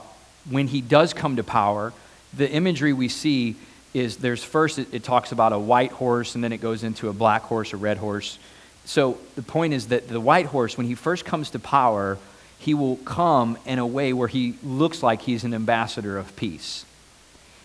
when 0.48 0.66
he 0.66 0.80
does 0.80 1.12
come 1.12 1.36
to 1.36 1.44
power, 1.44 1.92
the 2.36 2.50
imagery 2.50 2.92
we 2.92 3.08
see 3.08 3.56
is 3.94 4.16
there's 4.16 4.42
first, 4.42 4.78
it, 4.78 4.92
it, 4.92 5.04
talks 5.04 5.32
about 5.32 5.52
a 5.52 5.58
white 5.58 5.92
horse, 5.92 6.34
and 6.34 6.42
then 6.42 6.52
it 6.52 6.58
goes 6.58 6.82
into 6.82 7.08
a 7.08 7.12
black 7.12 7.42
horse, 7.42 7.72
a 7.72 7.76
red 7.76 7.96
horse. 7.96 8.38
So 8.84 9.18
the 9.36 9.42
point 9.42 9.72
is 9.72 9.88
that 9.88 10.08
the 10.08 10.20
white 10.20 10.46
horse, 10.46 10.76
when 10.76 10.86
he 10.86 10.94
first 10.94 11.24
comes 11.24 11.50
to 11.50 11.58
power, 11.58 12.18
he 12.58 12.74
will 12.74 12.96
come 12.96 13.56
in 13.64 13.78
a 13.78 13.86
way 13.86 14.12
where 14.12 14.28
he 14.28 14.54
looks 14.62 15.02
like 15.02 15.22
he's 15.22 15.44
an 15.44 15.54
ambassador 15.54 16.18
of 16.18 16.34
peace. 16.34 16.84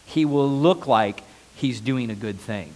He 0.05 0.23
will 0.23 0.49
look 0.49 0.87
like 0.87 1.23
he's 1.55 1.81
doing 1.81 2.09
a 2.09 2.15
good 2.15 2.39
thing 2.39 2.73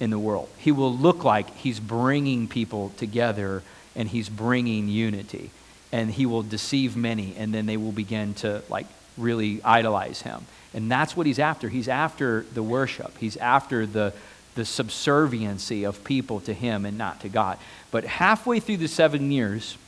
in 0.00 0.10
the 0.10 0.18
world. 0.18 0.48
He 0.58 0.72
will 0.72 0.94
look 0.96 1.24
like 1.24 1.54
he's 1.56 1.80
bringing 1.80 2.48
people 2.48 2.90
together 2.96 3.62
and 3.96 4.08
he's 4.08 4.28
bringing 4.28 4.88
unity. 4.88 5.50
And 5.92 6.10
he 6.10 6.26
will 6.26 6.42
deceive 6.42 6.96
many, 6.96 7.36
and 7.36 7.54
then 7.54 7.66
they 7.66 7.76
will 7.76 7.92
begin 7.92 8.34
to 8.34 8.62
like 8.68 8.86
really 9.16 9.62
idolize 9.62 10.22
him. 10.22 10.44
And 10.74 10.90
that's 10.90 11.16
what 11.16 11.26
he's 11.26 11.38
after. 11.38 11.68
He's 11.68 11.88
after 11.88 12.44
the 12.52 12.62
worship, 12.62 13.16
he's 13.18 13.36
after 13.36 13.86
the, 13.86 14.12
the 14.54 14.64
subserviency 14.64 15.84
of 15.84 16.04
people 16.04 16.40
to 16.40 16.52
him 16.52 16.84
and 16.84 16.98
not 16.98 17.20
to 17.20 17.28
God. 17.28 17.58
But 17.90 18.04
halfway 18.04 18.60
through 18.60 18.78
the 18.78 18.88
seven 18.88 19.30
years, 19.30 19.78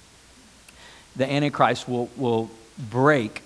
the 1.16 1.30
Antichrist 1.30 1.88
will, 1.88 2.08
will 2.16 2.50
break 2.78 3.42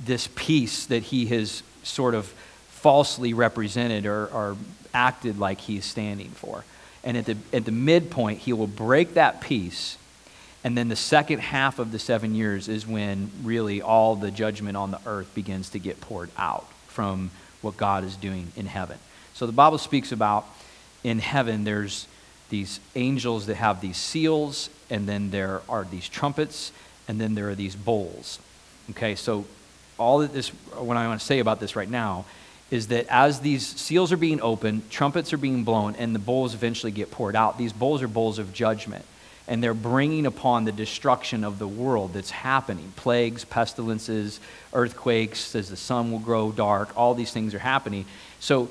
this 0.00 0.28
peace 0.34 0.86
that 0.86 1.04
he 1.04 1.26
has 1.26 1.62
sort 1.82 2.14
of 2.14 2.26
falsely 2.68 3.34
represented 3.34 4.06
or, 4.06 4.26
or 4.26 4.56
acted 4.94 5.38
like 5.38 5.60
he 5.60 5.78
is 5.78 5.84
standing 5.84 6.30
for. 6.30 6.64
And 7.04 7.16
at 7.16 7.26
the, 7.26 7.36
at 7.52 7.64
the 7.64 7.72
midpoint, 7.72 8.40
he 8.40 8.52
will 8.52 8.66
break 8.66 9.14
that 9.14 9.40
peace 9.40 9.98
and 10.64 10.76
then 10.76 10.88
the 10.88 10.96
second 10.96 11.38
half 11.38 11.78
of 11.78 11.92
the 11.92 11.98
seven 11.98 12.34
years 12.34 12.68
is 12.68 12.86
when 12.86 13.30
really 13.42 13.80
all 13.80 14.16
the 14.16 14.30
judgment 14.30 14.76
on 14.76 14.90
the 14.90 15.00
earth 15.06 15.32
begins 15.34 15.70
to 15.70 15.78
get 15.78 16.00
poured 16.00 16.30
out 16.36 16.66
from 16.98 17.30
what 17.62 17.76
God 17.76 18.02
is 18.02 18.16
doing 18.16 18.50
in 18.56 18.66
heaven. 18.66 18.98
So 19.32 19.46
the 19.46 19.52
Bible 19.52 19.78
speaks 19.78 20.10
about 20.10 20.44
in 21.04 21.20
heaven, 21.20 21.62
there's 21.62 22.08
these 22.50 22.80
angels 22.96 23.46
that 23.46 23.54
have 23.54 23.80
these 23.80 23.96
seals, 23.96 24.68
and 24.90 25.08
then 25.08 25.30
there 25.30 25.62
are 25.68 25.84
these 25.84 26.08
trumpets, 26.08 26.72
and 27.06 27.20
then 27.20 27.36
there 27.36 27.48
are 27.48 27.54
these 27.54 27.76
bowls. 27.76 28.40
Okay, 28.90 29.14
so 29.14 29.44
all 29.96 30.18
that 30.18 30.32
this, 30.32 30.48
what 30.74 30.96
I 30.96 31.06
want 31.06 31.20
to 31.20 31.24
say 31.24 31.38
about 31.38 31.60
this 31.60 31.76
right 31.76 31.88
now 31.88 32.24
is 32.72 32.88
that 32.88 33.06
as 33.08 33.38
these 33.38 33.64
seals 33.64 34.10
are 34.10 34.16
being 34.16 34.40
opened, 34.40 34.90
trumpets 34.90 35.32
are 35.32 35.38
being 35.38 35.62
blown, 35.62 35.94
and 35.94 36.16
the 36.16 36.18
bowls 36.18 36.52
eventually 36.52 36.90
get 36.90 37.12
poured 37.12 37.36
out, 37.36 37.58
these 37.58 37.72
bowls 37.72 38.02
are 38.02 38.08
bowls 38.08 38.40
of 38.40 38.52
judgment 38.52 39.04
and 39.48 39.62
they're 39.62 39.74
bringing 39.74 40.26
upon 40.26 40.64
the 40.64 40.72
destruction 40.72 41.42
of 41.42 41.58
the 41.58 41.66
world 41.66 42.12
that's 42.12 42.30
happening 42.30 42.92
plagues, 42.96 43.44
pestilences, 43.44 44.40
earthquakes, 44.72 45.54
as 45.54 45.68
the 45.68 45.76
sun 45.76 46.12
will 46.12 46.18
grow 46.18 46.52
dark, 46.52 46.96
all 46.96 47.14
these 47.14 47.32
things 47.32 47.54
are 47.54 47.58
happening. 47.58 48.04
So 48.38 48.68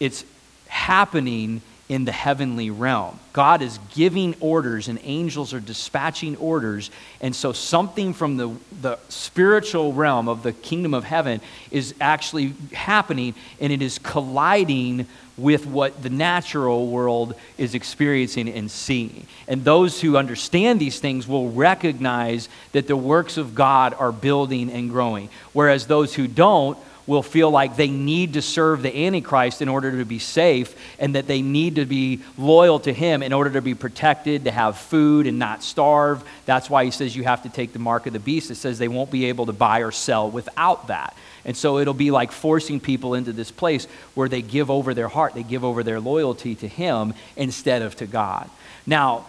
it's 0.00 0.24
happening 0.68 1.60
in 1.88 2.04
the 2.04 2.12
heavenly 2.12 2.70
realm. 2.70 3.20
God 3.32 3.62
is 3.62 3.78
giving 3.94 4.34
orders 4.40 4.88
and 4.88 4.98
angels 5.04 5.54
are 5.54 5.60
dispatching 5.60 6.36
orders. 6.36 6.90
And 7.20 7.34
so 7.34 7.52
something 7.52 8.12
from 8.12 8.36
the, 8.36 8.56
the 8.80 8.98
spiritual 9.08 9.92
realm 9.92 10.28
of 10.28 10.42
the 10.42 10.52
kingdom 10.52 10.94
of 10.94 11.04
heaven 11.04 11.40
is 11.70 11.94
actually 12.00 12.54
happening 12.72 13.34
and 13.60 13.72
it 13.72 13.82
is 13.82 13.98
colliding 14.00 15.06
with 15.36 15.66
what 15.66 16.02
the 16.02 16.10
natural 16.10 16.86
world 16.88 17.34
is 17.58 17.74
experiencing 17.74 18.48
and 18.48 18.70
seeing. 18.70 19.26
And 19.46 19.64
those 19.64 20.00
who 20.00 20.16
understand 20.16 20.80
these 20.80 20.98
things 20.98 21.28
will 21.28 21.50
recognize 21.50 22.48
that 22.72 22.86
the 22.86 22.96
works 22.96 23.36
of 23.36 23.54
God 23.54 23.94
are 23.94 24.12
building 24.12 24.70
and 24.70 24.90
growing. 24.90 25.28
Whereas 25.52 25.86
those 25.86 26.14
who 26.14 26.26
don't 26.26 26.78
will 27.06 27.22
feel 27.22 27.50
like 27.50 27.76
they 27.76 27.88
need 27.88 28.32
to 28.32 28.42
serve 28.42 28.82
the 28.82 29.06
Antichrist 29.06 29.62
in 29.62 29.68
order 29.68 29.96
to 29.98 30.04
be 30.04 30.18
safe 30.18 30.74
and 30.98 31.14
that 31.14 31.26
they 31.26 31.40
need 31.40 31.76
to 31.76 31.84
be 31.84 32.20
loyal 32.36 32.80
to 32.80 32.92
him 32.92 33.22
in 33.22 33.32
order 33.32 33.50
to 33.50 33.62
be 33.62 33.74
protected, 33.74 34.44
to 34.44 34.50
have 34.50 34.76
food 34.76 35.26
and 35.26 35.38
not 35.38 35.62
starve. 35.62 36.24
That's 36.46 36.68
why 36.68 36.84
he 36.84 36.90
says 36.90 37.14
you 37.14 37.24
have 37.24 37.42
to 37.44 37.48
take 37.48 37.72
the 37.72 37.78
mark 37.78 38.06
of 38.06 38.12
the 38.12 38.18
beast. 38.18 38.50
It 38.50 38.56
says 38.56 38.78
they 38.78 38.88
won't 38.88 39.10
be 39.10 39.26
able 39.26 39.46
to 39.46 39.52
buy 39.52 39.80
or 39.80 39.92
sell 39.92 40.30
without 40.30 40.88
that. 40.88 41.16
And 41.46 41.56
so 41.56 41.78
it'll 41.78 41.94
be 41.94 42.10
like 42.10 42.32
forcing 42.32 42.80
people 42.80 43.14
into 43.14 43.32
this 43.32 43.52
place 43.52 43.86
where 44.14 44.28
they 44.28 44.42
give 44.42 44.68
over 44.68 44.92
their 44.92 45.06
heart, 45.06 45.34
they 45.34 45.44
give 45.44 45.64
over 45.64 45.84
their 45.84 46.00
loyalty 46.00 46.56
to 46.56 46.68
him 46.68 47.14
instead 47.36 47.82
of 47.82 47.94
to 47.96 48.06
God. 48.06 48.50
Now, 48.84 49.26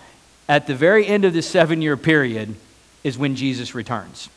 at 0.50 0.66
the 0.66 0.74
very 0.74 1.06
end 1.06 1.26
of 1.26 1.34
this 1.34 1.48
seven 1.48 1.82
year 1.82 1.96
period 1.96 2.56
is 3.04 3.20
when 3.20 3.36
Jesus 3.36 3.76
returns. 3.76 4.30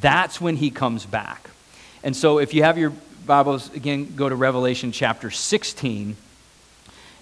That's 0.00 0.40
when 0.40 0.56
he 0.56 0.70
comes 0.70 1.04
back. 1.04 1.50
And 2.02 2.16
so 2.16 2.38
if 2.38 2.54
you 2.54 2.62
have 2.62 2.78
your 2.78 2.92
Bibles, 3.26 3.72
again, 3.74 4.14
go 4.16 4.28
to 4.28 4.34
Revelation 4.34 4.90
chapter 4.90 5.30
16. 5.30 6.16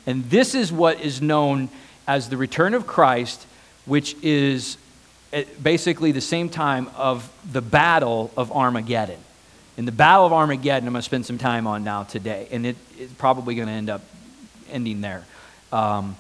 And 0.07 0.25
this 0.31 0.55
is 0.55 0.71
what 0.71 1.01
is 1.01 1.21
known 1.21 1.71
as 2.07 2.29
the 2.29 2.37
return 2.37 2.75
of 2.75 2.87
Christ, 2.87 3.47
which 3.85 4.15
is 4.23 4.77
eh, 5.33 5.45
basically 5.61 6.13
the 6.13 6.21
same 6.21 6.51
time 6.51 6.89
of 6.95 7.33
the 7.51 7.63
battle 7.63 8.31
of 8.37 8.53
Armageddon. 8.53 9.19
In 9.77 9.87
the 9.87 9.93
battle 9.93 10.25
of 10.25 10.33
Armageddon, 10.33 10.87
I'm 10.87 10.93
going 10.93 11.01
to 11.01 11.03
spend 11.03 11.27
some 11.27 11.39
time 11.39 11.67
on 11.67 11.83
now 11.83 12.05
today, 12.05 12.47
and 12.53 12.65
it, 12.65 12.77
it's 12.97 13.13
probably 13.15 13.57
going 13.57 13.67
to 13.67 13.75
end 13.75 13.91
up 13.91 14.03
ending 14.71 15.01
there. 15.01 15.25
Um, 15.73 16.17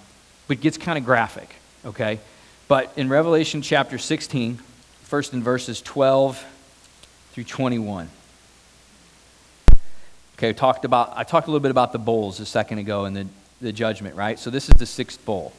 but 0.49 0.59
it 0.59 0.61
gets 0.61 0.77
kind 0.77 0.99
of 0.99 1.05
graphic, 1.05 1.55
okay? 1.85 2.19
But 2.67 2.93
in 2.97 3.09
Revelation 3.09 3.62
chapter 3.62 3.97
16, 3.97 4.59
first 5.03 5.33
in 5.33 5.43
verses 5.43 5.81
12 5.83 6.45
through 7.33 7.45
21. 7.45 8.11
Okay, 10.37 10.53
talked 10.53 10.85
about, 10.85 11.12
I 11.14 11.23
talked 11.23 11.47
a 11.47 11.51
little 11.51 11.61
bit 11.61 11.71
about 11.71 11.93
the 11.93 11.99
bowls 11.99 12.40
a 12.40 12.47
second 12.47 12.79
ago 12.79 13.05
and 13.05 13.17
the, 13.17 13.27
the 13.61 13.73
judgment, 13.73 14.17
right? 14.17 14.37
So 14.38 14.51
this 14.51 14.69
is 14.69 14.75
the 14.75 14.87
sixth 14.87 15.25
bowl. 15.25 15.53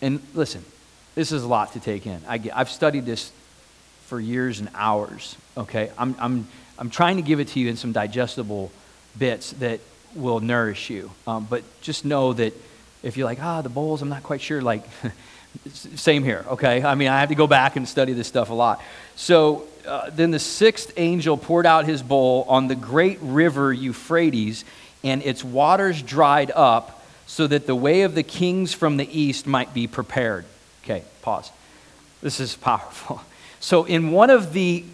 And 0.00 0.20
listen, 0.32 0.64
this 1.16 1.32
is 1.32 1.42
a 1.42 1.48
lot 1.48 1.72
to 1.72 1.80
take 1.80 2.06
in. 2.06 2.22
I 2.28 2.38
get, 2.38 2.56
I've 2.56 2.70
studied 2.70 3.04
this 3.04 3.32
for 4.06 4.20
years 4.20 4.60
and 4.60 4.68
hours, 4.74 5.36
okay? 5.56 5.90
I'm, 5.98 6.14
I'm, 6.18 6.48
I'm 6.78 6.90
trying 6.90 7.16
to 7.16 7.22
give 7.22 7.40
it 7.40 7.48
to 7.48 7.60
you 7.60 7.68
in 7.68 7.76
some 7.76 7.92
digestible 7.92 8.70
bits 9.18 9.52
that 9.52 9.80
will 10.14 10.40
nourish 10.40 10.90
you. 10.90 11.10
Um, 11.26 11.46
but 11.48 11.62
just 11.80 12.04
know 12.04 12.32
that 12.32 12.54
if 13.02 13.16
you're 13.16 13.26
like, 13.26 13.42
ah, 13.42 13.62
the 13.62 13.68
bowls, 13.68 14.02
I'm 14.02 14.08
not 14.08 14.22
quite 14.22 14.40
sure, 14.40 14.62
like, 14.62 14.84
same 15.72 16.24
here, 16.24 16.44
okay? 16.48 16.82
I 16.82 16.94
mean, 16.94 17.08
I 17.08 17.20
have 17.20 17.28
to 17.30 17.34
go 17.34 17.46
back 17.46 17.76
and 17.76 17.88
study 17.88 18.12
this 18.12 18.28
stuff 18.28 18.50
a 18.50 18.54
lot. 18.54 18.82
So 19.16 19.66
uh, 19.86 20.10
then 20.10 20.30
the 20.30 20.38
sixth 20.38 20.92
angel 20.96 21.36
poured 21.36 21.66
out 21.66 21.84
his 21.84 22.02
bowl 22.02 22.44
on 22.48 22.68
the 22.68 22.74
great 22.74 23.18
river 23.20 23.72
Euphrates, 23.72 24.64
and 25.04 25.22
its 25.22 25.44
waters 25.44 26.02
dried 26.02 26.50
up 26.54 27.04
so 27.26 27.46
that 27.46 27.66
the 27.66 27.74
way 27.74 28.02
of 28.02 28.14
the 28.14 28.22
kings 28.22 28.72
from 28.72 28.96
the 28.96 29.20
east 29.20 29.46
might 29.46 29.74
be 29.74 29.86
prepared. 29.86 30.44
Okay, 30.84 31.02
pause. 31.22 31.50
This 32.22 32.40
is 32.40 32.54
powerful. 32.56 33.20
So, 33.66 33.82
in 33.82 34.12
one 34.12 34.30
of 34.30 34.52
the 34.52 34.84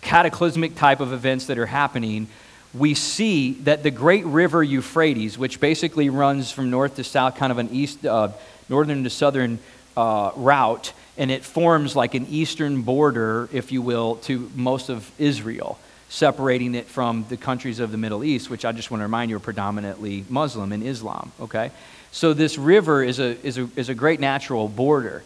cataclysmic 0.00 0.76
type 0.76 1.00
of 1.00 1.12
events 1.12 1.48
that 1.48 1.58
are 1.58 1.66
happening, 1.66 2.26
we 2.72 2.94
see 2.94 3.52
that 3.64 3.82
the 3.82 3.90
great 3.90 4.24
river 4.24 4.62
Euphrates, 4.62 5.36
which 5.36 5.60
basically 5.60 6.08
runs 6.08 6.50
from 6.50 6.70
north 6.70 6.96
to 6.96 7.04
south, 7.04 7.36
kind 7.36 7.52
of 7.52 7.58
an 7.58 7.68
east, 7.70 8.06
uh, 8.06 8.30
northern 8.70 9.04
to 9.04 9.10
southern 9.10 9.58
uh, 9.94 10.30
route, 10.36 10.94
and 11.18 11.30
it 11.30 11.44
forms 11.44 11.94
like 11.94 12.14
an 12.14 12.26
eastern 12.30 12.80
border, 12.80 13.50
if 13.52 13.70
you 13.70 13.82
will, 13.82 14.16
to 14.16 14.50
most 14.54 14.88
of 14.88 15.10
Israel, 15.18 15.78
separating 16.08 16.74
it 16.74 16.86
from 16.86 17.26
the 17.28 17.36
countries 17.36 17.78
of 17.78 17.92
the 17.92 17.98
Middle 17.98 18.24
East, 18.24 18.48
which 18.48 18.64
I 18.64 18.72
just 18.72 18.90
want 18.90 19.00
to 19.00 19.04
remind 19.04 19.32
you 19.32 19.36
are 19.36 19.40
predominantly 19.40 20.24
Muslim 20.30 20.72
and 20.72 20.82
Islam, 20.82 21.30
okay? 21.42 21.72
So 22.10 22.32
this 22.32 22.56
river 22.56 23.02
is 23.02 23.18
a, 23.18 23.38
is 23.46 23.58
a, 23.58 23.68
is 23.76 23.90
a 23.90 23.94
great 23.94 24.18
natural 24.18 24.66
border. 24.66 25.22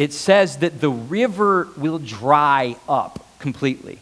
It 0.00 0.14
says 0.14 0.56
that 0.60 0.80
the 0.80 0.88
river 0.88 1.68
will 1.76 1.98
dry 1.98 2.76
up 2.88 3.22
completely 3.38 3.98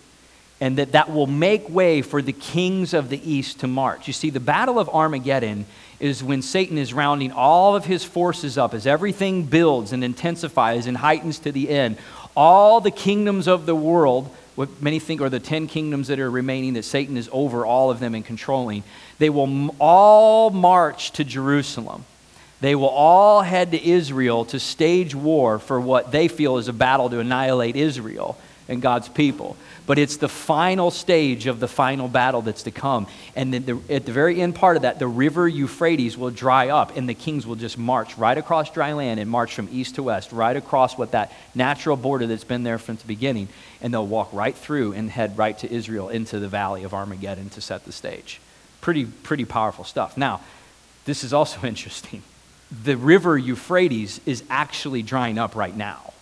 and 0.61 0.79
that 0.79 0.93
that 0.93 1.13
will 1.13 1.27
make 1.27 1.69
way 1.69 2.03
for 2.03 2.23
the 2.23 2.33
kings 2.33 2.95
of 2.95 3.09
the 3.09 3.21
east 3.29 3.59
to 3.61 3.67
march. 3.67 4.07
You 4.07 4.13
see, 4.13 4.31
the 4.31 4.39
Battle 4.39 4.79
of 4.79 4.89
Armageddon 4.89 5.67
is 5.99 6.23
when 6.23 6.41
Satan 6.41 6.79
is 6.79 6.95
rounding 6.95 7.33
all 7.33 7.75
of 7.75 7.85
his 7.85 8.05
forces 8.05 8.57
up, 8.57 8.75
as 8.75 8.87
everything 8.87 9.43
builds 9.43 9.93
and 9.93 10.05
intensifies 10.05 10.87
and 10.87 10.99
heightens 10.99 11.41
to 11.41 11.51
the 11.51 11.69
end. 11.69 11.97
All 12.37 12.81
the 12.81 12.93
kingdoms 12.93 13.49
of 13.49 13.67
the 13.67 13.75
world, 13.75 14.33
what 14.55 14.81
many 14.81 15.01
think 15.01 15.21
are 15.21 15.29
the 15.29 15.41
10 15.41 15.67
kingdoms 15.67 16.07
that 16.07 16.21
are 16.21 16.31
remaining, 16.31 16.75
that 16.75 16.85
Satan 16.85 17.17
is 17.17 17.29
over 17.33 17.67
all 17.67 17.91
of 17.91 17.99
them 17.99 18.15
and 18.15 18.25
controlling, 18.25 18.85
they 19.19 19.31
will 19.31 19.75
all 19.81 20.51
march 20.51 21.11
to 21.15 21.25
Jerusalem. 21.25 22.05
They 22.61 22.75
will 22.75 22.89
all 22.89 23.43
head 23.43 23.71
to 23.71 23.83
Israel 23.83 24.45
to 24.47 24.59
stage 24.59 25.15
war 25.15 25.59
for 25.59 25.81
what 25.81 26.11
they 26.11 26.29
feel 26.29 26.59
is 26.59 26.69
a 26.69 26.73
battle 26.73 27.09
to 27.11 27.21
annihilate 27.21 27.77
Israel 27.77 28.37
and 28.69 28.83
God's 28.83 29.09
people. 29.09 29.57
But 29.87 29.99
it's 29.99 30.19
the 30.19 30.29
final 30.29 30.91
stage 30.91 31.47
of 31.47 31.61
the 31.61 31.69
final 31.69 32.09
battle 32.09 32.43
that's 32.43 32.65
to 32.65 32.71
come. 32.71 33.07
And 33.35 33.55
the, 33.55 33.81
at 33.89 34.05
the 34.05 34.13
very 34.13 34.43
end 34.43 34.55
part 34.55 34.77
of 34.77 34.83
that, 34.83 34.99
the 34.99 35.07
river 35.07 35.49
Euphrates 35.49 36.19
will 36.19 36.31
dry 36.31 36.69
up, 36.69 36.97
and 36.97 37.09
the 37.09 37.15
kings 37.15 37.47
will 37.47 37.55
just 37.55 37.79
march 37.79 38.19
right 38.19 38.37
across 38.37 38.71
dry 38.71 38.93
land 38.93 39.19
and 39.19 39.31
march 39.31 39.55
from 39.55 39.69
east 39.73 39.95
to 39.95 40.03
west, 40.03 40.31
right 40.31 40.57
across 40.57 40.99
what 40.99 41.13
that 41.13 41.33
natural 41.55 41.97
border 41.97 42.27
that's 42.27 42.45
been 42.45 42.65
there 42.65 42.79
from 42.79 42.97
the 42.97 43.07
beginning. 43.07 43.49
And 43.81 43.95
they'll 43.95 44.07
walk 44.07 44.31
right 44.33 44.55
through 44.55 44.93
and 44.93 45.11
head 45.11 45.39
right 45.39 45.59
to 45.61 45.73
Israel 45.73 46.11
into 46.11 46.39
the 46.39 46.49
valley 46.49 46.85
of 46.85 46.93
Armageddon 46.93 47.49
to 47.51 47.63
set 47.63 47.87
the 47.87 47.93
stage. 47.93 48.41
Pretty, 48.83 49.07
pretty 49.07 49.47
powerful 49.47 49.85
stuff. 49.85 50.19
Now, 50.19 50.43
this 51.07 51.25
is 51.25 51.33
also 51.33 51.61
interesting. 51.67 52.23
The 52.71 52.97
river 52.97 53.39
Euphrates 53.39 54.21
is 54.27 54.45
actually 54.51 55.03
drying 55.03 55.39
up 55.39 55.57
right 55.57 55.77
now 55.77 56.13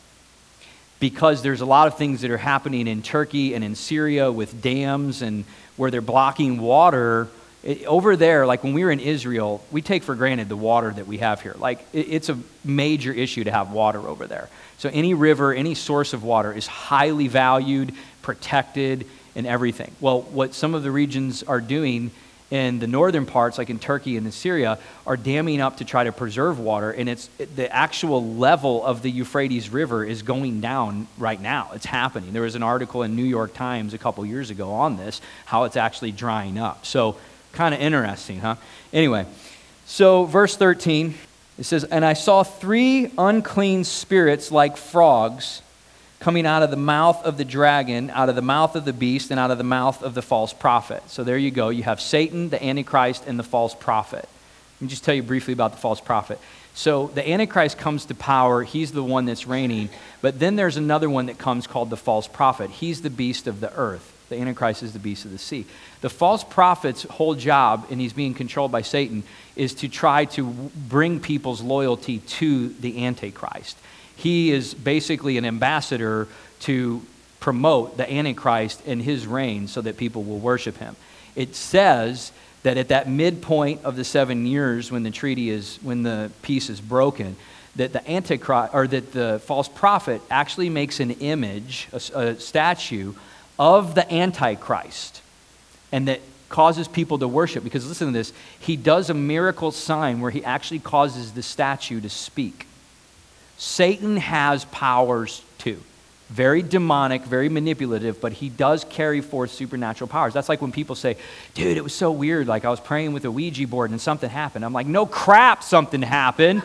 because 1.01 1.42
there's 1.42 1.61
a 1.61 1.66
lot 1.66 1.88
of 1.88 1.99
things 1.99 2.20
that 2.22 2.30
are 2.30 2.38
happening 2.38 2.86
in 2.86 3.03
Turkey 3.03 3.55
and 3.55 3.62
in 3.64 3.74
Syria 3.74 4.30
with 4.30 4.62
dams 4.62 5.22
and 5.22 5.44
where 5.76 5.90
they're 5.90 6.01
blocking 6.01 6.59
water. 6.59 7.28
It, 7.62 7.84
over 7.84 8.16
there, 8.16 8.47
like 8.47 8.62
when 8.62 8.72
we 8.74 8.84
were 8.84 8.90
in 8.90 9.01
Israel, 9.01 9.62
we 9.70 9.82
take 9.82 10.05
for 10.05 10.14
granted 10.14 10.49
the 10.49 10.57
water 10.57 10.90
that 10.90 11.07
we 11.07 11.18
have 11.18 11.42
here. 11.42 11.57
Like 11.59 11.84
it, 11.92 12.09
it's 12.09 12.28
a 12.28 12.38
major 12.64 13.12
issue 13.12 13.44
to 13.44 13.51
have 13.51 13.72
water 13.72 14.01
over 14.01 14.26
there. 14.26 14.49
So 14.78 14.88
any 14.92 15.14
river, 15.14 15.53
any 15.53 15.74
source 15.74 16.12
of 16.12 16.22
water 16.22 16.53
is 16.53 16.66
highly 16.66 17.28
valued, 17.28 17.92
protected, 18.22 19.07
and 19.34 19.47
everything. 19.47 19.90
Well, 20.01 20.22
what 20.22 20.55
some 20.55 20.74
of 20.74 20.82
the 20.82 20.90
regions 20.90 21.42
are 21.42 21.61
doing 21.61 22.11
in 22.51 22.78
the 22.78 22.86
northern 22.86 23.26
parts, 23.26 23.59
like 23.59 23.70
in 23.70 23.78
Turkey 23.78 24.16
and 24.16 24.26
in 24.26 24.32
Syria, 24.32 24.78
are 25.07 25.16
damming 25.16 25.61
up 25.61 25.78
to 25.78 25.84
try 25.84 26.05
to 26.05 26.12
preserve 26.12 26.61
water. 26.61 26.90
And 26.92 27.09
it's 27.09 27.28
the 27.57 27.72
actual 27.74 28.24
level 28.34 28.84
of 28.84 29.03
the 29.03 29.11
Euphrates 29.11 29.70
River 29.70 30.05
is 30.05 30.22
going 30.22 30.61
down 30.61 31.09
right 31.18 31.40
now. 31.40 31.70
It's 31.74 31.86
happening. 31.86 32.32
There 32.32 32.42
was 32.42 32.55
an 32.55 32.62
article 32.62 33.03
in 33.03 33.16
New 33.16 33.24
York 33.24 33.55
Times 33.55 33.94
a 33.94 33.99
couple 33.99 34.24
years 34.24 34.51
ago 34.51 34.70
on 34.70 34.97
this, 34.97 35.20
how 35.44 35.64
it's 35.64 35.76
actually 35.76 36.12
drying 36.12 36.59
up. 36.59 36.86
So, 36.86 37.16
kind 37.53 37.74
of 37.74 37.80
interesting, 37.80 38.38
huh? 38.38 38.57
Anyway, 38.92 39.26
so 39.86 40.24
verse 40.24 40.57
13, 40.57 41.14
it 41.59 41.64
says, 41.64 41.82
And 41.84 42.05
I 42.05 42.12
saw 42.12 42.44
three 42.44 43.11
unclean 43.18 43.82
spirits 43.82 44.53
like 44.53 44.76
frogs 44.76 45.62
coming 46.19 46.47
out 46.47 46.62
of 46.62 46.71
the 46.71 46.77
mouth 46.77 47.25
of 47.25 47.37
the 47.37 47.45
dragon, 47.45 48.11
out 48.11 48.29
of 48.29 48.37
the 48.37 48.43
mouth 48.43 48.75
of 48.75 48.85
the 48.85 48.93
beast, 48.93 49.31
and 49.31 49.39
out 49.39 49.51
of 49.51 49.59
the 49.59 49.64
mouth 49.64 50.03
of 50.03 50.14
the 50.14 50.23
false 50.23 50.53
prophet. 50.53 51.03
So 51.09 51.25
there 51.25 51.39
you 51.39 51.51
go. 51.51 51.69
You 51.69 51.83
have 51.83 52.01
Satan, 52.01 52.49
the 52.49 52.62
Antichrist, 52.62 53.25
and 53.27 53.39
the 53.39 53.45
false 53.45 53.75
prophet. 53.75 54.29
Let 54.77 54.83
me 54.83 54.89
just 54.89 55.05
tell 55.05 55.14
you 55.14 55.23
briefly 55.23 55.53
about 55.53 55.73
the 55.73 55.79
false 55.79 56.01
prophet. 56.01 56.39
So 56.75 57.07
the 57.09 57.27
Antichrist 57.27 57.79
comes 57.79 58.05
to 58.07 58.14
power. 58.14 58.62
He's 58.62 58.93
the 58.93 59.03
one 59.03 59.25
that's 59.25 59.47
reigning. 59.47 59.89
But 60.21 60.39
then 60.39 60.57
there's 60.57 60.77
another 60.77 61.09
one 61.09 61.27
that 61.27 61.39
comes 61.39 61.67
called 61.67 61.89
the 61.89 61.97
false 61.97 62.29
prophet. 62.29 62.71
He's 62.71 63.01
the 63.01 63.11
beast 63.11 63.47
of 63.47 63.61
the 63.61 63.73
earth. 63.75 64.12
The 64.29 64.37
Antichrist 64.37 64.83
is 64.83 64.93
the 64.93 64.99
beast 64.99 65.25
of 65.25 65.31
the 65.31 65.39
sea. 65.39 65.64
The 66.01 66.11
false 66.11 66.45
prophet's 66.45 67.05
whole 67.05 67.35
job, 67.35 67.87
and 67.91 68.01
he's 68.01 68.12
being 68.12 68.35
controlled 68.35 68.73
by 68.73 68.83
Satan, 68.83 69.23
is 69.55 69.73
to 69.75 69.89
try 69.89 70.25
to 70.27 70.45
bring 70.45 71.21
people's 71.21 71.62
loyalty 71.62 72.19
to 72.19 72.69
the 72.69 73.07
Antichrist. 73.07 73.79
He 74.17 74.51
is 74.51 74.75
basically 74.75 75.39
an 75.39 75.45
ambassador 75.45 76.27
to 76.61 77.03
promote 77.39 77.97
the 77.97 78.11
Antichrist 78.11 78.83
and 78.87 79.01
his 79.01 79.27
reign 79.27 79.69
so 79.69 79.81
that 79.83 79.97
people 79.97 80.25
will 80.25 80.39
worship 80.39 80.79
him. 80.79 80.97
It 81.35 81.55
says 81.55 82.33
that 82.62 82.77
at 82.77 82.89
that 82.89 83.09
midpoint 83.09 83.85
of 83.85 83.95
the 83.95 84.05
seven 84.05 84.47
years 84.47 84.91
when 84.91 85.03
the 85.05 85.11
treaty 85.11 85.51
is, 85.51 85.79
when 85.83 86.03
the 86.03 86.33
peace 86.43 86.69
is 86.69 86.81
broken, 86.81 87.37
that 87.77 87.93
the 87.93 88.11
Antichrist, 88.11 88.75
or 88.75 88.87
that 88.87 89.12
the 89.12 89.41
false 89.45 89.69
prophet 89.69 90.23
actually 90.31 90.71
makes 90.71 90.99
an 90.99 91.11
image, 91.12 91.89
a, 91.93 92.19
a 92.19 92.41
statue 92.41 93.12
of 93.59 93.95
the 93.95 94.12
Antichrist, 94.12 95.23
and 95.93 96.09
that 96.09 96.21
causes 96.49 96.89
people 96.89 97.19
to 97.19 97.29
worship. 97.29 97.62
Because 97.62 97.87
listen 97.87 98.09
to 98.09 98.12
this, 98.12 98.33
he 98.59 98.77
does 98.77 99.11
a 99.11 99.14
miracle 99.14 99.71
sign 99.71 100.21
where 100.21 100.31
he 100.31 100.45
actually 100.45 100.79
causes 100.79 101.33
the 101.33 101.43
statue 101.43 102.01
to 102.01 102.09
speak. 102.09 102.66
Satan 103.59 104.17
has 104.17 104.65
powers 104.67 105.43
too. 105.59 105.83
Very 106.29 106.61
demonic, 106.61 107.23
very 107.23 107.49
manipulative, 107.49 108.21
but 108.21 108.33
he 108.33 108.49
does 108.49 108.85
carry 108.85 109.21
forth 109.21 109.53
supernatural 109.53 110.09
powers. 110.09 110.35
That's 110.35 110.49
like 110.49 110.61
when 110.61 110.73
people 110.73 110.97
say, 110.97 111.17
dude, 111.55 111.77
it 111.77 111.85
was 111.85 111.95
so 111.95 112.11
weird. 112.11 112.49
Like 112.49 112.65
I 112.65 112.71
was 112.71 112.81
praying 112.81 113.13
with 113.13 113.25
a 113.25 113.31
Ouija 113.31 113.67
board 113.69 113.91
and 113.93 114.01
something 114.01 114.29
happened. 114.29 114.65
I'm 114.65 114.73
like, 114.73 114.89
no 114.89 115.07
crap, 115.07 115.63
something 115.63 116.03
happened. 116.03 116.63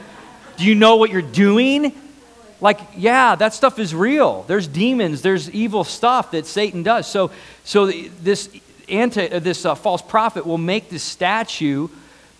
Do 0.58 0.66
you 0.66 0.74
know 0.74 0.96
what 0.96 1.12
you're 1.12 1.22
doing? 1.22 1.94
Like, 2.60 2.80
yeah, 2.96 3.36
that 3.36 3.54
stuff 3.54 3.80
is 3.80 3.94
real. 3.94 4.44
There's 4.44 4.68
demons, 4.68 5.22
there's 5.22 5.50
evil 5.50 5.84
stuff 5.84 6.32
that 6.32 6.46
Satan 6.46 6.84
does. 6.84 7.08
So, 7.08 7.32
so 7.64 7.88
this, 7.92 8.50
anti, 8.90 9.40
this 9.40 9.66
uh, 9.66 9.76
false 9.76 10.02
prophet 10.02 10.46
will 10.46 10.60
make 10.60 10.90
this 10.90 11.04
statue 11.04 11.88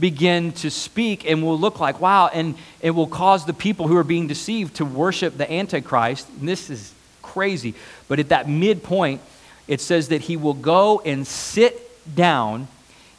begin 0.02 0.52
to 0.52 0.70
speak 0.70 1.30
and 1.30 1.42
will 1.42 1.58
look 1.58 1.80
like, 1.80 2.02
wow, 2.02 2.28
and 2.28 2.56
it 2.82 2.92
will 2.92 3.08
cause 3.08 3.46
the 3.46 3.54
people 3.54 3.88
who 3.88 3.96
are 3.96 4.04
being 4.04 4.28
deceived 4.28 4.76
to 4.78 4.86
worship 4.86 5.38
the 5.38 5.50
Antichrist. 5.50 6.28
And 6.40 6.50
this 6.50 6.70
is 6.70 6.94
crazy. 7.22 7.76
But 8.10 8.20
at 8.20 8.30
that 8.30 8.50
midpoint, 8.50 9.22
it 9.68 9.80
says 9.80 10.10
that 10.10 10.22
he 10.22 10.36
will 10.36 10.56
go 10.56 11.00
and 11.06 11.26
sit 11.26 11.88
down 12.14 12.68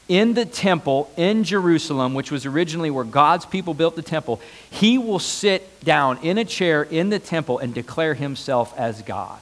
in 0.09 0.35
the 0.35 0.45
temple 0.45 1.11
in 1.17 1.45
Jerusalem, 1.45 2.13
which 2.13 2.31
was 2.31 2.45
originally 2.45 2.91
where 2.91 3.05
God's 3.05 3.47
people 3.47 3.73
built 3.73 3.97
the 3.97 4.03
temple. 4.03 4.41
He 4.69 4.99
will 4.99 5.21
sit 5.21 5.83
down 5.85 6.19
in 6.19 6.37
a 6.37 6.45
chair 6.45 6.83
in 6.83 7.09
the 7.09 7.19
temple 7.19 7.59
and 7.59 7.73
declare 7.73 8.15
himself 8.15 8.77
as 8.77 9.01
God. 9.01 9.41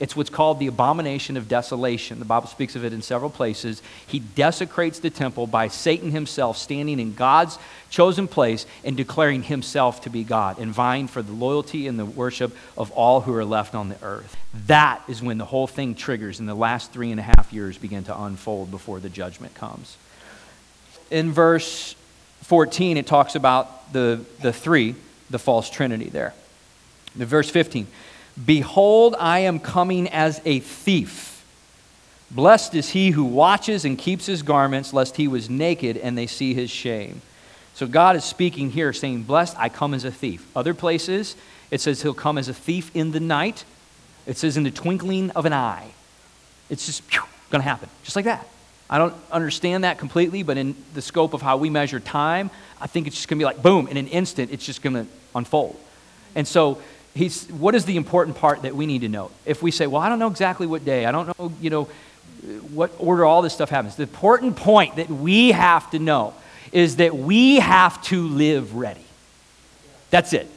It's 0.00 0.16
what's 0.16 0.30
called 0.30 0.58
the 0.58 0.66
abomination 0.66 1.36
of 1.36 1.46
desolation. 1.46 2.18
The 2.18 2.24
Bible 2.24 2.48
speaks 2.48 2.74
of 2.74 2.86
it 2.86 2.94
in 2.94 3.02
several 3.02 3.28
places. 3.28 3.82
He 4.06 4.18
desecrates 4.18 4.98
the 4.98 5.10
temple 5.10 5.46
by 5.46 5.68
Satan 5.68 6.10
himself 6.10 6.56
standing 6.56 6.98
in 6.98 7.14
God's 7.14 7.58
chosen 7.90 8.26
place 8.26 8.64
and 8.82 8.96
declaring 8.96 9.42
himself 9.42 10.00
to 10.02 10.10
be 10.10 10.24
God 10.24 10.58
and 10.58 10.72
vying 10.72 11.06
for 11.06 11.20
the 11.20 11.32
loyalty 11.32 11.86
and 11.86 11.98
the 11.98 12.06
worship 12.06 12.56
of 12.78 12.90
all 12.92 13.20
who 13.20 13.34
are 13.34 13.44
left 13.44 13.74
on 13.74 13.90
the 13.90 14.02
earth. 14.02 14.38
That 14.66 15.02
is 15.06 15.22
when 15.22 15.36
the 15.36 15.44
whole 15.44 15.66
thing 15.66 15.94
triggers 15.94 16.40
and 16.40 16.48
the 16.48 16.54
last 16.54 16.92
three 16.92 17.10
and 17.10 17.20
a 17.20 17.24
half 17.24 17.52
years 17.52 17.76
begin 17.76 18.04
to 18.04 18.22
unfold 18.22 18.70
before 18.70 19.00
the 19.00 19.10
judgment 19.10 19.54
comes. 19.54 19.98
In 21.10 21.30
verse 21.30 21.94
14, 22.44 22.96
it 22.96 23.06
talks 23.06 23.34
about 23.34 23.92
the, 23.92 24.24
the 24.40 24.52
three, 24.52 24.94
the 25.28 25.38
false 25.38 25.68
trinity 25.68 26.08
there. 26.08 26.32
The 27.16 27.26
verse 27.26 27.50
15. 27.50 27.86
Behold, 28.44 29.16
I 29.18 29.40
am 29.40 29.58
coming 29.58 30.08
as 30.08 30.40
a 30.44 30.60
thief. 30.60 31.44
Blessed 32.30 32.74
is 32.74 32.90
he 32.90 33.10
who 33.10 33.24
watches 33.24 33.84
and 33.84 33.98
keeps 33.98 34.26
his 34.26 34.42
garments, 34.42 34.92
lest 34.92 35.16
he 35.16 35.26
was 35.26 35.50
naked 35.50 35.96
and 35.96 36.16
they 36.16 36.26
see 36.26 36.54
his 36.54 36.70
shame. 36.70 37.22
So 37.74 37.86
God 37.86 38.14
is 38.14 38.24
speaking 38.24 38.70
here, 38.70 38.92
saying, 38.92 39.24
Blessed, 39.24 39.56
I 39.58 39.68
come 39.68 39.94
as 39.94 40.04
a 40.04 40.12
thief. 40.12 40.46
Other 40.54 40.74
places, 40.74 41.34
it 41.70 41.80
says 41.80 42.02
he'll 42.02 42.14
come 42.14 42.38
as 42.38 42.48
a 42.48 42.54
thief 42.54 42.90
in 42.94 43.12
the 43.12 43.20
night. 43.20 43.64
It 44.26 44.36
says 44.36 44.56
in 44.56 44.62
the 44.62 44.70
twinkling 44.70 45.30
of 45.30 45.46
an 45.46 45.52
eye. 45.52 45.90
It's 46.68 46.86
just 46.86 47.02
going 47.10 47.62
to 47.62 47.68
happen, 47.68 47.88
just 48.04 48.16
like 48.16 48.26
that. 48.26 48.46
I 48.88 48.98
don't 48.98 49.14
understand 49.30 49.84
that 49.84 49.98
completely, 49.98 50.42
but 50.42 50.56
in 50.56 50.76
the 50.94 51.02
scope 51.02 51.32
of 51.32 51.42
how 51.42 51.56
we 51.56 51.70
measure 51.70 52.00
time, 52.00 52.50
I 52.80 52.86
think 52.86 53.06
it's 53.06 53.16
just 53.16 53.28
going 53.28 53.38
to 53.38 53.42
be 53.42 53.46
like 53.46 53.62
boom, 53.62 53.88
in 53.88 53.96
an 53.96 54.08
instant, 54.08 54.50
it's 54.52 54.66
just 54.66 54.82
going 54.82 54.94
to 54.94 55.06
unfold. 55.34 55.78
And 56.34 56.46
so 56.46 56.82
he's, 57.14 57.46
what 57.48 57.74
is 57.74 57.84
the 57.84 57.96
important 57.96 58.36
part 58.36 58.62
that 58.62 58.74
we 58.74 58.86
need 58.86 59.02
to 59.02 59.08
know? 59.08 59.30
If 59.44 59.62
we 59.62 59.70
say, 59.70 59.86
well, 59.86 60.02
I 60.02 60.08
don't 60.08 60.18
know 60.18 60.28
exactly 60.28 60.66
what 60.66 60.84
day, 60.84 61.06
I 61.06 61.12
don't 61.12 61.38
know, 61.38 61.52
you 61.60 61.70
know, 61.70 61.88
what 62.72 62.92
order 62.98 63.24
all 63.24 63.42
this 63.42 63.52
stuff 63.52 63.70
happens. 63.70 63.96
The 63.96 64.04
important 64.04 64.56
point 64.56 64.96
that 64.96 65.10
we 65.10 65.52
have 65.52 65.90
to 65.90 65.98
know 65.98 66.34
is 66.72 66.96
that 66.96 67.14
we 67.16 67.56
have 67.56 68.02
to 68.04 68.26
live 68.26 68.74
ready. 68.76 69.04
That's 70.10 70.32
it. 70.32 70.48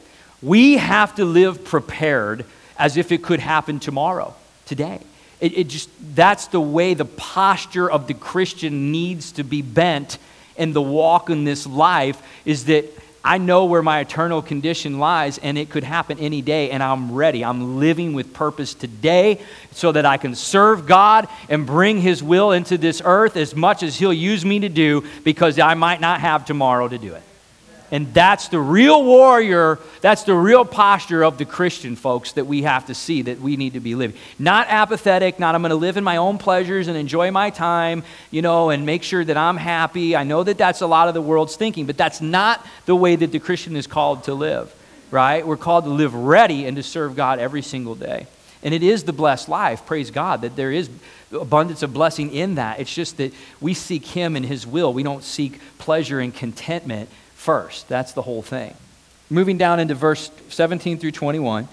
We 0.42 0.76
have 0.76 1.14
to 1.16 1.24
live 1.24 1.64
prepared 1.64 2.44
as 2.78 2.96
if 2.96 3.12
it 3.12 3.22
could 3.22 3.40
happen 3.40 3.80
tomorrow, 3.80 4.34
today. 4.66 5.00
It, 5.40 5.58
it 5.58 5.68
just, 5.68 5.90
that's 6.14 6.46
the 6.48 6.60
way 6.60 6.94
the 6.94 7.04
posture 7.04 7.90
of 7.90 8.06
the 8.06 8.14
Christian 8.14 8.92
needs 8.92 9.32
to 9.32 9.44
be 9.44 9.62
bent 9.62 10.18
in 10.56 10.72
the 10.72 10.82
walk 10.82 11.30
in 11.30 11.44
this 11.44 11.66
life 11.66 12.22
is 12.44 12.66
that 12.66 12.84
I 13.24 13.38
know 13.38 13.64
where 13.64 13.82
my 13.82 14.00
eternal 14.00 14.42
condition 14.42 14.98
lies, 14.98 15.38
and 15.38 15.56
it 15.56 15.70
could 15.70 15.82
happen 15.82 16.18
any 16.18 16.42
day, 16.42 16.70
and 16.70 16.82
I'm 16.82 17.12
ready. 17.12 17.42
I'm 17.42 17.78
living 17.78 18.12
with 18.12 18.34
purpose 18.34 18.74
today 18.74 19.40
so 19.72 19.92
that 19.92 20.04
I 20.04 20.18
can 20.18 20.34
serve 20.34 20.86
God 20.86 21.26
and 21.48 21.64
bring 21.64 22.02
His 22.02 22.22
will 22.22 22.52
into 22.52 22.76
this 22.76 23.00
earth 23.02 23.38
as 23.38 23.56
much 23.56 23.82
as 23.82 23.96
He'll 23.96 24.12
use 24.12 24.44
me 24.44 24.60
to 24.60 24.68
do 24.68 25.04
because 25.24 25.58
I 25.58 25.72
might 25.72 26.02
not 26.02 26.20
have 26.20 26.44
tomorrow 26.44 26.86
to 26.86 26.98
do 26.98 27.14
it. 27.14 27.22
And 27.94 28.12
that's 28.12 28.48
the 28.48 28.58
real 28.58 29.04
warrior, 29.04 29.78
that's 30.00 30.24
the 30.24 30.34
real 30.34 30.64
posture 30.64 31.22
of 31.22 31.38
the 31.38 31.44
Christian, 31.44 31.94
folks, 31.94 32.32
that 32.32 32.44
we 32.44 32.62
have 32.62 32.86
to 32.86 32.94
see 32.94 33.22
that 33.22 33.40
we 33.40 33.56
need 33.56 33.74
to 33.74 33.80
be 33.80 33.94
living. 33.94 34.16
Not 34.36 34.66
apathetic, 34.68 35.38
not 35.38 35.54
I'm 35.54 35.62
going 35.62 35.70
to 35.70 35.76
live 35.76 35.96
in 35.96 36.02
my 36.02 36.16
own 36.16 36.38
pleasures 36.38 36.88
and 36.88 36.96
enjoy 36.96 37.30
my 37.30 37.50
time, 37.50 38.02
you 38.32 38.42
know, 38.42 38.70
and 38.70 38.84
make 38.84 39.04
sure 39.04 39.24
that 39.24 39.36
I'm 39.36 39.56
happy. 39.56 40.16
I 40.16 40.24
know 40.24 40.42
that 40.42 40.58
that's 40.58 40.80
a 40.80 40.88
lot 40.88 41.06
of 41.06 41.14
the 41.14 41.22
world's 41.22 41.54
thinking, 41.54 41.86
but 41.86 41.96
that's 41.96 42.20
not 42.20 42.66
the 42.84 42.96
way 42.96 43.14
that 43.14 43.30
the 43.30 43.38
Christian 43.38 43.76
is 43.76 43.86
called 43.86 44.24
to 44.24 44.34
live, 44.34 44.74
right? 45.12 45.46
We're 45.46 45.56
called 45.56 45.84
to 45.84 45.90
live 45.90 46.16
ready 46.16 46.66
and 46.66 46.76
to 46.76 46.82
serve 46.82 47.14
God 47.14 47.38
every 47.38 47.62
single 47.62 47.94
day. 47.94 48.26
And 48.64 48.74
it 48.74 48.82
is 48.82 49.04
the 49.04 49.12
blessed 49.12 49.48
life, 49.48 49.86
praise 49.86 50.10
God, 50.10 50.40
that 50.40 50.56
there 50.56 50.72
is 50.72 50.90
abundance 51.30 51.84
of 51.84 51.94
blessing 51.94 52.32
in 52.32 52.56
that. 52.56 52.80
It's 52.80 52.92
just 52.92 53.18
that 53.18 53.32
we 53.60 53.72
seek 53.72 54.04
Him 54.04 54.34
and 54.34 54.44
His 54.44 54.66
will. 54.66 54.92
We 54.92 55.04
don't 55.04 55.22
seek 55.22 55.60
pleasure 55.78 56.18
and 56.18 56.34
contentment 56.34 57.08
first. 57.44 57.88
That's 57.88 58.12
the 58.12 58.22
whole 58.22 58.42
thing. 58.42 58.74
Moving 59.28 59.58
down 59.58 59.78
into 59.78 59.94
verse 59.94 60.30
17 60.48 60.98
through 60.98 61.10
21. 61.12 61.68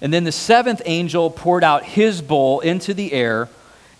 And 0.00 0.12
then 0.14 0.24
the 0.24 0.32
seventh 0.32 0.80
angel 0.86 1.30
poured 1.30 1.62
out 1.62 1.84
his 1.84 2.22
bowl 2.22 2.60
into 2.60 2.94
the 2.94 3.12
air, 3.12 3.48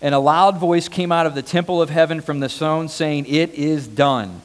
and 0.01 0.15
a 0.15 0.19
loud 0.19 0.57
voice 0.57 0.87
came 0.87 1.11
out 1.11 1.27
of 1.27 1.35
the 1.35 1.43
temple 1.43 1.79
of 1.79 1.91
heaven 1.91 2.21
from 2.21 2.39
the 2.39 2.49
throne 2.49 2.89
saying, 2.89 3.27
It 3.27 3.53
is 3.53 3.87
done. 3.87 4.41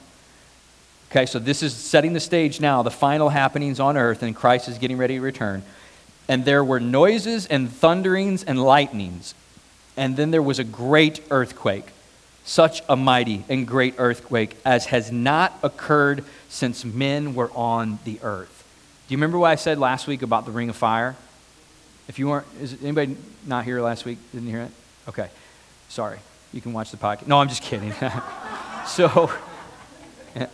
Okay, 1.10 1.24
so 1.24 1.38
this 1.38 1.62
is 1.62 1.72
setting 1.72 2.12
the 2.12 2.20
stage 2.20 2.60
now, 2.60 2.82
the 2.82 2.90
final 2.90 3.30
happenings 3.30 3.80
on 3.80 3.96
earth, 3.96 4.22
and 4.22 4.36
Christ 4.36 4.68
is 4.68 4.76
getting 4.76 4.98
ready 4.98 5.14
to 5.14 5.20
return. 5.20 5.62
And 6.28 6.44
there 6.44 6.62
were 6.64 6.80
noises 6.80 7.46
and 7.46 7.70
thunderings 7.70 8.44
and 8.44 8.62
lightnings. 8.62 9.34
And 9.96 10.14
then 10.16 10.30
there 10.30 10.42
was 10.42 10.58
a 10.58 10.64
great 10.64 11.22
earthquake, 11.30 11.86
such 12.44 12.82
a 12.86 12.96
mighty 12.96 13.44
and 13.48 13.66
great 13.66 13.94
earthquake 13.96 14.56
as 14.64 14.86
has 14.86 15.10
not 15.10 15.58
occurred 15.62 16.24
since 16.56 16.86
men 16.86 17.34
were 17.34 17.50
on 17.54 17.98
the 18.04 18.18
earth. 18.22 18.64
Do 19.06 19.12
you 19.12 19.18
remember 19.18 19.38
what 19.38 19.50
I 19.50 19.56
said 19.56 19.78
last 19.78 20.06
week 20.06 20.22
about 20.22 20.46
the 20.46 20.50
ring 20.50 20.70
of 20.70 20.76
fire? 20.76 21.14
If 22.08 22.18
you 22.18 22.28
weren't, 22.28 22.46
is 22.58 22.74
anybody 22.82 23.18
not 23.46 23.66
here 23.66 23.82
last 23.82 24.06
week? 24.06 24.16
Didn't 24.32 24.48
hear 24.48 24.62
it? 24.62 24.70
Okay. 25.06 25.28
Sorry. 25.90 26.18
You 26.54 26.62
can 26.62 26.72
watch 26.72 26.90
the 26.90 26.96
podcast. 26.96 27.26
No, 27.26 27.38
I'm 27.38 27.50
just 27.50 27.62
kidding. 27.62 27.92
so, 28.86 29.30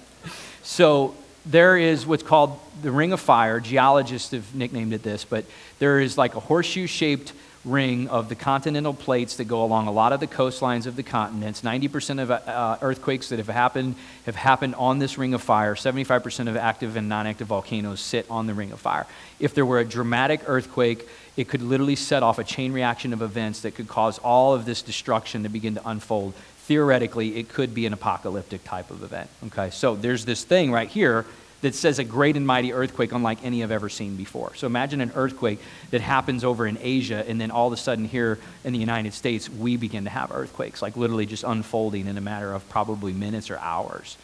so 0.65 1.15
there 1.47 1.79
is 1.79 2.05
what's 2.05 2.25
called 2.25 2.59
the 2.83 2.91
ring 2.91 3.13
of 3.13 3.21
fire. 3.21 3.61
Geologists 3.61 4.33
have 4.33 4.53
nicknamed 4.57 4.93
it 4.95 5.05
this, 5.05 5.25
but 5.25 5.45
there 5.79 6.01
is 6.01 6.19
like 6.19 6.35
a 6.35 6.41
horseshoe 6.41 6.89
shaped 6.89 7.33
ring 7.65 8.09
of 8.09 8.29
the 8.29 8.35
continental 8.35 8.93
plates 8.93 9.37
that 9.37 9.45
go 9.45 9.65
along 9.65 9.87
a 9.87 9.93
lot 9.93 10.13
of 10.13 10.19
the 10.19 10.27
coastlines 10.27 10.87
of 10.87 10.97
the 10.97 11.03
continents. 11.03 11.63
90% 11.63 12.21
of 12.21 12.31
uh, 12.31 12.79
earthquakes 12.83 13.29
that 13.29 13.39
have 13.39 13.49
happened 13.49 13.95
have 14.27 14.35
happened 14.35 14.75
on 14.75 14.99
this 14.99 15.17
ring 15.17 15.33
of 15.33 15.43
fire. 15.43 15.75
75% 15.75 16.49
of 16.49 16.57
active 16.57 16.97
and 16.97 17.09
non 17.09 17.27
active 17.27 17.47
volcanoes 17.47 18.01
sit 18.01 18.27
on 18.29 18.47
the 18.47 18.55
ring 18.55 18.73
of 18.73 18.81
fire. 18.81 19.07
If 19.39 19.55
there 19.55 19.65
were 19.65 19.79
a 19.79 19.85
dramatic 19.85 20.41
earthquake, 20.47 21.09
it 21.37 21.49
could 21.49 21.63
literally 21.63 21.97
set 21.97 22.23
off 22.23 22.39
a 22.39 22.45
chain 22.45 22.73
reaction 22.73 23.13
of 23.13 23.23
events 23.23 23.61
that 23.61 23.75
could 23.75 23.89
cause 23.89 24.19
all 24.19 24.55
of 24.55 24.65
this 24.65 24.83
destruction 24.83 25.45
to 25.45 25.49
begin 25.49 25.75
to 25.77 25.89
unfold. 25.89 26.35
Theoretically, 26.65 27.37
it 27.37 27.49
could 27.49 27.75
be 27.75 27.87
an 27.87 27.93
apocalyptic 27.93 28.65
type 28.65 28.91
of 28.91 29.03
event. 29.03 29.31
Okay, 29.47 29.71
so 29.71 29.95
there's 29.95 30.25
this 30.25 30.45
thing 30.45 30.73
right 30.73 30.89
here 30.89 31.27
that 31.63 31.75
says 31.75 31.99
a 31.99 32.05
great 32.05 32.37
and 32.37 32.47
mighty 32.47 32.73
earthquake 32.73 33.13
unlike 33.13 33.43
any 33.43 33.63
I've 33.63 33.71
ever 33.71 33.89
seen 33.89 34.17
before. 34.17 34.55
So 34.55 34.67
imagine 34.67 35.01
an 35.01 35.13
earthquake 35.15 35.61
that 35.91 36.01
happens 36.01 36.45
over 36.45 36.67
in 36.67 36.77
Asia, 36.81 37.25
and 37.27 37.41
then 37.41 37.51
all 37.51 37.69
of 37.69 37.73
a 37.73 37.77
sudden 37.77 38.05
here 38.05 38.39
in 38.65 38.73
the 38.73 38.79
United 38.79 39.15
States, 39.15 39.49
we 39.49 39.77
begin 39.77 40.05
to 40.05 40.11
have 40.11 40.31
earthquakes, 40.33 40.83
like 40.83 40.97
literally 40.97 41.27
just 41.27 41.45
unfolding 41.45 42.07
in 42.07 42.19
a 42.19 42.21
matter 42.21 42.53
of 42.53 42.69
probably 42.69 43.13
minutes 43.13 43.51
or 43.51 43.59
hours. 43.59 44.17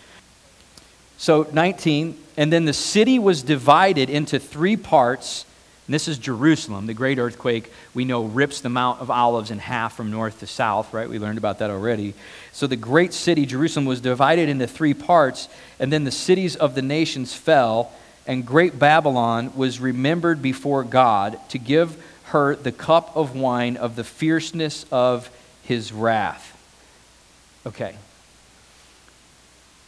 So, 1.16 1.48
19, 1.52 2.16
and 2.36 2.52
then 2.52 2.64
the 2.64 2.72
city 2.72 3.18
was 3.18 3.42
divided 3.42 4.08
into 4.08 4.38
three 4.38 4.76
parts 4.76 5.44
and 5.88 5.94
this 5.94 6.06
is 6.06 6.18
Jerusalem. 6.18 6.86
The 6.86 6.92
great 6.92 7.18
earthquake, 7.18 7.72
we 7.94 8.04
know, 8.04 8.24
rips 8.24 8.60
the 8.60 8.68
Mount 8.68 9.00
of 9.00 9.10
Olives 9.10 9.50
in 9.50 9.58
half 9.58 9.96
from 9.96 10.10
north 10.10 10.40
to 10.40 10.46
south, 10.46 10.92
right? 10.92 11.08
We 11.08 11.18
learned 11.18 11.38
about 11.38 11.60
that 11.60 11.70
already. 11.70 12.12
So 12.52 12.66
the 12.66 12.76
great 12.76 13.14
city, 13.14 13.46
Jerusalem, 13.46 13.86
was 13.86 14.02
divided 14.02 14.50
into 14.50 14.66
three 14.66 14.92
parts, 14.92 15.48
and 15.80 15.90
then 15.90 16.04
the 16.04 16.10
cities 16.10 16.56
of 16.56 16.74
the 16.74 16.82
nations 16.82 17.32
fell, 17.32 17.90
and 18.26 18.44
great 18.44 18.78
Babylon 18.78 19.56
was 19.56 19.80
remembered 19.80 20.42
before 20.42 20.84
God 20.84 21.40
to 21.48 21.58
give 21.58 21.96
her 22.24 22.54
the 22.54 22.70
cup 22.70 23.16
of 23.16 23.34
wine 23.34 23.78
of 23.78 23.96
the 23.96 24.04
fierceness 24.04 24.84
of 24.92 25.30
his 25.62 25.90
wrath. 25.90 26.54
Okay. 27.64 27.94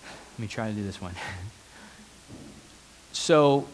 Let 0.04 0.38
me 0.38 0.46
try 0.46 0.68
to 0.68 0.74
do 0.74 0.82
this 0.82 0.98
one. 0.98 1.14
so 3.12 3.68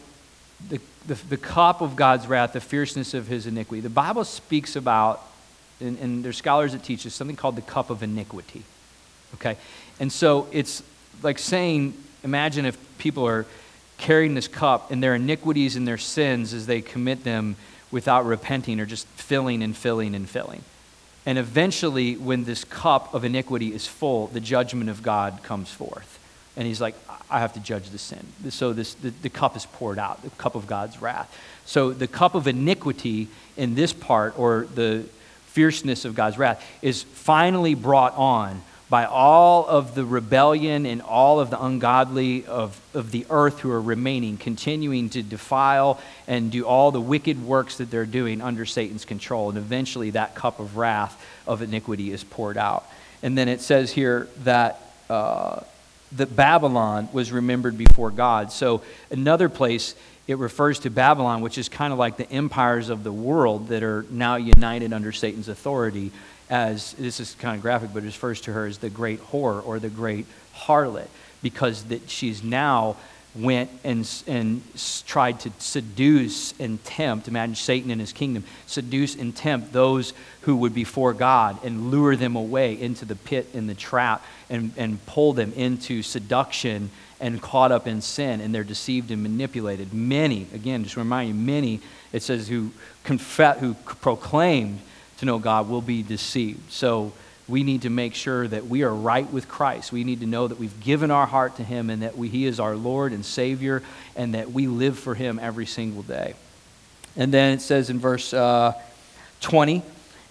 the 0.67 0.81
the, 1.07 1.15
the 1.15 1.37
cup 1.37 1.81
of 1.81 1.95
God's 1.95 2.27
wrath, 2.27 2.53
the 2.53 2.61
fierceness 2.61 3.13
of 3.13 3.27
his 3.27 3.47
iniquity. 3.47 3.81
The 3.81 3.89
Bible 3.89 4.23
speaks 4.23 4.75
about, 4.75 5.23
and, 5.79 5.97
and 5.99 6.23
there's 6.23 6.37
scholars 6.37 6.73
that 6.73 6.83
teach 6.83 7.05
us, 7.07 7.13
something 7.13 7.35
called 7.35 7.55
the 7.55 7.61
cup 7.61 7.89
of 7.89 8.03
iniquity. 8.03 8.63
Okay? 9.35 9.57
And 9.99 10.11
so 10.11 10.47
it's 10.51 10.83
like 11.23 11.39
saying, 11.39 11.93
imagine 12.23 12.65
if 12.65 12.77
people 12.97 13.25
are 13.25 13.45
carrying 13.97 14.35
this 14.35 14.47
cup 14.47 14.91
and 14.91 15.01
their 15.01 15.15
iniquities 15.15 15.75
and 15.75 15.87
their 15.87 15.97
sins 15.97 16.53
as 16.53 16.67
they 16.67 16.81
commit 16.81 17.23
them 17.23 17.55
without 17.89 18.25
repenting 18.25 18.79
are 18.79 18.85
just 18.85 19.07
filling 19.07 19.63
and 19.63 19.75
filling 19.75 20.13
and 20.13 20.29
filling. 20.29 20.61
And 21.25 21.37
eventually, 21.37 22.15
when 22.15 22.45
this 22.45 22.63
cup 22.63 23.13
of 23.13 23.25
iniquity 23.25 23.73
is 23.73 23.87
full, 23.87 24.27
the 24.27 24.39
judgment 24.39 24.89
of 24.89 25.03
God 25.03 25.39
comes 25.43 25.69
forth. 25.69 26.19
And 26.55 26.65
he's 26.65 26.79
like, 26.79 26.95
I 27.29 27.39
have 27.39 27.53
to 27.53 27.59
judge 27.59 27.89
the 27.89 27.97
sin. 27.97 28.25
So 28.49 28.73
this, 28.73 28.93
the, 28.95 29.09
the 29.09 29.29
cup 29.29 29.57
is 29.57 29.65
poured 29.65 29.99
out, 29.99 30.23
the 30.23 30.29
cup 30.31 30.55
of 30.55 30.67
God's 30.67 31.01
wrath. 31.01 31.35
So 31.65 31.91
the 31.91 32.07
cup 32.07 32.35
of 32.35 32.47
iniquity 32.47 33.27
in 33.57 33.75
this 33.75 33.91
part, 33.91 34.37
or 34.39 34.67
the 34.73 35.05
fierceness 35.47 36.05
of 36.05 36.15
God's 36.15 36.37
wrath, 36.37 36.65
is 36.81 37.03
finally 37.03 37.75
brought 37.75 38.15
on 38.15 38.61
by 38.89 39.03
all 39.03 39.67
of 39.67 39.95
the 39.95 40.05
rebellion 40.05 40.85
and 40.85 41.01
all 41.01 41.41
of 41.41 41.49
the 41.49 41.61
ungodly 41.61 42.45
of, 42.45 42.79
of 42.93 43.11
the 43.11 43.25
earth 43.29 43.59
who 43.59 43.69
are 43.69 43.81
remaining, 43.81 44.37
continuing 44.37 45.09
to 45.09 45.21
defile 45.21 45.99
and 46.25 46.51
do 46.51 46.65
all 46.65 46.91
the 46.91 47.01
wicked 47.01 47.43
works 47.43 47.77
that 47.79 47.91
they're 47.91 48.05
doing 48.05 48.41
under 48.41 48.65
Satan's 48.65 49.03
control. 49.03 49.49
And 49.49 49.57
eventually 49.57 50.11
that 50.11 50.35
cup 50.35 50.61
of 50.61 50.77
wrath 50.77 51.21
of 51.45 51.61
iniquity 51.61 52.13
is 52.13 52.23
poured 52.23 52.57
out. 52.57 52.85
And 53.21 53.37
then 53.37 53.49
it 53.49 53.59
says 53.59 53.91
here 53.91 54.29
that. 54.43 54.81
Uh, 55.09 55.61
that 56.13 56.35
Babylon 56.35 57.09
was 57.11 57.31
remembered 57.31 57.77
before 57.77 58.11
God. 58.11 58.51
So, 58.51 58.81
another 59.11 59.49
place 59.49 59.95
it 60.27 60.37
refers 60.37 60.79
to 60.79 60.89
Babylon, 60.89 61.41
which 61.41 61.57
is 61.57 61.69
kind 61.69 61.93
of 61.93 61.99
like 61.99 62.17
the 62.17 62.29
empires 62.29 62.89
of 62.89 63.03
the 63.03 63.11
world 63.11 63.69
that 63.69 63.81
are 63.81 64.05
now 64.09 64.35
united 64.35 64.91
under 64.91 65.11
Satan's 65.11 65.47
authority, 65.47 66.11
as 66.49 66.93
this 66.93 67.19
is 67.19 67.35
kind 67.35 67.55
of 67.55 67.61
graphic, 67.61 67.93
but 67.93 68.03
it 68.03 68.07
refers 68.07 68.41
to 68.41 68.53
her 68.53 68.65
as 68.65 68.77
the 68.77 68.89
great 68.89 69.21
whore 69.21 69.65
or 69.65 69.79
the 69.79 69.89
great 69.89 70.25
harlot, 70.53 71.07
because 71.41 71.85
that 71.85 72.09
she's 72.09 72.43
now 72.43 72.97
went 73.37 73.69
and, 73.83 74.09
and 74.27 74.61
tried 75.05 75.39
to 75.41 75.51
seduce 75.59 76.59
and 76.59 76.83
tempt, 76.83 77.27
imagine 77.27 77.55
Satan 77.55 77.91
in 77.91 77.99
his 77.99 78.13
kingdom, 78.13 78.43
seduce 78.65 79.15
and 79.15 79.35
tempt 79.35 79.73
those 79.73 80.13
who 80.41 80.55
would 80.57 80.73
be 80.73 80.83
for 80.83 81.13
God 81.13 81.63
and 81.63 81.91
lure 81.91 82.15
them 82.15 82.35
away 82.35 82.79
into 82.79 83.05
the 83.05 83.15
pit 83.15 83.47
and 83.53 83.69
the 83.69 83.75
trap 83.75 84.25
and, 84.49 84.71
and 84.77 85.05
pull 85.05 85.33
them 85.33 85.53
into 85.53 86.01
seduction 86.01 86.89
and 87.19 87.41
caught 87.41 87.71
up 87.71 87.87
in 87.87 88.01
sin 88.01 88.41
and 88.41 88.53
they're 88.53 88.63
deceived 88.63 89.11
and 89.11 89.23
manipulated. 89.23 89.93
Many, 89.93 90.47
again, 90.53 90.83
just 90.83 90.97
remind 90.97 91.29
you, 91.29 91.35
many, 91.35 91.81
it 92.13 92.23
says, 92.23 92.47
who, 92.47 92.71
confess, 93.03 93.59
who 93.59 93.73
proclaimed 93.73 94.79
to 95.17 95.25
know 95.25 95.39
God 95.39 95.69
will 95.69 95.81
be 95.81 96.03
deceived. 96.03 96.71
So, 96.71 97.13
we 97.47 97.63
need 97.63 97.83
to 97.83 97.89
make 97.89 98.13
sure 98.13 98.47
that 98.47 98.67
we 98.67 98.83
are 98.83 98.93
right 98.93 99.31
with 99.31 99.47
Christ. 99.47 99.91
We 99.91 100.03
need 100.03 100.19
to 100.19 100.25
know 100.25 100.47
that 100.47 100.59
we've 100.59 100.79
given 100.81 101.11
our 101.11 101.25
heart 101.25 101.55
to 101.57 101.63
Him 101.63 101.89
and 101.89 102.01
that 102.01 102.17
we, 102.17 102.27
He 102.27 102.45
is 102.45 102.59
our 102.59 102.75
Lord 102.75 103.13
and 103.13 103.25
Savior 103.25 103.83
and 104.15 104.33
that 104.33 104.51
we 104.51 104.67
live 104.67 104.99
for 104.99 105.15
Him 105.15 105.39
every 105.39 105.65
single 105.65 106.03
day. 106.03 106.33
And 107.15 107.33
then 107.33 107.53
it 107.53 107.61
says 107.61 107.89
in 107.89 107.99
verse 107.99 108.33
uh, 108.33 108.73
20, 109.41 109.81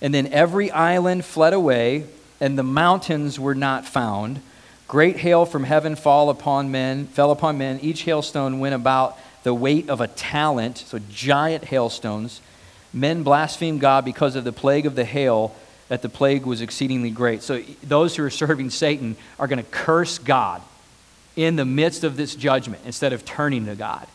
and 0.03 0.13
then 0.13 0.27
every 0.29 0.71
island 0.71 1.25
fled 1.25 1.55
away, 1.55 2.05
and 2.41 2.59
the 2.59 2.63
mountains 2.63 3.41
were 3.41 3.55
not 3.55 3.87
found. 3.87 4.41
Great 4.87 5.17
hail 5.17 5.47
from 5.47 5.65
heaven 5.65 5.97
fall 5.97 6.29
upon 6.29 6.71
men, 6.71 7.07
fell 7.07 7.31
upon 7.31 7.59
men. 7.59 7.81
Each 7.81 8.03
hailstone 8.03 8.61
went 8.61 8.75
about 8.75 9.19
the 9.43 9.55
weight 9.55 9.89
of 9.89 10.01
a 10.01 10.09
talent, 10.09 10.79
so 10.79 11.01
giant 11.11 11.65
hailstones. 11.65 12.41
Men 12.93 13.23
blasphemed 13.23 13.81
God 13.81 14.05
because 14.05 14.37
of 14.37 14.45
the 14.45 14.53
plague 14.53 14.87
of 14.87 14.95
the 14.95 15.05
hail 15.05 15.57
that 15.89 16.03
the 16.03 16.09
plague 16.09 16.45
was 16.45 16.61
exceedingly 16.61 17.11
great. 17.11 17.43
So 17.43 17.63
those 17.83 18.17
who 18.17 18.25
are 18.25 18.31
serving 18.31 18.71
Satan 18.71 19.17
are 19.39 19.47
going 19.47 19.63
to 19.63 19.71
curse 19.71 20.19
God 20.19 20.63
in 21.37 21.57
the 21.57 21.65
midst 21.65 22.03
of 22.03 22.17
this 22.17 22.35
judgment 22.35 22.83
instead 22.85 23.13
of 23.13 23.25
turning 23.25 23.67
to 23.67 23.75
God. 23.75 24.07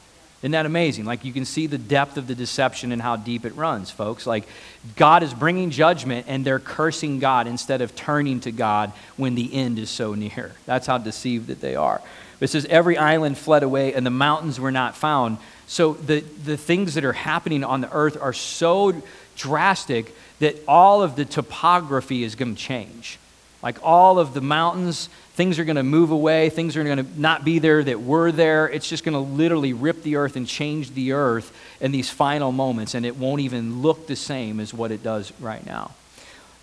Isn't 0.42 0.54
that 0.54 0.66
amazing? 0.66 1.06
Like 1.06 1.24
you 1.24 1.34
can 1.34 1.46
see 1.46 1.68
the 1.68 1.78
depth 1.78 2.18
of 2.18 2.26
the 2.26 2.34
deception 2.34 2.92
and 2.92 3.00
how 3.00 3.16
deep 3.16 3.46
it 3.46 3.56
runs, 3.56 3.92
folks. 3.92 4.26
Like 4.26 4.48
God 4.96 5.22
is 5.22 5.36
bringing 5.36 5.70
judgment 5.70 6.26
and 6.28 6.44
they're 6.44 6.60
cursing 6.60 7.20
God 7.20 7.46
instead 7.46 7.82
of 7.82 7.96
turning 7.96 8.40
to 8.42 8.52
God 8.52 8.92
when 9.18 9.36
the 9.36 9.54
end 9.54 9.78
is 9.78 9.92
so 9.92 10.16
near. 10.16 10.54
That's 10.66 10.88
how 10.88 10.98
deceived 10.98 11.48
that 11.48 11.62
they 11.62 11.76
are. 11.76 12.02
It 12.40 12.48
says, 12.48 12.66
Every 12.66 12.98
island 12.98 13.38
fled 13.38 13.62
away 13.62 13.94
and 13.94 14.04
the 14.04 14.10
mountains 14.10 14.60
were 14.60 14.72
not 14.72 14.96
found. 14.96 15.38
So 15.68 15.94
the, 15.94 16.22
the 16.22 16.58
things 16.58 16.96
that 16.96 17.06
are 17.06 17.14
happening 17.14 17.64
on 17.64 17.82
the 17.82 17.94
earth 17.94 18.20
are 18.20 18.34
so 18.34 19.00
drastic 19.36 20.16
that 20.40 20.56
all 20.68 21.04
of 21.04 21.16
the 21.16 21.26
topography 21.26 22.24
is 22.24 22.36
going 22.36 22.56
to 22.56 22.62
change. 22.62 23.20
Like 23.62 23.78
all 23.84 24.18
of 24.18 24.34
the 24.34 24.42
mountains, 24.42 25.08
things 25.34 25.60
are 25.60 25.66
going 25.66 25.76
to 25.76 25.84
move 25.84 26.10
away, 26.10 26.50
things 26.50 26.76
are 26.76 26.84
going 26.84 26.98
to 26.98 27.20
not 27.20 27.46
be 27.46 27.60
there 27.60 27.84
that 27.84 28.02
were 28.02 28.32
there. 28.32 28.68
It's 28.68 28.90
just 28.90 29.04
going 29.04 29.14
to 29.14 29.20
literally 29.20 29.74
rip 29.74 30.02
the 30.02 30.16
earth 30.16 30.36
and 30.36 30.48
change 30.48 30.94
the 30.94 31.12
earth 31.12 31.56
in 31.80 31.92
these 31.92 32.10
final 32.10 32.52
moments, 32.52 32.96
and 32.96 33.06
it 33.06 33.18
won't 33.18 33.42
even 33.42 33.82
look 33.82 34.08
the 34.08 34.16
same 34.16 34.60
as 34.60 34.74
what 34.74 34.92
it 34.92 35.04
does 35.04 35.32
right 35.40 35.64
now. 35.66 35.92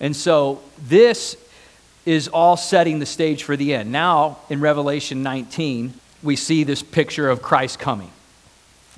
And 0.00 0.14
so 0.14 0.60
this 0.86 1.36
is 2.04 2.28
all 2.28 2.56
setting 2.56 2.98
the 2.98 3.06
stage 3.06 3.44
for 3.44 3.56
the 3.56 3.74
end. 3.74 3.92
Now, 3.92 4.38
in 4.48 4.60
Revelation 4.60 5.22
19, 5.22 5.94
we 6.22 6.36
see 6.36 6.64
this 6.64 6.82
picture 6.82 7.28
of 7.28 7.42
Christ 7.42 7.78
coming. 7.78 8.10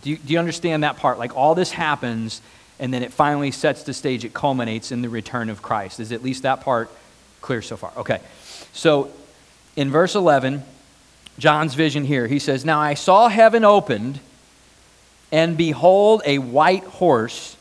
Do 0.02 0.10
you, 0.10 0.16
do 0.16 0.32
you 0.32 0.38
understand 0.38 0.84
that 0.84 0.96
part? 0.96 1.18
Like 1.18 1.36
all 1.36 1.54
this 1.54 1.72
happens, 1.72 2.40
and 2.80 2.92
then 2.92 3.02
it 3.02 3.12
finally 3.12 3.50
sets 3.50 3.82
the 3.82 3.92
stage, 3.92 4.24
it 4.24 4.32
culminates 4.32 4.90
in 4.90 5.02
the 5.02 5.08
return 5.10 5.50
of 5.50 5.60
Christ. 5.60 6.00
Is 6.00 6.12
at 6.12 6.22
least 6.22 6.42
that 6.44 6.62
part 6.62 6.90
clear 7.42 7.60
so 7.60 7.76
far? 7.76 7.92
Okay. 7.98 8.20
So 8.72 9.10
in 9.76 9.90
verse 9.90 10.14
11, 10.14 10.62
John's 11.38 11.74
vision 11.74 12.04
here, 12.04 12.26
he 12.26 12.38
says, 12.38 12.64
Now 12.64 12.80
I 12.80 12.94
saw 12.94 13.28
heaven 13.28 13.64
opened, 13.64 14.18
and 15.30 15.58
behold, 15.58 16.22
a 16.24 16.38
white 16.38 16.84
horse, 16.84 17.54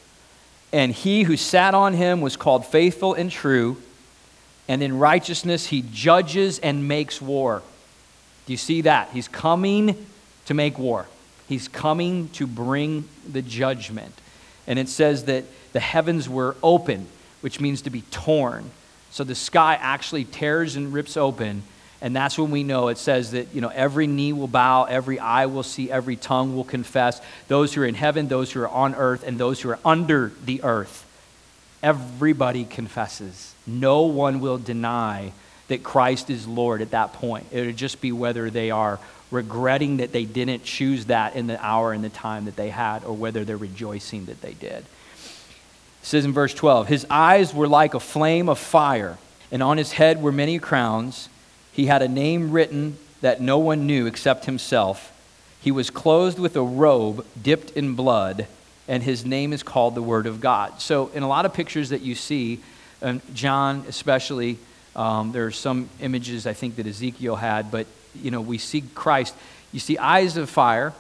and 0.72 0.94
he 0.94 1.24
who 1.24 1.36
sat 1.36 1.74
on 1.74 1.94
him 1.94 2.22
was 2.22 2.38
called 2.38 2.66
faithful 2.66 3.14
and 3.14 3.30
true, 3.30 3.76
and 4.70 4.82
in 4.82 4.98
righteousness 4.98 5.68
he 5.68 5.84
judges 5.92 6.60
and 6.60 6.88
makes 6.88 7.22
war. 7.22 7.62
Do 8.46 8.54
you 8.54 8.58
see 8.58 8.82
that? 8.82 9.10
He's 9.12 9.28
coming 9.28 10.06
to 10.46 10.54
make 10.54 10.80
war. 10.80 11.08
He's 11.50 11.68
coming 11.68 12.30
to 12.30 12.48
bring 12.48 13.10
the 13.28 13.42
judgment. 13.42 14.14
And 14.70 14.80
it 14.80 14.88
says 14.88 15.26
that 15.26 15.44
the 15.74 15.82
heavens 15.82 16.30
were 16.30 16.56
open, 16.64 17.08
which 17.42 17.60
means 17.60 17.82
to 17.82 17.90
be 17.90 18.04
torn. 18.12 18.72
So 19.12 19.26
the 19.26 19.36
sky 19.36 19.78
actually 19.82 20.24
tears 20.24 20.78
and 20.78 20.94
rips 20.94 21.18
open. 21.18 21.64
And 22.02 22.16
that's 22.16 22.38
when 22.38 22.52
we 22.52 22.64
know 22.64 22.88
it 22.88 22.98
says 22.98 23.32
that, 23.32 23.54
you 23.54 23.60
know, 23.60 23.70
every 23.70 24.08
knee 24.08 24.32
will 24.32 24.48
bow, 24.48 24.86
every 24.86 25.20
eye 25.20 25.48
will 25.48 25.64
see, 25.64 25.92
every 25.92 26.16
tongue 26.16 26.56
will 26.56 26.64
confess. 26.64 27.20
Those 27.50 27.74
who 27.74 27.82
are 27.82 27.86
in 27.86 27.96
heaven, 27.96 28.30
those 28.30 28.54
who 28.54 28.62
are 28.62 28.70
on 28.70 28.96
earth, 28.96 29.28
and 29.28 29.38
those 29.38 29.60
who 29.60 29.70
are 29.70 29.80
under 29.84 30.32
the 30.46 30.64
earth. 30.64 31.06
Everybody 31.84 32.64
confesses. 32.64 33.54
No 33.68 34.04
one 34.04 34.40
will 34.40 34.58
deny 34.58 35.34
that 35.70 35.84
Christ 35.84 36.30
is 36.30 36.48
Lord 36.48 36.82
at 36.82 36.92
that 36.92 37.14
point. 37.14 37.48
It 37.52 37.66
would 37.66 37.78
just 37.78 38.02
be 38.02 38.12
whether 38.12 38.50
they 38.50 38.70
are 38.70 39.00
regretting 39.32 39.98
that 39.98 40.12
they 40.12 40.26
didn't 40.26 40.64
choose 40.64 41.06
that 41.06 41.36
in 41.36 41.48
the 41.48 41.64
hour 41.64 41.94
and 41.94 42.04
the 42.04 42.10
time 42.10 42.46
that 42.46 42.56
they 42.56 42.70
had, 42.70 43.04
or 43.04 43.16
whether 43.16 43.46
they're 43.46 43.58
rejoicing 43.58 44.26
that 44.26 44.42
they 44.42 44.54
did. 44.54 44.80
It 44.80 44.86
says 46.02 46.26
in 46.26 46.34
verse 46.34 46.54
12, 46.54 46.88
His 46.88 47.06
eyes 47.10 47.54
were 47.54 47.68
like 47.68 47.94
a 47.94 48.00
flame 48.00 48.50
of 48.50 48.58
fire, 48.58 49.18
and 49.52 49.62
on 49.62 49.78
his 49.78 49.94
head 49.94 50.22
were 50.22 50.32
many 50.32 50.60
crowns. 50.60 51.30
He 51.72 51.86
had 51.86 52.02
a 52.02 52.08
name 52.08 52.52
written 52.52 52.98
that 53.22 53.42
no 53.42 53.60
one 53.60 53.86
knew 53.86 54.06
except 54.06 54.46
himself. 54.46 55.16
He 55.62 55.72
was 55.72 55.90
clothed 55.90 56.40
with 56.40 56.56
a 56.56 56.62
robe 56.62 57.26
dipped 57.42 57.72
in 57.72 57.94
blood, 57.94 58.48
and 58.88 59.04
his 59.04 59.26
name 59.26 59.54
is 59.54 59.62
called 59.62 59.94
the 59.94 60.02
Word 60.02 60.26
of 60.26 60.42
God. 60.42 60.82
So, 60.82 61.10
in 61.14 61.22
a 61.22 61.28
lot 61.28 61.46
of 61.46 61.54
pictures 61.54 61.90
that 61.90 62.02
you 62.02 62.16
see, 62.16 62.62
John 63.34 63.86
especially, 63.88 64.58
um, 65.00 65.32
there 65.32 65.46
are 65.46 65.52
some 65.52 65.90
images 66.02 66.46
I 66.46 66.52
think 66.52 66.76
that 66.76 66.86
Ezekiel 66.86 67.38
had, 67.38 67.72
but 67.72 67.88
you 68.14 68.32
know, 68.32 68.42
we 68.42 68.58
see 68.58 68.82
Christ. 68.82 69.34
You 69.72 69.80
see 69.80 69.98
eyes 69.98 70.36
of 70.36 70.50
fire, 70.50 70.94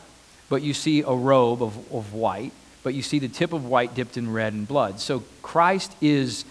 but 0.47 0.61
you 0.61 0.73
see 0.73 1.01
a 1.01 1.11
robe 1.11 1.61
of, 1.61 1.75
of 1.91 2.13
white, 2.13 2.53
but 2.81 2.93
you 2.93 3.01
see 3.01 3.19
the 3.19 3.27
tip 3.27 3.51
of 3.51 3.65
white 3.65 3.93
dipped 3.95 4.15
in 4.15 4.31
red 4.31 4.53
and 4.53 4.65
blood. 4.65 5.01
So 5.01 5.23
Christ 5.41 5.93
is 5.99 6.45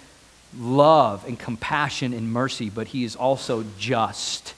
love 0.58 1.26
and 1.26 1.38
compassion 1.38 2.12
and 2.12 2.30
mercy, 2.30 2.68
but 2.68 2.88
he 2.88 3.02
is 3.02 3.16
also 3.16 3.64
just 3.78 4.52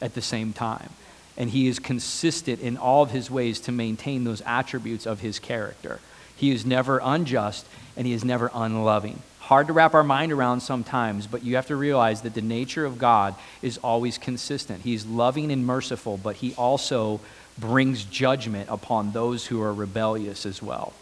at 0.00 0.14
the 0.14 0.22
same 0.22 0.52
time. 0.52 0.90
And 1.36 1.50
he 1.50 1.66
is 1.66 1.80
consistent 1.80 2.60
in 2.60 2.76
all 2.76 3.02
of 3.02 3.10
his 3.10 3.32
ways 3.32 3.58
to 3.62 3.72
maintain 3.72 4.22
those 4.22 4.42
attributes 4.42 5.06
of 5.06 5.18
his 5.18 5.40
character. 5.40 5.98
He 6.36 6.52
is 6.52 6.64
never 6.64 7.00
unjust 7.02 7.66
and 7.96 8.06
he 8.06 8.12
is 8.12 8.24
never 8.24 8.48
unloving 8.54 9.22
hard 9.48 9.66
to 9.66 9.72
wrap 9.72 9.94
our 9.94 10.04
mind 10.04 10.30
around 10.30 10.60
sometimes, 10.60 11.26
but 11.26 11.42
you 11.42 11.56
have 11.56 11.66
to 11.68 11.74
realize 11.74 12.20
that 12.20 12.34
the 12.34 12.42
nature 12.42 12.84
of 12.84 12.98
God 12.98 13.34
is 13.62 13.78
always 13.78 14.18
consistent. 14.18 14.82
He's 14.82 15.06
loving 15.06 15.50
and 15.50 15.64
merciful, 15.64 16.18
but 16.18 16.36
He 16.36 16.52
also 16.56 17.18
brings 17.56 18.04
judgment 18.04 18.68
upon 18.70 19.12
those 19.12 19.46
who 19.46 19.62
are 19.62 19.72
rebellious 19.72 20.44
as 20.44 20.62
well. 20.62 20.92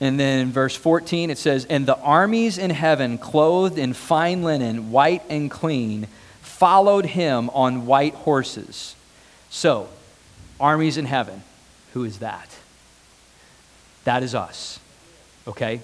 And 0.00 0.18
then 0.18 0.40
in 0.40 0.50
verse 0.50 0.74
14 0.74 1.30
it 1.30 1.38
says, 1.38 1.64
And 1.66 1.86
the 1.86 1.96
armies 1.98 2.58
in 2.58 2.70
heaven, 2.70 3.18
clothed 3.18 3.78
in 3.78 3.92
fine 3.92 4.42
linen, 4.42 4.90
white 4.90 5.22
and 5.30 5.48
clean, 5.48 6.08
followed 6.40 7.06
him 7.06 7.50
on 7.50 7.86
white 7.86 8.14
horses. 8.14 8.96
So, 9.48 9.88
armies 10.58 10.96
in 10.96 11.04
heaven, 11.04 11.44
who 11.92 12.02
is 12.02 12.18
that? 12.18 12.50
That 14.02 14.24
is 14.24 14.34
us. 14.34 14.80
Okay? 15.46 15.82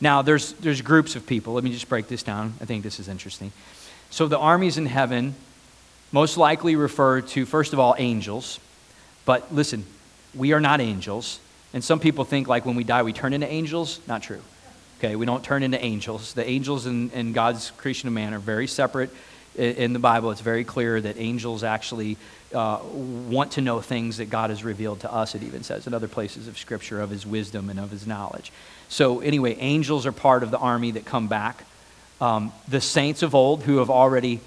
Now, 0.00 0.22
there's, 0.22 0.52
there's 0.54 0.80
groups 0.80 1.16
of 1.16 1.26
people. 1.26 1.52
Let 1.52 1.64
me 1.64 1.72
just 1.72 1.88
break 1.88 2.08
this 2.08 2.22
down. 2.22 2.54
I 2.60 2.64
think 2.64 2.82
this 2.82 2.98
is 2.98 3.08
interesting. 3.08 3.52
So, 4.08 4.28
the 4.28 4.38
armies 4.38 4.78
in 4.78 4.86
heaven 4.86 5.34
most 6.12 6.36
likely 6.36 6.74
refer 6.74 7.20
to, 7.20 7.46
first 7.46 7.72
of 7.72 7.78
all, 7.78 7.94
angels. 7.98 8.58
But 9.24 9.54
listen, 9.54 9.84
we 10.34 10.52
are 10.52 10.60
not 10.60 10.80
angels. 10.80 11.38
And 11.72 11.84
some 11.84 12.00
people 12.00 12.24
think, 12.24 12.48
like, 12.48 12.64
when 12.66 12.76
we 12.76 12.84
die, 12.84 13.02
we 13.02 13.12
turn 13.12 13.32
into 13.32 13.46
angels. 13.46 14.00
Not 14.08 14.22
true. 14.22 14.40
Okay, 14.98 15.16
we 15.16 15.24
don't 15.26 15.44
turn 15.44 15.62
into 15.62 15.82
angels. 15.82 16.34
The 16.34 16.48
angels 16.48 16.86
in, 16.86 17.10
in 17.10 17.32
God's 17.32 17.70
creation 17.72 18.08
of 18.08 18.12
man 18.12 18.34
are 18.34 18.38
very 18.38 18.66
separate. 18.66 19.10
In 19.56 19.92
the 19.92 19.98
Bible, 19.98 20.30
it's 20.30 20.40
very 20.40 20.64
clear 20.64 21.00
that 21.00 21.16
angels 21.18 21.64
actually 21.64 22.16
uh, 22.54 22.80
want 22.92 23.52
to 23.52 23.60
know 23.60 23.80
things 23.80 24.18
that 24.18 24.30
God 24.30 24.50
has 24.50 24.64
revealed 24.64 25.00
to 25.00 25.12
us, 25.12 25.34
it 25.34 25.42
even 25.42 25.62
says 25.62 25.86
in 25.86 25.94
other 25.94 26.08
places 26.08 26.48
of 26.48 26.58
Scripture, 26.58 27.00
of 27.00 27.10
his 27.10 27.26
wisdom 27.26 27.70
and 27.70 27.78
of 27.78 27.90
his 27.90 28.06
knowledge. 28.06 28.52
So, 28.90 29.20
anyway, 29.20 29.54
angels 29.54 30.04
are 30.04 30.12
part 30.12 30.42
of 30.42 30.50
the 30.50 30.58
army 30.58 30.90
that 30.90 31.04
come 31.04 31.28
back. 31.28 31.64
Um, 32.20 32.52
the 32.66 32.80
saints 32.80 33.22
of 33.22 33.36
old 33.36 33.62
who 33.62 33.78
have 33.78 33.88
already 33.88 34.40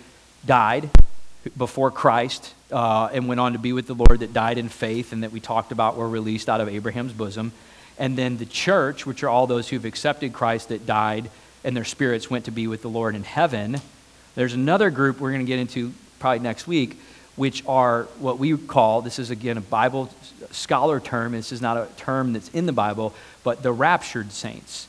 died 0.46 0.90
before 1.58 1.90
Christ 1.92 2.54
uh, 2.70 3.10
and 3.14 3.30
went 3.30 3.40
on 3.40 3.54
to 3.54 3.60
be 3.60 3.72
with 3.72 3.88
the 3.88 3.96
Lord, 3.96 4.20
that 4.20 4.34
died 4.34 4.58
in 4.58 4.68
faith 4.68 5.14
and 5.14 5.24
that 5.24 5.32
we 5.32 5.40
talked 5.40 5.72
about 5.72 5.96
were 5.96 6.10
released 6.10 6.50
out 6.50 6.60
of 6.60 6.68
Abraham's 6.68 7.14
bosom. 7.14 7.54
And 7.98 8.18
then 8.18 8.38
the 8.38 8.46
church, 8.46 9.06
which 9.06 9.24
are 9.24 9.30
all 9.30 9.48
those 9.48 9.70
who've 9.70 9.86
accepted 9.86 10.34
Christ 10.34 10.70
that 10.70 10.86
died 10.86 11.30
and 11.64 11.76
their 11.76 11.86
spirits 11.86 12.30
went 12.30 12.44
to 12.46 12.52
be 12.52 12.68
with 12.68 12.82
the 12.82 12.90
Lord 12.90 13.16
in 13.16 13.24
heaven. 13.24 13.80
There's 14.36 14.54
another 14.54 14.90
group 14.90 15.22
we're 15.22 15.32
going 15.32 15.46
to 15.46 15.50
get 15.50 15.60
into 15.60 15.94
probably 16.20 16.40
next 16.40 16.68
week, 16.68 17.00
which 17.36 17.64
are 17.66 18.04
what 18.20 18.38
we 18.38 18.56
call 18.58 19.02
this 19.02 19.20
is 19.20 19.30
again 19.30 19.58
a 19.58 19.62
Bible 19.62 20.10
scholar 20.52 21.00
term. 21.00 21.32
This 21.32 21.52
is 21.52 21.62
not 21.62 21.78
a 21.78 21.88
term 21.98 22.34
that's 22.34 22.50
in 22.50 22.66
the 22.66 22.74
Bible, 22.74 23.14
but 23.44 23.64
the 23.64 23.72
raptured 23.72 24.32
saints. 24.32 24.88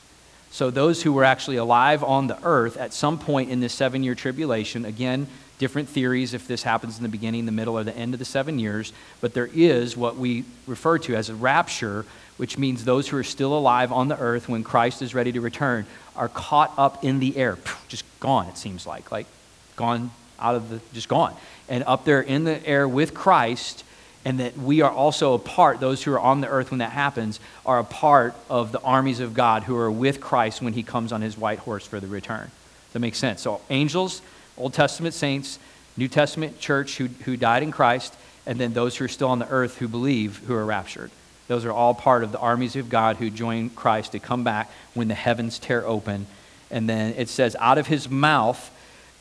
So, 0.51 0.69
those 0.71 1.03
who 1.03 1.11
were 1.11 1.25
actually 1.25 1.57
alive 1.57 2.01
on 2.01 2.27
the 2.27 2.41
earth 2.43 2.77
at 2.77 2.93
some 2.93 3.19
point 3.19 3.49
in 3.49 3.59
this 3.59 3.73
seven 3.73 4.03
year 4.03 4.15
tribulation, 4.15 4.85
again, 4.85 5.27
different 5.57 5.89
theories 5.89 6.33
if 6.33 6.47
this 6.47 6.63
happens 6.63 6.97
in 6.97 7.03
the 7.03 7.09
beginning, 7.09 7.45
the 7.45 7.51
middle, 7.51 7.77
or 7.77 7.83
the 7.83 7.95
end 7.95 8.13
of 8.13 8.19
the 8.19 8.25
seven 8.25 8.57
years, 8.59 8.93
but 9.19 9.33
there 9.33 9.49
is 9.53 9.97
what 9.97 10.15
we 10.15 10.45
refer 10.67 10.97
to 10.99 11.15
as 11.15 11.29
a 11.29 11.35
rapture, 11.35 12.05
which 12.37 12.57
means 12.57 12.85
those 12.85 13.09
who 13.09 13.17
are 13.17 13.23
still 13.23 13.57
alive 13.57 13.91
on 13.91 14.07
the 14.07 14.17
earth 14.17 14.47
when 14.47 14.63
Christ 14.63 15.01
is 15.01 15.13
ready 15.13 15.31
to 15.33 15.41
return 15.41 15.85
are 16.15 16.29
caught 16.29 16.73
up 16.77 17.03
in 17.03 17.19
the 17.19 17.35
air, 17.35 17.57
just 17.87 18.05
gone, 18.19 18.47
it 18.47 18.57
seems 18.57 18.87
like, 18.87 19.11
like 19.11 19.27
gone 19.75 20.11
out 20.39 20.55
of 20.55 20.69
the, 20.69 20.79
just 20.93 21.09
gone. 21.09 21.35
And 21.69 21.83
up 21.85 22.05
there 22.05 22.21
in 22.21 22.43
the 22.43 22.65
air 22.65 22.87
with 22.87 23.13
Christ 23.13 23.83
and 24.25 24.39
that 24.39 24.57
we 24.57 24.81
are 24.81 24.91
also 24.91 25.35
a 25.35 25.39
part, 25.39 25.79
those 25.79 26.03
who 26.03 26.11
are 26.11 26.19
on 26.19 26.41
the 26.41 26.47
earth 26.47 26.71
when 26.71 26.79
that 26.79 26.91
happens, 26.91 27.39
are 27.63 27.77
a 27.77 27.83
part 27.83 28.33
of 28.49 28.71
the 28.71 28.81
armies 28.81 29.19
of 29.19 29.35
God 29.35 29.63
who 29.63 29.77
are 29.77 29.91
with 29.91 30.19
Christ 30.19 30.63
when 30.63 30.73
he 30.73 30.81
comes 30.81 31.11
on 31.11 31.21
his 31.21 31.37
white 31.37 31.59
horse 31.59 31.85
for 31.85 31.99
the 31.99 32.07
return. 32.07 32.49
That 32.93 32.99
make 32.99 33.13
sense? 33.13 33.41
So, 33.41 33.61
angels, 33.69 34.23
Old 34.57 34.73
Testament 34.73 35.13
saints, 35.13 35.59
New 35.95 36.07
Testament 36.07 36.59
church 36.59 36.97
who, 36.97 37.07
who 37.25 37.37
died 37.37 37.61
in 37.61 37.71
Christ, 37.71 38.15
and 38.47 38.59
then 38.59 38.73
those 38.73 38.97
who 38.97 39.05
are 39.05 39.09
still 39.09 39.29
on 39.29 39.39
the 39.39 39.49
earth 39.49 39.77
who 39.77 39.87
believe 39.87 40.41
who 40.47 40.55
are 40.55 40.65
raptured. 40.65 41.11
Those 41.47 41.63
are 41.65 41.71
all 41.71 41.93
part 41.93 42.23
of 42.23 42.31
the 42.31 42.39
armies 42.39 42.75
of 42.75 42.89
God 42.89 43.17
who 43.17 43.29
join 43.29 43.69
Christ 43.69 44.13
to 44.13 44.19
come 44.19 44.43
back 44.43 44.71
when 44.95 45.07
the 45.07 45.13
heavens 45.13 45.59
tear 45.59 45.85
open. 45.85 46.25
And 46.71 46.89
then 46.89 47.13
it 47.15 47.29
says, 47.29 47.55
out 47.59 47.77
of 47.77 47.85
his 47.85 48.09
mouth, 48.09 48.71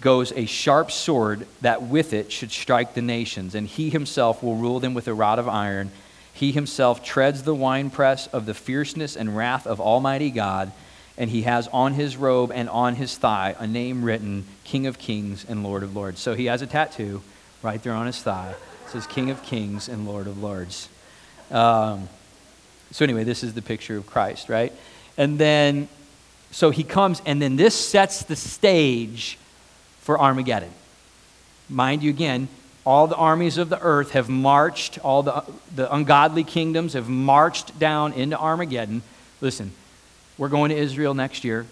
goes 0.04 0.32
a 0.32 0.44
sharp 0.44 0.92
sword 0.92 1.46
that 1.62 1.82
with 1.82 2.12
it 2.12 2.30
should 2.30 2.52
strike 2.52 2.92
the 2.92 3.00
nations, 3.00 3.54
and 3.54 3.66
he 3.66 3.88
himself 3.88 4.42
will 4.42 4.54
rule 4.54 4.78
them 4.78 4.92
with 4.92 5.08
a 5.08 5.14
rod 5.14 5.38
of 5.38 5.48
iron. 5.48 5.90
He 6.34 6.52
himself 6.52 7.02
treads 7.02 7.42
the 7.42 7.54
winepress 7.54 8.26
of 8.26 8.44
the 8.44 8.52
fierceness 8.52 9.16
and 9.16 9.34
wrath 9.34 9.66
of 9.66 9.80
Almighty 9.80 10.30
God, 10.30 10.70
and 11.16 11.30
he 11.30 11.42
has 11.42 11.68
on 11.68 11.94
his 11.94 12.18
robe 12.18 12.52
and 12.52 12.68
on 12.68 12.96
his 12.96 13.16
thigh 13.16 13.56
a 13.58 13.66
name 13.66 14.04
written 14.04 14.44
King 14.62 14.86
of 14.86 14.98
Kings 14.98 15.46
and 15.48 15.64
Lord 15.64 15.82
of 15.82 15.96
Lords. 15.96 16.20
So 16.20 16.34
he 16.34 16.46
has 16.46 16.60
a 16.60 16.66
tattoo 16.66 17.22
right 17.62 17.82
there 17.82 17.94
on 17.94 18.06
his 18.06 18.20
thigh. 18.20 18.54
It 18.84 18.90
says 18.90 19.06
King 19.06 19.30
of 19.30 19.42
Kings 19.42 19.88
and 19.88 20.06
Lord 20.06 20.26
of 20.26 20.42
Lords. 20.42 20.90
Um, 21.50 22.10
so, 22.90 23.04
anyway, 23.04 23.24
this 23.24 23.42
is 23.42 23.54
the 23.54 23.62
picture 23.62 23.96
of 23.96 24.06
Christ, 24.06 24.50
right? 24.50 24.72
And 25.16 25.38
then, 25.38 25.88
so 26.50 26.70
he 26.70 26.84
comes, 26.84 27.22
and 27.24 27.40
then 27.40 27.56
this 27.56 27.74
sets 27.74 28.22
the 28.22 28.36
stage 28.36 29.38
for 30.04 30.20
Armageddon. 30.20 30.70
Mind 31.68 32.02
you, 32.02 32.10
again, 32.10 32.48
all 32.84 33.06
the 33.06 33.16
armies 33.16 33.56
of 33.56 33.70
the 33.70 33.80
earth 33.80 34.10
have 34.10 34.28
marched, 34.28 34.98
all 34.98 35.22
the, 35.22 35.42
the 35.74 35.92
ungodly 35.92 36.44
kingdoms 36.44 36.92
have 36.92 37.08
marched 37.08 37.78
down 37.78 38.12
into 38.12 38.38
Armageddon. 38.38 39.02
Listen, 39.40 39.72
we're 40.36 40.50
going 40.50 40.68
to 40.68 40.76
Israel 40.76 41.14
next 41.14 41.42
year. 41.42 41.66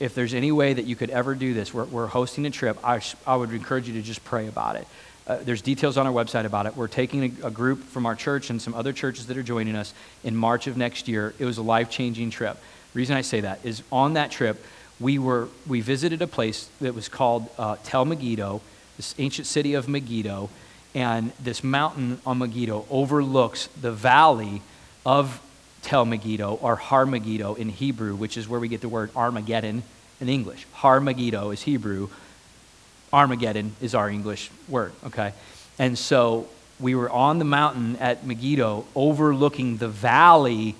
If 0.00 0.14
there's 0.16 0.34
any 0.34 0.50
way 0.50 0.74
that 0.74 0.86
you 0.86 0.96
could 0.96 1.10
ever 1.10 1.36
do 1.36 1.54
this, 1.54 1.72
we're, 1.72 1.84
we're 1.84 2.08
hosting 2.08 2.46
a 2.46 2.50
trip. 2.50 2.76
I, 2.84 3.00
I 3.24 3.36
would 3.36 3.52
encourage 3.52 3.86
you 3.86 3.94
to 3.94 4.02
just 4.02 4.24
pray 4.24 4.48
about 4.48 4.74
it. 4.74 4.86
Uh, 5.28 5.38
there's 5.42 5.62
details 5.62 5.96
on 5.96 6.06
our 6.06 6.12
website 6.12 6.46
about 6.46 6.66
it. 6.66 6.76
We're 6.76 6.88
taking 6.88 7.38
a, 7.42 7.46
a, 7.46 7.50
group 7.50 7.84
from 7.84 8.06
our 8.06 8.16
church 8.16 8.50
and 8.50 8.60
some 8.60 8.74
other 8.74 8.92
churches 8.92 9.26
that 9.26 9.36
are 9.36 9.42
joining 9.42 9.76
us 9.76 9.94
in 10.24 10.34
March 10.34 10.66
of 10.66 10.76
next 10.76 11.06
year. 11.06 11.34
It 11.38 11.44
was 11.44 11.58
a 11.58 11.62
life 11.62 11.90
changing 11.90 12.30
trip. 12.30 12.56
The 12.92 12.98
reason 12.98 13.16
I 13.16 13.20
say 13.20 13.40
that 13.40 13.60
is 13.64 13.82
on 13.92 14.14
that 14.14 14.30
trip, 14.30 14.64
we, 15.00 15.18
were, 15.18 15.48
we 15.66 15.80
visited 15.80 16.22
a 16.22 16.26
place 16.26 16.68
that 16.80 16.94
was 16.94 17.08
called 17.08 17.48
uh, 17.58 17.76
Tel 17.84 18.04
Megiddo, 18.04 18.60
this 18.96 19.14
ancient 19.18 19.46
city 19.46 19.74
of 19.74 19.88
Megiddo, 19.88 20.50
and 20.94 21.32
this 21.40 21.62
mountain 21.62 22.20
on 22.26 22.38
Megiddo 22.38 22.86
overlooks 22.90 23.68
the 23.80 23.92
valley 23.92 24.62
of 25.06 25.40
Tel 25.82 26.04
Megiddo, 26.04 26.54
or 26.54 26.76
Har 26.76 27.06
Megiddo 27.06 27.54
in 27.54 27.68
Hebrew, 27.68 28.14
which 28.16 28.36
is 28.36 28.48
where 28.48 28.58
we 28.58 28.68
get 28.68 28.80
the 28.80 28.88
word 28.88 29.10
Armageddon 29.14 29.82
in 30.20 30.28
English. 30.28 30.66
Har 30.72 31.00
Megiddo 31.00 31.50
is 31.50 31.62
Hebrew. 31.62 32.08
Armageddon 33.12 33.74
is 33.80 33.94
our 33.94 34.10
English 34.10 34.50
word, 34.68 34.92
okay? 35.06 35.32
And 35.78 35.96
so 35.96 36.48
we 36.80 36.94
were 36.94 37.08
on 37.08 37.38
the 37.38 37.44
mountain 37.44 37.96
at 37.96 38.26
Megiddo 38.26 38.84
overlooking 38.94 39.76
the 39.76 39.88
valley 39.88 40.74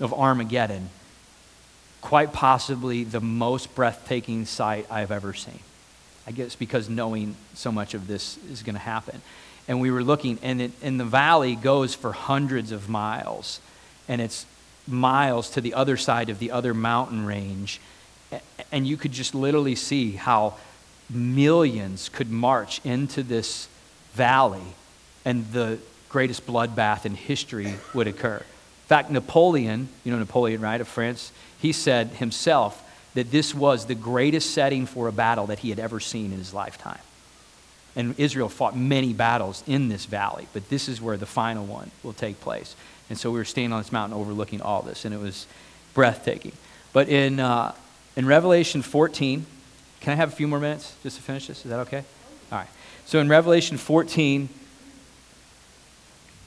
of 0.00 0.14
Armageddon 0.14 0.88
quite 2.00 2.32
possibly 2.32 3.04
the 3.04 3.20
most 3.20 3.74
breathtaking 3.74 4.46
sight 4.46 4.86
I've 4.90 5.10
ever 5.10 5.34
seen. 5.34 5.60
I 6.26 6.30
guess 6.30 6.54
because 6.54 6.88
knowing 6.88 7.36
so 7.54 7.72
much 7.72 7.94
of 7.94 8.06
this 8.06 8.38
is 8.50 8.62
going 8.62 8.74
to 8.74 8.80
happen. 8.80 9.22
And 9.66 9.80
we 9.80 9.90
were 9.90 10.02
looking, 10.02 10.38
and, 10.42 10.60
it, 10.60 10.72
and 10.82 10.98
the 11.00 11.04
valley 11.04 11.56
goes 11.56 11.94
for 11.94 12.12
hundreds 12.12 12.72
of 12.72 12.88
miles, 12.88 13.60
and 14.08 14.20
it's 14.20 14.46
miles 14.86 15.50
to 15.50 15.60
the 15.60 15.74
other 15.74 15.96
side 15.96 16.30
of 16.30 16.38
the 16.38 16.50
other 16.50 16.72
mountain 16.74 17.26
range. 17.26 17.80
And 18.72 18.86
you 18.86 18.96
could 18.96 19.12
just 19.12 19.34
literally 19.34 19.74
see 19.74 20.12
how 20.12 20.54
millions 21.10 22.08
could 22.08 22.30
march 22.30 22.80
into 22.84 23.22
this 23.22 23.68
valley, 24.12 24.74
and 25.24 25.50
the 25.52 25.78
greatest 26.08 26.46
bloodbath 26.46 27.04
in 27.04 27.14
history 27.14 27.74
would 27.94 28.06
occur. 28.06 28.36
In 28.36 28.86
fact, 28.86 29.10
Napoleon, 29.10 29.88
you 30.04 30.12
know 30.12 30.18
Napoleon, 30.18 30.60
right, 30.60 30.80
of 30.80 30.88
France, 30.88 31.32
he 31.60 31.72
said 31.72 32.08
himself 32.08 32.84
that 33.14 33.30
this 33.30 33.54
was 33.54 33.86
the 33.86 33.94
greatest 33.94 34.50
setting 34.50 34.86
for 34.86 35.08
a 35.08 35.12
battle 35.12 35.46
that 35.46 35.60
he 35.60 35.70
had 35.70 35.78
ever 35.78 35.98
seen 36.00 36.32
in 36.32 36.38
his 36.38 36.54
lifetime. 36.54 37.00
And 37.96 38.18
Israel 38.18 38.48
fought 38.48 38.76
many 38.76 39.12
battles 39.12 39.64
in 39.66 39.88
this 39.88 40.04
valley, 40.04 40.46
but 40.52 40.68
this 40.68 40.88
is 40.88 41.02
where 41.02 41.16
the 41.16 41.26
final 41.26 41.66
one 41.66 41.90
will 42.02 42.12
take 42.12 42.40
place. 42.40 42.76
And 43.10 43.18
so 43.18 43.30
we 43.30 43.38
were 43.38 43.44
standing 43.44 43.72
on 43.72 43.80
this 43.80 43.90
mountain 43.90 44.16
overlooking 44.16 44.60
all 44.60 44.82
this, 44.82 45.04
and 45.04 45.14
it 45.14 45.20
was 45.20 45.46
breathtaking. 45.94 46.52
But 46.92 47.08
in, 47.08 47.40
uh, 47.40 47.74
in 48.14 48.26
Revelation 48.26 48.82
14, 48.82 49.46
can 50.00 50.12
I 50.12 50.16
have 50.16 50.28
a 50.28 50.36
few 50.36 50.46
more 50.46 50.60
minutes 50.60 50.94
just 51.02 51.16
to 51.16 51.22
finish 51.22 51.48
this? 51.48 51.64
Is 51.64 51.70
that 51.70 51.80
okay? 51.80 52.04
All 52.52 52.58
right. 52.58 52.68
So 53.06 53.18
in 53.18 53.28
Revelation 53.28 53.78
14, 53.78 54.48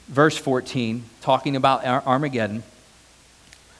verse 0.08 0.38
14, 0.38 1.04
talking 1.20 1.56
about 1.56 1.84
Armageddon, 1.84 2.62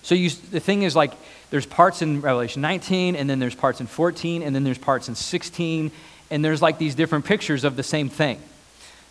so 0.03 0.17
you, 0.17 0.31
the 0.31 0.61
thing 0.61 0.83
is, 0.83 0.97
like, 0.97 1.13
there's 1.53 1.67
parts 1.67 2.01
in 2.01 2.23
Revelation 2.23 2.63
19, 2.63 3.15
and 3.15 3.29
then 3.29 3.39
there's 3.39 3.55
parts 3.55 3.83
in 3.83 3.87
14, 3.87 4.43
and 4.43 4.57
then 4.57 4.65
there's 4.65 4.79
parts 4.79 5.11
in 5.11 5.15
16, 5.15 5.91
and 6.31 6.43
there's 6.43 6.63
like 6.63 6.79
these 6.79 6.95
different 6.95 7.27
pictures 7.27 7.65
of 7.65 7.77
the 7.77 7.83
same 7.83 8.09
thing. 8.09 8.41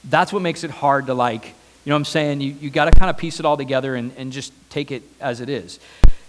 That's 0.05 0.33
what 0.33 0.41
makes 0.41 0.63
it 0.63 0.71
hard 0.71 1.05
to, 1.05 1.13
like, 1.13 1.45
you 1.45 1.91
know 1.91 1.93
what 1.93 1.99
I'm 1.99 2.05
saying? 2.05 2.41
You, 2.41 2.55
you 2.59 2.71
got 2.71 2.85
to 2.91 2.99
kind 2.99 3.11
of 3.11 3.17
piece 3.17 3.39
it 3.39 3.45
all 3.45 3.57
together 3.57 3.93
and, 3.93 4.11
and 4.17 4.31
just 4.31 4.53
take 4.71 4.89
it 4.89 5.03
as 5.19 5.39
it 5.39 5.49
is. 5.49 5.79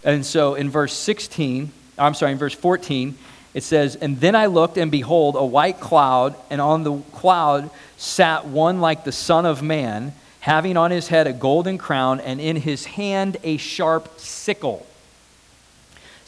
And 0.04 0.26
so 0.26 0.54
in 0.54 0.68
verse 0.68 0.92
16, 0.92 1.72
I'm 1.96 2.12
sorry, 2.12 2.32
in 2.32 2.38
verse 2.38 2.52
14, 2.52 3.16
it 3.54 3.62
says, 3.62 3.96
And 3.96 4.20
then 4.20 4.36
I 4.36 4.46
looked, 4.46 4.76
and 4.76 4.90
behold, 4.90 5.34
a 5.34 5.46
white 5.46 5.80
cloud, 5.80 6.36
and 6.50 6.60
on 6.60 6.82
the 6.82 6.98
cloud 7.12 7.70
sat 7.96 8.46
one 8.46 8.82
like 8.82 9.04
the 9.04 9.12
Son 9.12 9.46
of 9.46 9.62
Man 9.62 10.12
having 10.40 10.76
on 10.76 10.90
his 10.90 11.08
head 11.08 11.26
a 11.26 11.32
golden 11.32 11.78
crown, 11.78 12.20
and 12.20 12.38
in 12.38 12.56
his 12.56 12.84
hand 12.84 13.38
a 13.44 13.56
sharp 13.56 14.20
sickle. 14.20 14.86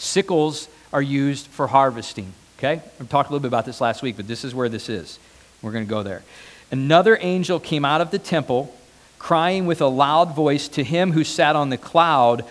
Sickles 0.04 0.68
are 0.92 1.02
used 1.02 1.46
for 1.46 1.66
harvesting. 1.66 2.32
Okay? 2.58 2.80
I 3.00 3.04
talked 3.04 3.30
a 3.30 3.32
little 3.32 3.42
bit 3.42 3.48
about 3.48 3.64
this 3.64 3.80
last 3.80 4.02
week, 4.02 4.16
but 4.16 4.28
this 4.28 4.44
is 4.44 4.54
where 4.54 4.68
this 4.68 4.88
is. 4.88 5.18
We're 5.62 5.72
going 5.72 5.84
to 5.84 5.90
go 5.90 6.02
there. 6.02 6.22
Another 6.70 7.18
angel 7.20 7.58
came 7.58 7.84
out 7.84 8.00
of 8.00 8.10
the 8.10 8.18
temple, 8.18 8.74
crying 9.18 9.66
with 9.66 9.80
a 9.80 9.86
loud 9.86 10.34
voice 10.34 10.68
to 10.68 10.84
him 10.84 11.12
who 11.12 11.24
sat 11.24 11.56
on 11.56 11.70
the 11.70 11.78
cloud 11.78 12.44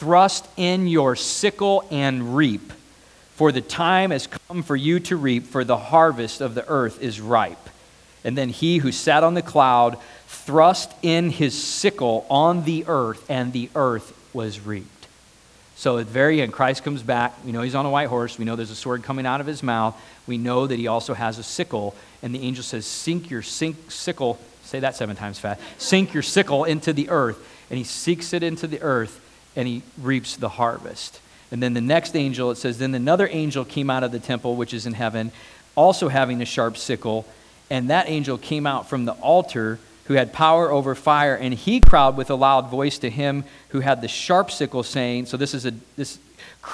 Thrust 0.00 0.48
in 0.56 0.86
your 0.86 1.14
sickle 1.14 1.86
and 1.90 2.34
reap, 2.34 2.72
for 3.34 3.52
the 3.52 3.60
time 3.60 4.12
has 4.12 4.26
come 4.26 4.62
for 4.62 4.74
you 4.74 4.98
to 5.00 5.16
reap, 5.16 5.44
for 5.44 5.62
the 5.62 5.76
harvest 5.76 6.40
of 6.40 6.54
the 6.54 6.66
earth 6.68 7.02
is 7.02 7.20
ripe. 7.20 7.68
And 8.24 8.36
then 8.36 8.48
he 8.48 8.78
who 8.78 8.92
sat 8.92 9.22
on 9.22 9.34
the 9.34 9.42
cloud 9.42 9.98
thrust 10.26 10.94
in 11.02 11.28
his 11.28 11.62
sickle 11.62 12.24
on 12.30 12.64
the 12.64 12.86
earth, 12.86 13.28
and 13.28 13.52
the 13.52 13.68
earth 13.74 14.16
was 14.32 14.58
reaped. 14.60 14.99
So 15.80 15.96
at 15.96 16.04
the 16.04 16.12
very 16.12 16.42
end, 16.42 16.52
Christ 16.52 16.84
comes 16.84 17.02
back. 17.02 17.42
We 17.42 17.52
know 17.52 17.62
he's 17.62 17.74
on 17.74 17.86
a 17.86 17.90
white 17.90 18.08
horse. 18.08 18.38
We 18.38 18.44
know 18.44 18.54
there's 18.54 18.70
a 18.70 18.76
sword 18.76 19.02
coming 19.02 19.24
out 19.24 19.40
of 19.40 19.46
his 19.46 19.62
mouth. 19.62 19.98
We 20.26 20.36
know 20.36 20.66
that 20.66 20.78
he 20.78 20.88
also 20.88 21.14
has 21.14 21.38
a 21.38 21.42
sickle. 21.42 21.94
And 22.22 22.34
the 22.34 22.42
angel 22.42 22.62
says, 22.62 22.84
Sink 22.84 23.30
your 23.30 23.40
sink, 23.40 23.90
sickle, 23.90 24.38
say 24.62 24.80
that 24.80 24.94
seven 24.94 25.16
times 25.16 25.38
fast, 25.38 25.58
sink 25.78 26.12
your 26.12 26.22
sickle 26.22 26.64
into 26.64 26.92
the 26.92 27.08
earth. 27.08 27.38
And 27.70 27.78
he 27.78 27.84
sinks 27.84 28.34
it 28.34 28.42
into 28.42 28.66
the 28.66 28.82
earth, 28.82 29.26
and 29.56 29.66
he 29.66 29.82
reaps 29.98 30.36
the 30.36 30.50
harvest. 30.50 31.18
And 31.50 31.62
then 31.62 31.72
the 31.72 31.80
next 31.80 32.14
angel, 32.14 32.50
it 32.50 32.56
says, 32.56 32.76
Then 32.76 32.94
another 32.94 33.26
angel 33.30 33.64
came 33.64 33.88
out 33.88 34.04
of 34.04 34.12
the 34.12 34.20
temple, 34.20 34.56
which 34.56 34.74
is 34.74 34.84
in 34.84 34.92
heaven, 34.92 35.32
also 35.76 36.08
having 36.08 36.42
a 36.42 36.44
sharp 36.44 36.76
sickle. 36.76 37.24
And 37.70 37.88
that 37.88 38.06
angel 38.06 38.36
came 38.36 38.66
out 38.66 38.90
from 38.90 39.06
the 39.06 39.14
altar 39.14 39.78
who 40.10 40.16
had 40.16 40.32
power 40.32 40.72
over 40.72 40.96
fire, 40.96 41.36
and 41.36 41.54
he 41.54 41.78
cried 41.78 42.16
with 42.16 42.30
a 42.30 42.34
loud 42.34 42.68
voice 42.68 42.98
to 42.98 43.08
him 43.08 43.44
who 43.68 43.78
had 43.78 44.00
the 44.00 44.08
sharp 44.08 44.50
sickle, 44.50 44.82
saying, 44.82 45.24
So 45.24 45.36
this 45.36 45.54
is 45.54 45.64
a 45.64 45.72
this 45.94 46.18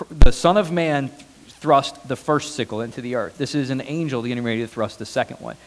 the 0.09 0.33
Son 0.33 0.57
of 0.57 0.73
Man 0.73 1.11
thrust 1.49 2.09
the 2.09 2.17
first 2.17 2.55
sickle 2.55 2.81
into 2.81 3.03
the 3.03 3.15
earth. 3.15 3.37
This 3.37 3.55
is 3.55 3.69
an 3.69 3.83
angel 3.83 4.23
getting 4.23 4.43
ready 4.43 4.63
to 4.63 4.67
thrust 4.67 4.99
the 4.99 5.05
second 5.05 5.41
one. 5.41 5.59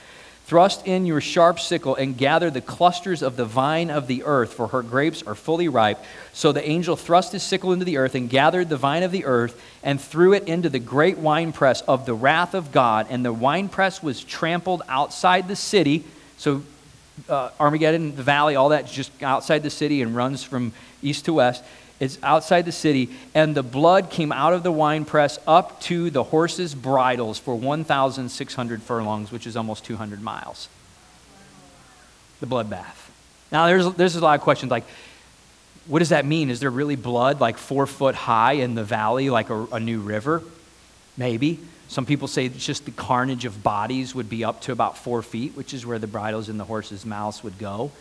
Thrust 0.48 0.88
in 0.88 1.06
your 1.06 1.22
sharp 1.22 1.60
sickle 1.60 1.96
and 1.96 2.18
gather 2.18 2.50
the 2.50 2.60
clusters 2.60 3.22
of 3.22 3.36
the 3.36 3.46
vine 3.46 3.92
of 3.92 4.08
the 4.08 4.24
earth, 4.24 4.52
for 4.52 4.70
her 4.70 4.82
grapes 4.82 5.22
are 5.22 5.36
fully 5.36 5.68
ripe. 5.68 6.04
So 6.34 6.52
the 6.52 6.68
angel 6.68 6.96
thrust 6.96 7.34
his 7.34 7.44
sickle 7.44 7.72
into 7.72 7.86
the 7.86 7.98
earth 7.98 8.16
and 8.16 8.32
gathered 8.32 8.70
the 8.70 8.78
vine 8.78 9.04
of 9.04 9.12
the 9.12 9.26
earth 9.26 9.64
and 9.84 10.02
threw 10.02 10.34
it 10.34 10.48
into 10.48 10.70
the 10.70 10.80
great 10.80 11.20
winepress 11.20 11.82
of 11.82 12.08
the 12.08 12.16
wrath 12.16 12.56
of 12.56 12.72
God. 12.72 13.06
And 13.12 13.24
the 13.24 13.32
winepress 13.32 14.02
was 14.02 14.24
trampled 14.24 14.82
outside 14.90 15.48
the 15.48 15.56
city. 15.56 16.04
So 16.38 16.64
uh, 17.28 17.50
Armageddon, 17.60 18.16
the 18.16 18.24
valley, 18.24 18.56
all 18.56 18.70
that 18.70 18.88
just 18.88 19.12
outside 19.22 19.64
the 19.64 19.70
city 19.70 20.02
and 20.02 20.16
runs 20.16 20.44
from 20.44 20.74
east 21.02 21.26
to 21.26 21.34
west. 21.34 21.64
It's 22.00 22.18
outside 22.24 22.64
the 22.64 22.72
city, 22.72 23.10
and 23.34 23.54
the 23.54 23.64
blood 23.64 24.10
came 24.10 24.32
out 24.32 24.54
of 24.54 24.64
the 24.64 24.72
winepress 24.72 25.38
up 25.46 25.82
to 25.82 26.10
the 26.10 26.24
horses' 26.24 26.74
bridles 26.74 27.38
for 27.38 27.56
1,600 27.56 28.82
furlongs, 28.82 29.32
which 29.32 29.46
is 29.46 29.58
almost 29.58 29.84
200 29.84 30.22
miles. 30.22 30.70
The 32.40 32.48
bloodbath. 32.48 33.10
Now, 33.52 33.68
there's, 33.68 33.94
there's 33.96 34.16
a 34.16 34.22
lot 34.22 34.36
of 34.36 34.42
questions 34.42 34.72
like, 34.72 34.86
what 35.88 36.00
does 36.00 36.10
that 36.10 36.26
mean? 36.26 36.50
Is 36.50 36.60
there 36.60 36.70
really 36.70 36.96
blood 36.96 37.42
like 37.42 37.58
four 37.58 37.86
foot 37.86 38.16
high 38.16 38.54
in 38.54 38.76
the 38.76 38.84
valley, 38.84 39.30
like 39.30 39.50
a, 39.50 39.66
a 39.66 39.80
new 39.80 40.00
river? 40.00 40.44
Maybe. 41.18 41.60
Some 41.90 42.06
people 42.06 42.28
say 42.28 42.46
it's 42.46 42.66
just 42.66 42.86
the 42.86 42.92
carnage 42.92 43.46
of 43.46 43.64
bodies 43.64 44.14
would 44.14 44.30
be 44.30 44.44
up 44.44 44.62
to 44.62 44.72
about 44.72 44.98
four 44.98 45.24
feet, 45.24 45.58
which 45.58 45.74
is 45.74 45.86
where 45.86 45.98
the 45.98 46.08
bridles 46.08 46.48
in 46.48 46.58
the 46.58 46.64
horses' 46.64 47.04
mouths 47.04 47.44
would 47.44 47.58
go. 47.58 47.92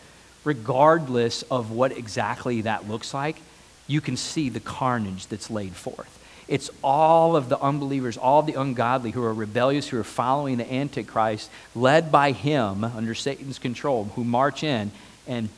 Regardless 0.45 1.43
of 1.51 1.71
what 1.71 1.93
exactly 1.93 2.61
that 2.61 2.87
looks 2.87 3.15
like, 3.15 3.41
you 3.87 4.03
can 4.03 4.17
see 4.17 4.51
the 4.51 4.61
carnage 4.61 5.27
that's 5.27 5.51
laid 5.51 5.73
forth. 5.73 6.15
It's 6.49 6.71
all 6.85 7.35
of 7.35 7.49
the 7.49 7.59
unbelievers, 7.59 8.19
all 8.19 8.43
the 8.43 8.55
ungodly 8.55 9.11
who 9.11 9.23
are 9.23 9.33
rebellious, 9.33 9.89
who 9.89 9.99
are 9.99 10.05
following 10.05 10.59
the 10.59 10.71
Antichrist, 10.73 11.51
led 11.75 12.13
by 12.13 12.33
him 12.33 12.85
under 12.85 13.15
Satan's 13.15 13.59
control, 13.59 14.05
who 14.17 14.25
march 14.25 14.63
in 14.63 14.91
and 15.27 15.49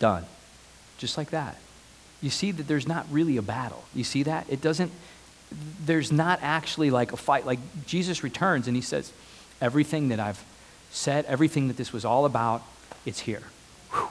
done. 0.00 0.24
Just 0.98 1.16
like 1.16 1.30
that. 1.30 1.58
You 2.20 2.30
see 2.30 2.50
that 2.50 2.66
there's 2.66 2.88
not 2.88 3.06
really 3.10 3.36
a 3.36 3.42
battle. 3.42 3.84
You 3.94 4.04
see 4.04 4.24
that? 4.24 4.46
It 4.48 4.60
doesn't, 4.60 4.90
there's 5.84 6.12
not 6.12 6.38
actually 6.42 6.90
like 6.90 7.12
a 7.12 7.16
fight. 7.16 7.46
Like 7.46 7.58
Jesus 7.86 8.22
returns 8.22 8.66
and 8.66 8.76
he 8.76 8.82
says, 8.82 9.12
Everything 9.60 10.08
that 10.08 10.20
I've 10.20 10.42
said, 10.90 11.24
everything 11.26 11.68
that 11.68 11.76
this 11.76 11.92
was 11.92 12.04
all 12.04 12.24
about, 12.24 12.62
it's 13.04 13.20
here. 13.20 13.42
Whew, 13.92 14.08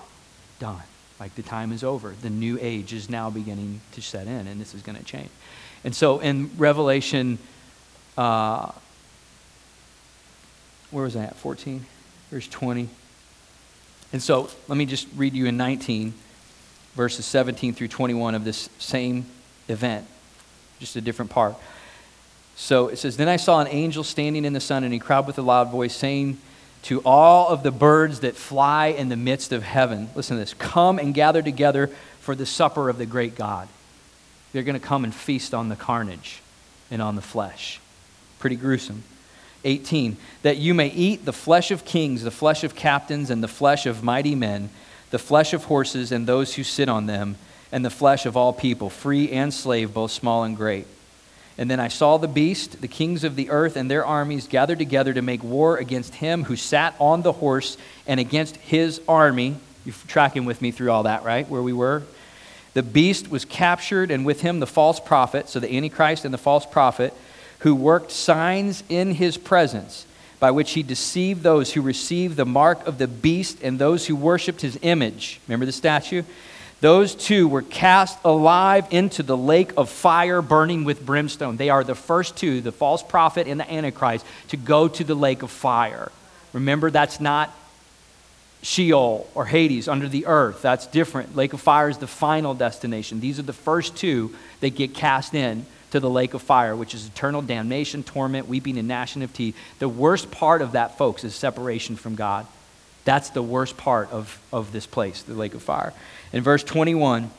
done. 0.59 0.83
Like 1.19 1.35
the 1.35 1.41
time 1.41 1.71
is 1.71 1.83
over. 1.83 2.13
The 2.21 2.29
new 2.29 2.57
age 2.61 2.93
is 2.93 3.09
now 3.09 3.29
beginning 3.29 3.81
to 3.93 4.01
set 4.01 4.27
in, 4.27 4.47
and 4.47 4.61
this 4.61 4.73
is 4.73 4.81
going 4.81 4.97
to 4.97 5.03
change. 5.03 5.29
And 5.83 5.95
so 5.95 6.19
in 6.19 6.51
Revelation, 6.57 7.39
uh, 8.17 8.71
where 10.91 11.03
was 11.03 11.15
I 11.15 11.23
at? 11.25 11.35
14? 11.35 11.85
Verse 12.31 12.47
20. 12.47 12.89
And 14.13 14.21
so 14.21 14.49
let 14.67 14.77
me 14.77 14.85
just 14.85 15.07
read 15.15 15.33
you 15.33 15.45
in 15.45 15.57
19, 15.57 16.13
verses 16.95 17.25
17 17.25 17.73
through 17.73 17.89
21 17.89 18.35
of 18.35 18.43
this 18.43 18.69
same 18.79 19.25
event, 19.67 20.07
just 20.79 20.95
a 20.95 21.01
different 21.01 21.31
part. 21.31 21.55
So 22.55 22.87
it 22.87 22.97
says, 22.97 23.17
Then 23.17 23.29
I 23.29 23.37
saw 23.37 23.59
an 23.61 23.67
angel 23.67 24.03
standing 24.03 24.45
in 24.45 24.53
the 24.53 24.59
sun, 24.59 24.83
and 24.83 24.93
he 24.93 24.99
cried 24.99 25.27
with 25.27 25.37
a 25.37 25.41
loud 25.41 25.71
voice, 25.71 25.95
saying, 25.95 26.37
to 26.83 27.01
all 27.01 27.49
of 27.49 27.63
the 27.63 27.71
birds 27.71 28.21
that 28.21 28.35
fly 28.35 28.87
in 28.87 29.09
the 29.09 29.17
midst 29.17 29.51
of 29.51 29.63
heaven. 29.63 30.09
Listen 30.15 30.37
to 30.37 30.41
this 30.41 30.53
come 30.53 30.99
and 30.99 31.13
gather 31.13 31.41
together 31.41 31.87
for 32.21 32.35
the 32.35 32.45
supper 32.45 32.89
of 32.89 32.97
the 32.97 33.05
great 33.05 33.35
God. 33.35 33.67
They're 34.51 34.63
going 34.63 34.79
to 34.79 34.85
come 34.85 35.03
and 35.03 35.13
feast 35.13 35.53
on 35.53 35.69
the 35.69 35.75
carnage 35.75 36.41
and 36.89 37.01
on 37.01 37.15
the 37.15 37.21
flesh. 37.21 37.79
Pretty 38.39 38.55
gruesome. 38.55 39.03
18 39.65 40.15
that 40.43 40.55
you 40.55 40.73
may 40.73 40.87
eat 40.87 41.25
the 41.25 41.33
flesh 41.33 41.69
of 41.69 41.83
kings, 41.83 42.23
the 42.23 42.31
flesh 42.31 42.63
of 42.63 42.75
captains, 42.75 43.29
and 43.29 43.43
the 43.43 43.47
flesh 43.47 43.85
of 43.85 44.03
mighty 44.03 44.33
men, 44.33 44.69
the 45.09 45.19
flesh 45.19 45.53
of 45.53 45.65
horses 45.65 46.13
and 46.13 46.25
those 46.25 46.55
who 46.55 46.63
sit 46.63 46.87
on 46.87 47.07
them, 47.07 47.35
and 47.71 47.85
the 47.85 47.89
flesh 47.89 48.25
of 48.25 48.35
all 48.35 48.53
people, 48.53 48.89
free 48.89 49.31
and 49.31 49.53
slave, 49.53 49.93
both 49.93 50.11
small 50.11 50.43
and 50.43 50.55
great. 50.57 50.87
And 51.57 51.69
then 51.69 51.79
I 51.79 51.89
saw 51.89 52.17
the 52.17 52.27
beast, 52.27 52.81
the 52.81 52.87
kings 52.87 53.25
of 53.25 53.35
the 53.35 53.49
earth, 53.49 53.75
and 53.75 53.91
their 53.91 54.05
armies 54.05 54.47
gathered 54.47 54.79
together 54.79 55.13
to 55.13 55.21
make 55.21 55.43
war 55.43 55.77
against 55.77 56.15
him 56.15 56.45
who 56.45 56.55
sat 56.55 56.95
on 56.99 57.21
the 57.21 57.33
horse 57.33 57.77
and 58.07 58.17
against 58.19 58.55
his 58.57 59.01
army. 59.09 59.57
You're 59.85 59.95
tracking 60.07 60.45
with 60.45 60.61
me 60.61 60.71
through 60.71 60.91
all 60.91 61.03
that, 61.03 61.25
right? 61.25 61.47
Where 61.49 61.61
we 61.61 61.73
were? 61.73 62.03
The 62.75 62.83
beast 62.83 63.29
was 63.29 63.43
captured, 63.43 64.09
and 64.09 64.25
with 64.25 64.39
him 64.39 64.61
the 64.61 64.67
false 64.67 64.99
prophet, 64.99 65.49
so 65.49 65.59
the 65.59 65.75
Antichrist 65.75 66.23
and 66.23 66.33
the 66.33 66.37
false 66.37 66.65
prophet, 66.65 67.13
who 67.59 67.75
worked 67.75 68.11
signs 68.11 68.83
in 68.87 69.15
his 69.15 69.37
presence, 69.37 70.05
by 70.39 70.51
which 70.51 70.71
he 70.71 70.83
deceived 70.83 71.43
those 71.43 71.73
who 71.73 71.81
received 71.81 72.37
the 72.37 72.45
mark 72.45 72.87
of 72.87 72.99
the 72.99 73.07
beast 73.07 73.57
and 73.61 73.77
those 73.77 74.07
who 74.07 74.15
worshiped 74.15 74.61
his 74.61 74.79
image. 74.81 75.41
Remember 75.47 75.65
the 75.65 75.73
statue? 75.73 76.23
Those 76.81 77.13
two 77.13 77.47
were 77.47 77.61
cast 77.61 78.17
alive 78.23 78.87
into 78.91 79.21
the 79.21 79.35
lake 79.35 79.73
of 79.75 79.89
fire 79.89 80.41
burning 80.41 80.85
with 80.85 81.05
brimstone. 81.05 81.57
They 81.57 81.69
are 81.69 81.83
the 81.83 81.95
first 81.95 82.37
two, 82.37 82.61
the 82.61 82.71
false 82.71 83.03
prophet 83.03 83.47
and 83.47 83.59
the 83.59 83.69
Antichrist, 83.71 84.25
to 84.49 84.57
go 84.57 84.87
to 84.87 85.03
the 85.03 85.15
lake 85.15 85.43
of 85.43 85.51
fire. 85.51 86.11
Remember, 86.53 86.89
that's 86.89 87.19
not 87.19 87.53
Sheol 88.61 89.29
or 89.35 89.45
Hades 89.45 89.87
under 89.87 90.07
the 90.07 90.25
earth. 90.25 90.61
That's 90.61 90.87
different. 90.87 91.35
Lake 91.35 91.53
of 91.53 91.61
fire 91.61 91.89
is 91.89 91.97
the 91.97 92.07
final 92.07 92.53
destination. 92.53 93.19
These 93.19 93.39
are 93.39 93.43
the 93.43 93.53
first 93.53 93.95
two 93.95 94.33
that 94.61 94.75
get 94.75 94.93
cast 94.93 95.33
in 95.33 95.65
to 95.91 95.99
the 95.99 96.09
lake 96.09 96.33
of 96.33 96.41
fire, 96.41 96.75
which 96.75 96.93
is 96.93 97.07
eternal 97.07 97.41
damnation, 97.41 98.03
torment, 98.03 98.47
weeping, 98.47 98.77
and 98.77 98.87
gnashing 98.87 99.23
of 99.23 99.33
teeth. 99.33 99.57
The 99.79 99.89
worst 99.89 100.31
part 100.31 100.61
of 100.61 100.73
that, 100.73 100.97
folks, 100.97 101.23
is 101.23 101.35
separation 101.35 101.95
from 101.95 102.15
God. 102.15 102.45
That's 103.09 103.31
the 103.31 103.41
worst 103.41 103.75
part 103.75 104.11
of, 104.11 104.39
of 104.53 104.71
this 104.71 104.85
place, 104.85 105.23
the 105.23 105.33
lake 105.33 105.55
of 105.55 105.63
fire. 105.63 105.93
In 106.31 106.43
verse 106.43 106.63
21, 106.63 107.31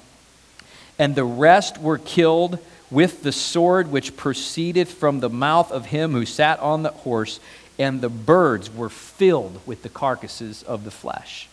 and 0.98 1.14
the 1.14 1.22
rest 1.22 1.78
were 1.78 1.96
killed 1.96 2.58
with 2.90 3.22
the 3.22 3.30
sword 3.30 3.88
which 3.92 4.16
proceedeth 4.16 4.92
from 4.92 5.20
the 5.20 5.30
mouth 5.30 5.70
of 5.70 5.86
him 5.86 6.10
who 6.10 6.26
sat 6.26 6.58
on 6.58 6.82
the 6.82 6.90
horse, 6.90 7.38
and 7.78 8.00
the 8.00 8.08
birds 8.08 8.68
were 8.68 8.88
filled 8.88 9.60
with 9.64 9.84
the 9.84 9.88
carcasses 9.88 10.64
of 10.64 10.82
the 10.82 10.90
flesh. 10.90 11.48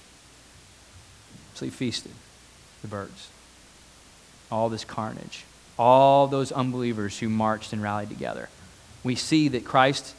So 1.53 1.65
he 1.65 1.69
feasted 1.69 2.13
the 2.81 2.87
birds. 2.87 3.29
All 4.51 4.67
this 4.67 4.83
carnage, 4.83 5.45
all 5.77 6.25
those 6.25 6.51
unbelievers 6.51 7.19
who 7.19 7.29
marched 7.29 7.71
and 7.71 7.83
rallied 7.83 8.09
together. 8.09 8.49
We 9.03 9.13
see 9.13 9.47
that 9.49 9.63
Christ, 9.63 10.15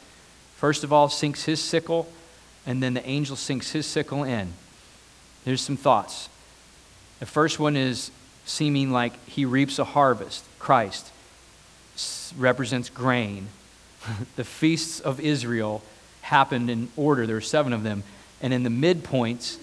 first 0.55 0.85
of 0.85 0.93
all, 0.93 1.09
sinks 1.09 1.43
his 1.43 1.61
sickle, 1.61 2.07
and 2.69 2.83
then 2.83 2.93
the 2.93 3.09
angel 3.09 3.35
sinks 3.35 3.71
his 3.71 3.87
sickle 3.87 4.23
in. 4.23 4.53
Here's 5.43 5.59
some 5.59 5.75
thoughts. 5.75 6.29
The 7.19 7.25
first 7.25 7.57
one 7.57 7.75
is 7.75 8.11
seeming 8.45 8.91
like 8.91 9.13
he 9.27 9.43
reaps 9.43 9.79
a 9.79 9.83
harvest. 9.83 10.45
Christ 10.59 11.11
represents 12.37 12.87
grain. 12.89 13.47
the 14.35 14.43
feasts 14.43 14.99
of 14.99 15.19
Israel 15.19 15.81
happened 16.21 16.69
in 16.69 16.91
order. 16.95 17.25
There 17.25 17.37
were 17.37 17.41
seven 17.41 17.73
of 17.73 17.81
them. 17.81 18.03
And 18.39 18.53
in 18.53 18.61
the 18.61 18.69
midpoints 18.69 19.57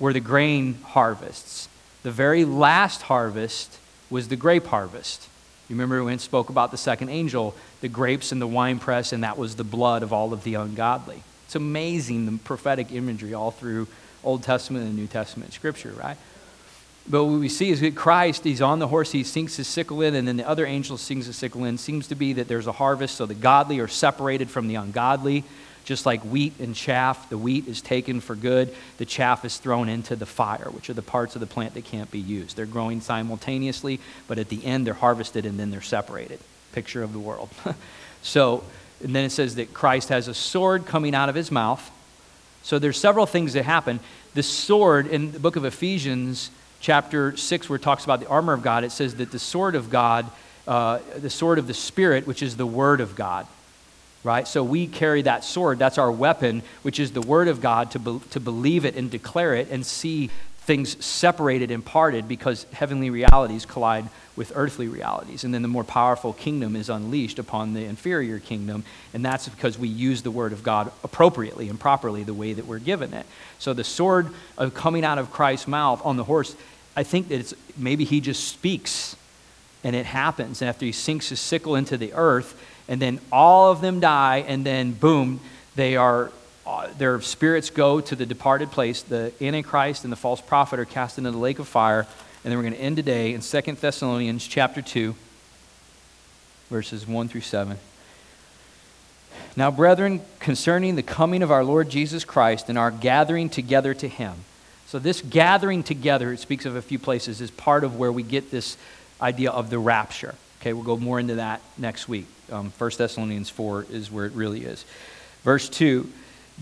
were 0.00 0.12
the 0.12 0.18
grain 0.18 0.80
harvests. 0.82 1.68
The 2.02 2.10
very 2.10 2.44
last 2.44 3.02
harvest 3.02 3.78
was 4.10 4.26
the 4.26 4.36
grape 4.36 4.66
harvest. 4.66 5.28
You 5.68 5.76
remember 5.76 6.02
when 6.02 6.14
it 6.14 6.20
spoke 6.20 6.48
about 6.48 6.72
the 6.72 6.76
second 6.76 7.10
angel, 7.10 7.54
the 7.82 7.88
grapes 7.88 8.32
and 8.32 8.42
the 8.42 8.48
winepress, 8.48 9.12
and 9.12 9.22
that 9.22 9.38
was 9.38 9.54
the 9.54 9.62
blood 9.62 10.02
of 10.02 10.12
all 10.12 10.32
of 10.32 10.42
the 10.42 10.54
ungodly. 10.54 11.22
It's 11.48 11.56
amazing 11.56 12.26
the 12.26 12.36
prophetic 12.44 12.92
imagery 12.92 13.32
all 13.32 13.50
through 13.50 13.88
Old 14.22 14.42
Testament 14.42 14.84
and 14.84 14.94
New 14.94 15.06
Testament 15.06 15.54
scripture, 15.54 15.94
right? 15.98 16.18
But 17.08 17.24
what 17.24 17.40
we 17.40 17.48
see 17.48 17.70
is 17.70 17.80
that 17.80 17.96
Christ, 17.96 18.44
he's 18.44 18.60
on 18.60 18.80
the 18.80 18.88
horse, 18.88 19.12
he 19.12 19.24
sinks 19.24 19.56
his 19.56 19.66
sickle 19.66 20.02
in, 20.02 20.14
and 20.14 20.28
then 20.28 20.36
the 20.36 20.46
other 20.46 20.66
angel 20.66 20.98
sings 20.98 21.24
his 21.24 21.36
sickle 21.36 21.64
in. 21.64 21.78
Seems 21.78 22.06
to 22.08 22.14
be 22.14 22.34
that 22.34 22.48
there's 22.48 22.66
a 22.66 22.72
harvest, 22.72 23.14
so 23.14 23.24
the 23.24 23.34
godly 23.34 23.80
are 23.80 23.88
separated 23.88 24.50
from 24.50 24.68
the 24.68 24.74
ungodly. 24.74 25.42
Just 25.86 26.04
like 26.04 26.20
wheat 26.20 26.52
and 26.60 26.74
chaff, 26.74 27.30
the 27.30 27.38
wheat 27.38 27.66
is 27.66 27.80
taken 27.80 28.20
for 28.20 28.36
good, 28.36 28.74
the 28.98 29.06
chaff 29.06 29.46
is 29.46 29.56
thrown 29.56 29.88
into 29.88 30.16
the 30.16 30.26
fire, 30.26 30.68
which 30.70 30.90
are 30.90 30.94
the 30.94 31.00
parts 31.00 31.34
of 31.34 31.40
the 31.40 31.46
plant 31.46 31.72
that 31.72 31.86
can't 31.86 32.10
be 32.10 32.18
used. 32.18 32.58
They're 32.58 32.66
growing 32.66 33.00
simultaneously, 33.00 34.00
but 34.26 34.38
at 34.38 34.50
the 34.50 34.62
end 34.66 34.86
they're 34.86 34.92
harvested 34.92 35.46
and 35.46 35.58
then 35.58 35.70
they're 35.70 35.80
separated. 35.80 36.40
Picture 36.72 37.02
of 37.02 37.14
the 37.14 37.18
world. 37.18 37.48
so, 38.22 38.64
and 39.02 39.14
then 39.14 39.24
it 39.24 39.30
says 39.30 39.54
that 39.56 39.72
Christ 39.72 40.08
has 40.08 40.28
a 40.28 40.34
sword 40.34 40.86
coming 40.86 41.14
out 41.14 41.28
of 41.28 41.34
his 41.34 41.50
mouth. 41.50 41.90
So 42.62 42.78
there's 42.78 42.98
several 42.98 43.26
things 43.26 43.52
that 43.52 43.64
happen. 43.64 44.00
The 44.34 44.42
sword 44.42 45.06
in 45.06 45.32
the 45.32 45.38
book 45.38 45.56
of 45.56 45.64
Ephesians 45.64 46.50
chapter 46.80 47.36
6, 47.36 47.68
where 47.68 47.76
it 47.76 47.82
talks 47.82 48.04
about 48.04 48.20
the 48.20 48.28
armor 48.28 48.52
of 48.52 48.62
God, 48.62 48.84
it 48.84 48.92
says 48.92 49.16
that 49.16 49.30
the 49.30 49.38
sword 49.38 49.74
of 49.74 49.90
God, 49.90 50.26
uh, 50.66 50.98
the 51.16 51.30
sword 51.30 51.58
of 51.58 51.66
the 51.66 51.74
Spirit, 51.74 52.26
which 52.26 52.42
is 52.42 52.56
the 52.56 52.66
word 52.66 53.00
of 53.00 53.16
God, 53.16 53.46
right? 54.22 54.46
So 54.46 54.62
we 54.62 54.86
carry 54.86 55.22
that 55.22 55.44
sword. 55.44 55.78
That's 55.78 55.98
our 55.98 56.12
weapon, 56.12 56.62
which 56.82 57.00
is 57.00 57.12
the 57.12 57.22
word 57.22 57.48
of 57.48 57.60
God, 57.60 57.90
to, 57.92 57.98
be, 57.98 58.20
to 58.30 58.40
believe 58.40 58.84
it 58.84 58.96
and 58.96 59.10
declare 59.10 59.54
it 59.54 59.70
and 59.70 59.84
see 59.84 60.30
things 60.68 61.02
separated 61.02 61.70
and 61.70 61.82
parted 61.82 62.28
because 62.28 62.64
heavenly 62.74 63.08
realities 63.08 63.64
collide 63.64 64.06
with 64.36 64.52
earthly 64.54 64.86
realities. 64.86 65.42
And 65.42 65.54
then 65.54 65.62
the 65.62 65.68
more 65.68 65.82
powerful 65.82 66.34
kingdom 66.34 66.76
is 66.76 66.90
unleashed 66.90 67.38
upon 67.38 67.72
the 67.72 67.86
inferior 67.86 68.38
kingdom. 68.38 68.84
And 69.14 69.24
that's 69.24 69.48
because 69.48 69.78
we 69.78 69.88
use 69.88 70.20
the 70.20 70.30
word 70.30 70.52
of 70.52 70.62
God 70.62 70.92
appropriately 71.02 71.70
and 71.70 71.80
properly 71.80 72.22
the 72.22 72.34
way 72.34 72.52
that 72.52 72.66
we're 72.66 72.80
given 72.80 73.14
it. 73.14 73.24
So 73.58 73.72
the 73.72 73.82
sword 73.82 74.28
of 74.58 74.74
coming 74.74 75.06
out 75.06 75.16
of 75.16 75.32
Christ's 75.32 75.68
mouth 75.68 76.04
on 76.04 76.18
the 76.18 76.24
horse, 76.24 76.54
I 76.94 77.02
think 77.02 77.28
that 77.28 77.40
it's 77.40 77.54
maybe 77.74 78.04
he 78.04 78.20
just 78.20 78.46
speaks 78.46 79.16
and 79.82 79.96
it 79.96 80.04
happens 80.04 80.60
And 80.60 80.68
after 80.68 80.84
he 80.84 80.92
sinks 80.92 81.30
his 81.30 81.40
sickle 81.40 81.76
into 81.76 81.96
the 81.96 82.12
earth. 82.12 82.62
And 82.88 83.00
then 83.00 83.20
all 83.32 83.70
of 83.70 83.80
them 83.80 84.00
die, 84.00 84.44
and 84.46 84.66
then 84.66 84.92
boom, 84.92 85.40
they 85.76 85.96
are 85.96 86.30
their 86.98 87.20
spirits 87.20 87.70
go 87.70 88.00
to 88.00 88.16
the 88.16 88.26
departed 88.26 88.70
place. 88.70 89.02
The 89.02 89.32
Antichrist 89.40 90.04
and 90.04 90.12
the 90.12 90.16
false 90.16 90.40
prophet 90.40 90.78
are 90.78 90.84
cast 90.84 91.18
into 91.18 91.30
the 91.30 91.38
lake 91.38 91.58
of 91.58 91.68
fire. 91.68 92.06
And 92.44 92.50
then 92.50 92.56
we're 92.56 92.64
going 92.64 92.74
to 92.74 92.80
end 92.80 92.96
today 92.96 93.34
in 93.34 93.40
2 93.40 93.60
Thessalonians 93.72 94.46
chapter 94.46 94.82
2, 94.82 95.14
verses 96.70 97.06
1 97.06 97.28
through 97.28 97.40
7. 97.40 97.78
Now, 99.56 99.70
brethren, 99.70 100.20
concerning 100.40 100.96
the 100.96 101.02
coming 101.02 101.42
of 101.42 101.50
our 101.50 101.64
Lord 101.64 101.90
Jesus 101.90 102.24
Christ 102.24 102.68
and 102.68 102.78
our 102.78 102.90
gathering 102.90 103.48
together 103.48 103.94
to 103.94 104.08
him. 104.08 104.34
So, 104.86 104.98
this 104.98 105.20
gathering 105.20 105.82
together, 105.82 106.32
it 106.32 106.38
speaks 106.38 106.64
of 106.64 106.76
a 106.76 106.82
few 106.82 106.98
places, 106.98 107.40
is 107.40 107.50
part 107.50 107.84
of 107.84 107.96
where 107.96 108.12
we 108.12 108.22
get 108.22 108.50
this 108.50 108.76
idea 109.20 109.50
of 109.50 109.70
the 109.70 109.78
rapture. 109.78 110.34
Okay, 110.60 110.72
we'll 110.72 110.84
go 110.84 110.96
more 110.96 111.18
into 111.18 111.36
that 111.36 111.60
next 111.76 112.08
week. 112.08 112.26
Um, 112.50 112.72
1 112.78 112.90
Thessalonians 112.96 113.50
4 113.50 113.86
is 113.90 114.10
where 114.10 114.26
it 114.26 114.32
really 114.32 114.64
is. 114.64 114.84
Verse 115.42 115.68
2 115.68 116.10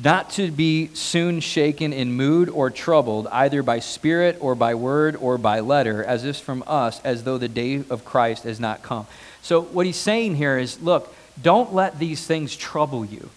not 0.03 0.31
to 0.31 0.51
be 0.51 0.89
soon 0.95 1.41
shaken 1.41 1.93
in 1.93 2.13
mood 2.13 2.49
or 2.49 2.71
troubled, 2.71 3.27
either 3.29 3.63
by 3.63 3.79
spirit 3.81 4.37
or 4.41 4.55
by 4.55 4.75
word 4.75 5.17
or 5.17 5.39
by 5.39 5.61
letter, 5.61 6.05
as 6.05 6.25
if 6.25 6.37
from 6.39 6.63
us, 6.67 7.01
as 7.03 7.25
though 7.25 7.39
the 7.39 7.49
day 7.49 7.83
of 7.89 8.05
Christ 8.05 8.45
has 8.45 8.61
not 8.61 8.83
come. 8.83 9.07
So, 9.43 9.63
what 9.63 9.87
he's 9.87 9.97
saying 9.97 10.37
here 10.37 10.59
is 10.59 10.81
look, 10.83 11.15
don't 11.41 11.73
let 11.73 11.99
these 11.99 12.27
things 12.27 12.55
trouble 12.57 13.05
you. 13.05 13.31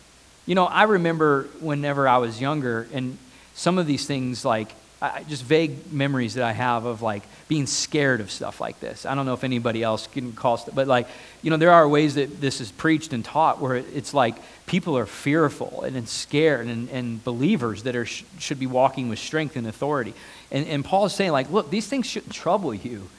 You 0.45 0.55
know, 0.55 0.65
I 0.65 0.83
remember 0.83 1.43
whenever 1.59 2.07
I 2.07 2.17
was 2.17 2.41
younger, 2.41 2.87
and 2.93 3.17
some 3.53 3.77
of 3.77 3.87
these 3.87 4.05
things, 4.05 4.43
like, 4.43 4.73
I, 5.01 5.23
just 5.23 5.43
vague 5.43 5.93
memories 5.93 6.33
that 6.33 6.43
I 6.43 6.51
have 6.51 6.85
of 6.85 7.01
like 7.01 7.23
being 7.47 7.67
scared 7.67 8.19
of 8.19 8.29
stuff 8.29 8.59
like 8.59 8.79
this. 8.81 9.05
I 9.05 9.15
don't 9.15 9.25
know 9.25 9.33
if 9.33 9.45
anybody 9.45 9.81
else 9.81 10.07
can 10.07 10.33
call 10.33 10.57
stuff, 10.57 10.75
but 10.75 10.87
like, 10.87 11.07
you 11.41 11.49
know, 11.49 11.57
there 11.57 11.71
are 11.71 11.87
ways 11.87 12.15
that 12.15 12.41
this 12.41 12.59
is 12.59 12.71
preached 12.71 13.13
and 13.13 13.23
taught 13.23 13.61
where 13.61 13.75
it's 13.75 14.13
like 14.13 14.35
people 14.65 14.97
are 14.97 15.05
fearful 15.05 15.83
and 15.83 16.07
scared 16.07 16.67
and, 16.67 16.89
and 16.89 17.23
believers 17.23 17.83
that 17.83 17.95
are, 17.95 18.05
should 18.05 18.59
be 18.59 18.67
walking 18.67 19.07
with 19.07 19.19
strength 19.19 19.55
and 19.55 19.67
authority. 19.67 20.13
And, 20.51 20.67
and 20.67 20.83
Paul 20.83 21.05
is 21.05 21.13
saying, 21.13 21.31
like, 21.31 21.49
look, 21.49 21.69
these 21.69 21.87
things 21.87 22.05
shouldn't 22.05 22.33
trouble 22.33 22.73
you. 22.73 23.09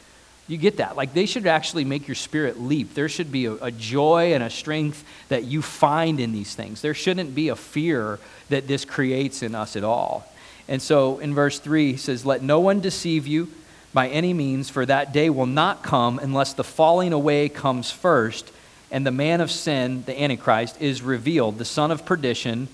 You 0.48 0.58
get 0.58 0.78
that? 0.78 0.96
Like, 0.96 1.14
they 1.14 1.26
should 1.26 1.46
actually 1.46 1.84
make 1.84 2.08
your 2.08 2.16
spirit 2.16 2.60
leap. 2.60 2.92
There 2.94 3.08
should 3.08 3.30
be 3.32 3.46
a, 3.46 3.52
a 3.54 3.70
joy 3.70 4.34
and 4.34 4.42
a 4.42 4.50
strength 4.50 5.04
that 5.28 5.44
you 5.44 5.62
find 5.62 6.20
in 6.20 6.32
these 6.32 6.54
things. 6.54 6.82
There 6.82 6.92
shouldn't 6.92 7.34
be 7.34 7.48
a 7.48 7.56
fear 7.56 8.18
that 8.48 8.66
this 8.66 8.84
creates 8.84 9.42
in 9.42 9.54
us 9.54 9.76
at 9.76 9.84
all. 9.84 10.29
And 10.70 10.80
so 10.80 11.18
in 11.18 11.34
verse 11.34 11.58
3, 11.58 11.92
he 11.92 11.98
says, 11.98 12.24
Let 12.24 12.42
no 12.42 12.60
one 12.60 12.80
deceive 12.80 13.26
you 13.26 13.48
by 13.92 14.08
any 14.08 14.32
means, 14.32 14.70
for 14.70 14.86
that 14.86 15.12
day 15.12 15.28
will 15.28 15.44
not 15.44 15.82
come 15.82 16.20
unless 16.20 16.52
the 16.52 16.62
falling 16.62 17.12
away 17.12 17.48
comes 17.48 17.90
first, 17.90 18.52
and 18.88 19.04
the 19.04 19.10
man 19.10 19.40
of 19.40 19.50
sin, 19.50 20.04
the 20.06 20.22
Antichrist, 20.22 20.80
is 20.80 21.02
revealed, 21.02 21.58
the 21.58 21.64
son 21.64 21.90
of 21.90 22.06
perdition. 22.06 22.68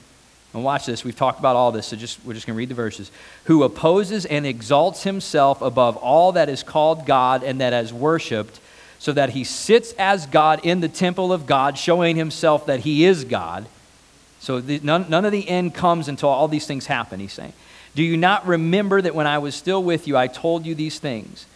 And 0.53 0.63
watch 0.63 0.85
this, 0.85 1.05
we've 1.05 1.17
talked 1.17 1.39
about 1.39 1.57
all 1.57 1.73
this, 1.73 1.87
so 1.87 1.97
just, 1.97 2.23
we're 2.23 2.35
just 2.35 2.47
going 2.47 2.55
to 2.55 2.59
read 2.59 2.69
the 2.69 2.75
verses. 2.75 3.11
Who 3.45 3.63
opposes 3.63 4.27
and 4.27 4.45
exalts 4.47 5.05
himself 5.05 5.63
above 5.63 5.97
all 5.97 6.33
that 6.33 6.51
is 6.51 6.63
called 6.63 7.07
God 7.07 7.43
and 7.43 7.63
that 7.63 7.73
is 7.73 7.95
worshiped, 7.95 8.61
so 8.99 9.13
that 9.13 9.31
he 9.31 9.43
sits 9.43 9.95
as 9.99 10.27
God 10.27 10.61
in 10.65 10.81
the 10.81 10.89
temple 10.89 11.33
of 11.33 11.47
God, 11.47 11.79
showing 11.79 12.17
himself 12.17 12.67
that 12.67 12.81
he 12.81 13.07
is 13.07 13.25
God. 13.25 13.67
So 14.41 14.61
the, 14.61 14.81
none, 14.83 15.07
none 15.09 15.25
of 15.25 15.33
the 15.33 15.49
end 15.49 15.75
comes 15.75 16.09
until 16.09 16.29
all 16.29 16.47
these 16.47 16.67
things 16.67 16.87
happen, 16.87 17.21
he's 17.21 17.33
saying. 17.33 17.55
Do 17.97 18.03
you 18.03 18.19
not 18.19 18.47
remember 18.47 19.01
that 19.01 19.15
when 19.15 19.27
I 19.27 19.39
was 19.39 19.55
still 19.55 19.83
with 19.83 20.07
you, 20.07 20.19
I 20.19 20.27
told 20.27 20.67
you 20.67 20.75
these 20.75 20.99
things? 20.99 21.47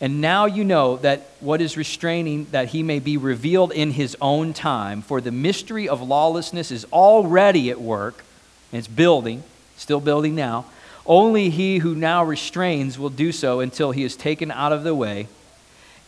And 0.00 0.20
now 0.20 0.46
you 0.46 0.62
know 0.62 0.98
that 0.98 1.28
what 1.40 1.60
is 1.60 1.76
restraining, 1.76 2.46
that 2.52 2.68
he 2.68 2.84
may 2.84 3.00
be 3.00 3.16
revealed 3.16 3.72
in 3.72 3.90
his 3.90 4.16
own 4.20 4.52
time. 4.52 5.02
For 5.02 5.20
the 5.20 5.32
mystery 5.32 5.88
of 5.88 6.00
lawlessness 6.00 6.70
is 6.70 6.86
already 6.92 7.68
at 7.68 7.80
work, 7.80 8.24
and 8.70 8.78
it's 8.78 8.86
building, 8.86 9.42
still 9.76 9.98
building 9.98 10.36
now. 10.36 10.66
Only 11.04 11.50
he 11.50 11.78
who 11.78 11.96
now 11.96 12.22
restrains 12.22 12.96
will 12.96 13.10
do 13.10 13.32
so 13.32 13.58
until 13.58 13.90
he 13.90 14.04
is 14.04 14.14
taken 14.14 14.52
out 14.52 14.72
of 14.72 14.84
the 14.84 14.94
way. 14.94 15.26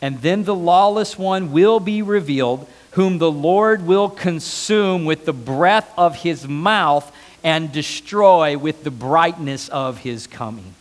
And 0.01 0.23
then 0.23 0.45
the 0.45 0.55
lawless 0.55 1.19
one 1.19 1.51
will 1.51 1.81
be 1.81 2.01
revealed, 2.01 2.69
whom 2.93 3.19
the 3.19 3.31
Lord 3.31 3.85
will 3.85 4.09
consume 4.09 5.05
with 5.05 5.25
the 5.25 5.33
breath 5.33 5.93
of 5.99 6.15
his 6.15 6.47
mouth 6.47 7.13
and 7.45 7.73
destroy 7.73 8.57
with 8.57 8.85
the 8.85 8.91
brightness 8.91 9.69
of 9.69 9.99
his 9.99 10.27
coming. 10.27 10.75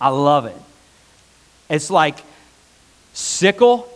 I 0.00 0.08
love 0.08 0.46
it. 0.46 0.60
It's 1.68 1.90
like 1.90 2.18
sickle, 3.12 3.88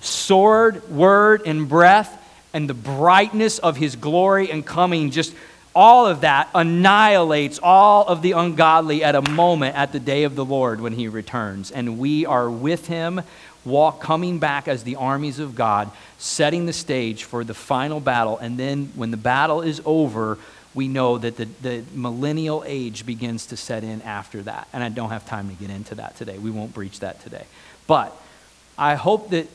sword, 0.00 0.88
word, 0.90 1.42
and 1.46 1.68
breath, 1.68 2.14
and 2.52 2.68
the 2.68 2.74
brightness 2.74 3.58
of 3.58 3.76
his 3.76 3.96
glory 3.96 4.50
and 4.50 4.64
coming 4.64 5.10
just 5.10 5.34
all 5.74 6.06
of 6.06 6.22
that 6.22 6.48
annihilates 6.54 7.60
all 7.62 8.04
of 8.06 8.20
the 8.22 8.32
ungodly 8.32 9.04
at 9.04 9.14
a 9.14 9.22
moment 9.30 9.76
at 9.76 9.92
the 9.92 10.00
day 10.00 10.24
of 10.24 10.34
the 10.34 10.44
Lord 10.44 10.80
when 10.80 10.92
he 10.92 11.06
returns. 11.06 11.70
And 11.70 11.98
we 11.98 12.26
are 12.26 12.50
with 12.50 12.88
him, 12.88 13.20
walk, 13.64 14.00
coming 14.00 14.40
back 14.40 14.66
as 14.66 14.82
the 14.82 14.96
armies 14.96 15.38
of 15.38 15.54
God, 15.54 15.90
setting 16.18 16.66
the 16.66 16.72
stage 16.72 17.22
for 17.22 17.44
the 17.44 17.54
final 17.54 18.00
battle. 18.00 18.38
And 18.38 18.58
then 18.58 18.90
when 18.96 19.12
the 19.12 19.16
battle 19.16 19.60
is 19.62 19.80
over, 19.84 20.38
we 20.74 20.88
know 20.88 21.18
that 21.18 21.36
the, 21.36 21.46
the 21.62 21.84
millennial 21.94 22.62
age 22.66 23.06
begins 23.06 23.46
to 23.46 23.56
set 23.56 23.84
in 23.84 24.02
after 24.02 24.42
that. 24.42 24.68
And 24.72 24.82
I 24.82 24.88
don't 24.88 25.10
have 25.10 25.26
time 25.26 25.48
to 25.48 25.54
get 25.54 25.70
into 25.70 25.94
that 25.96 26.16
today. 26.16 26.38
We 26.38 26.50
won't 26.50 26.74
breach 26.74 27.00
that 27.00 27.20
today. 27.22 27.44
But 27.86 28.14
I 28.76 28.94
hope 28.94 29.30
that 29.30 29.48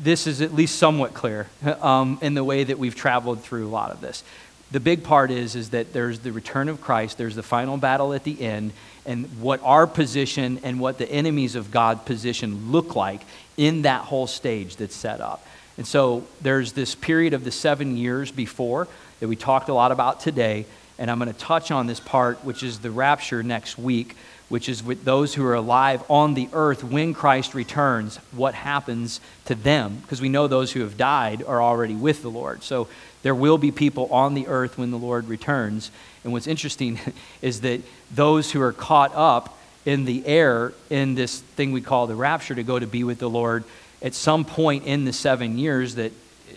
this 0.00 0.26
is 0.26 0.40
at 0.40 0.54
least 0.54 0.76
somewhat 0.76 1.14
clear 1.14 1.48
um, 1.80 2.18
in 2.20 2.34
the 2.34 2.44
way 2.44 2.64
that 2.64 2.78
we've 2.78 2.94
traveled 2.94 3.42
through 3.42 3.66
a 3.66 3.70
lot 3.70 3.90
of 3.90 4.00
this. 4.00 4.22
The 4.70 4.80
big 4.80 5.04
part 5.04 5.30
is, 5.30 5.54
is 5.54 5.70
that 5.70 5.92
there's 5.92 6.20
the 6.20 6.32
return 6.32 6.68
of 6.68 6.80
Christ, 6.80 7.16
there's 7.18 7.36
the 7.36 7.42
final 7.42 7.76
battle 7.76 8.12
at 8.12 8.24
the 8.24 8.40
end, 8.40 8.72
and 9.06 9.26
what 9.40 9.60
our 9.62 9.86
position 9.86 10.58
and 10.62 10.80
what 10.80 10.98
the 10.98 11.10
enemies 11.10 11.54
of 11.54 11.70
God 11.70 12.04
position 12.06 12.72
look 12.72 12.96
like 12.96 13.20
in 13.56 13.82
that 13.82 14.02
whole 14.02 14.26
stage 14.26 14.76
that's 14.76 14.96
set 14.96 15.20
up. 15.20 15.46
And 15.76 15.86
so 15.86 16.24
there's 16.40 16.72
this 16.72 16.94
period 16.94 17.34
of 17.34 17.44
the 17.44 17.50
seven 17.50 17.96
years 17.96 18.30
before 18.30 18.88
that 19.24 19.28
we 19.28 19.36
talked 19.36 19.70
a 19.70 19.72
lot 19.72 19.90
about 19.90 20.20
today. 20.20 20.66
And 20.98 21.10
I'm 21.10 21.18
going 21.18 21.32
to 21.32 21.38
touch 21.38 21.70
on 21.70 21.86
this 21.86 21.98
part, 21.98 22.44
which 22.44 22.62
is 22.62 22.80
the 22.80 22.90
rapture 22.90 23.42
next 23.42 23.78
week, 23.78 24.16
which 24.50 24.68
is 24.68 24.82
with 24.82 25.02
those 25.02 25.32
who 25.32 25.46
are 25.46 25.54
alive 25.54 26.02
on 26.10 26.34
the 26.34 26.46
earth 26.52 26.84
when 26.84 27.14
Christ 27.14 27.54
returns, 27.54 28.16
what 28.32 28.52
happens 28.52 29.22
to 29.46 29.54
them. 29.54 29.96
Because 30.02 30.20
we 30.20 30.28
know 30.28 30.46
those 30.46 30.72
who 30.72 30.80
have 30.80 30.98
died 30.98 31.42
are 31.42 31.62
already 31.62 31.94
with 31.94 32.20
the 32.20 32.28
Lord. 32.28 32.62
So 32.62 32.86
there 33.22 33.34
will 33.34 33.56
be 33.56 33.70
people 33.70 34.12
on 34.12 34.34
the 34.34 34.46
earth 34.46 34.76
when 34.76 34.90
the 34.90 34.98
Lord 34.98 35.26
returns. 35.26 35.90
And 36.22 36.34
what's 36.34 36.46
interesting 36.46 37.00
is 37.40 37.62
that 37.62 37.80
those 38.10 38.52
who 38.52 38.60
are 38.60 38.74
caught 38.74 39.14
up 39.14 39.58
in 39.86 40.04
the 40.04 40.26
air 40.26 40.74
in 40.90 41.14
this 41.14 41.40
thing 41.40 41.72
we 41.72 41.80
call 41.80 42.06
the 42.06 42.14
rapture 42.14 42.54
to 42.56 42.62
go 42.62 42.78
to 42.78 42.86
be 42.86 43.04
with 43.04 43.20
the 43.20 43.30
Lord 43.30 43.64
at 44.02 44.12
some 44.12 44.44
point 44.44 44.84
in 44.84 45.06
the 45.06 45.14
seven 45.14 45.56
years 45.56 45.94
that 45.94 46.12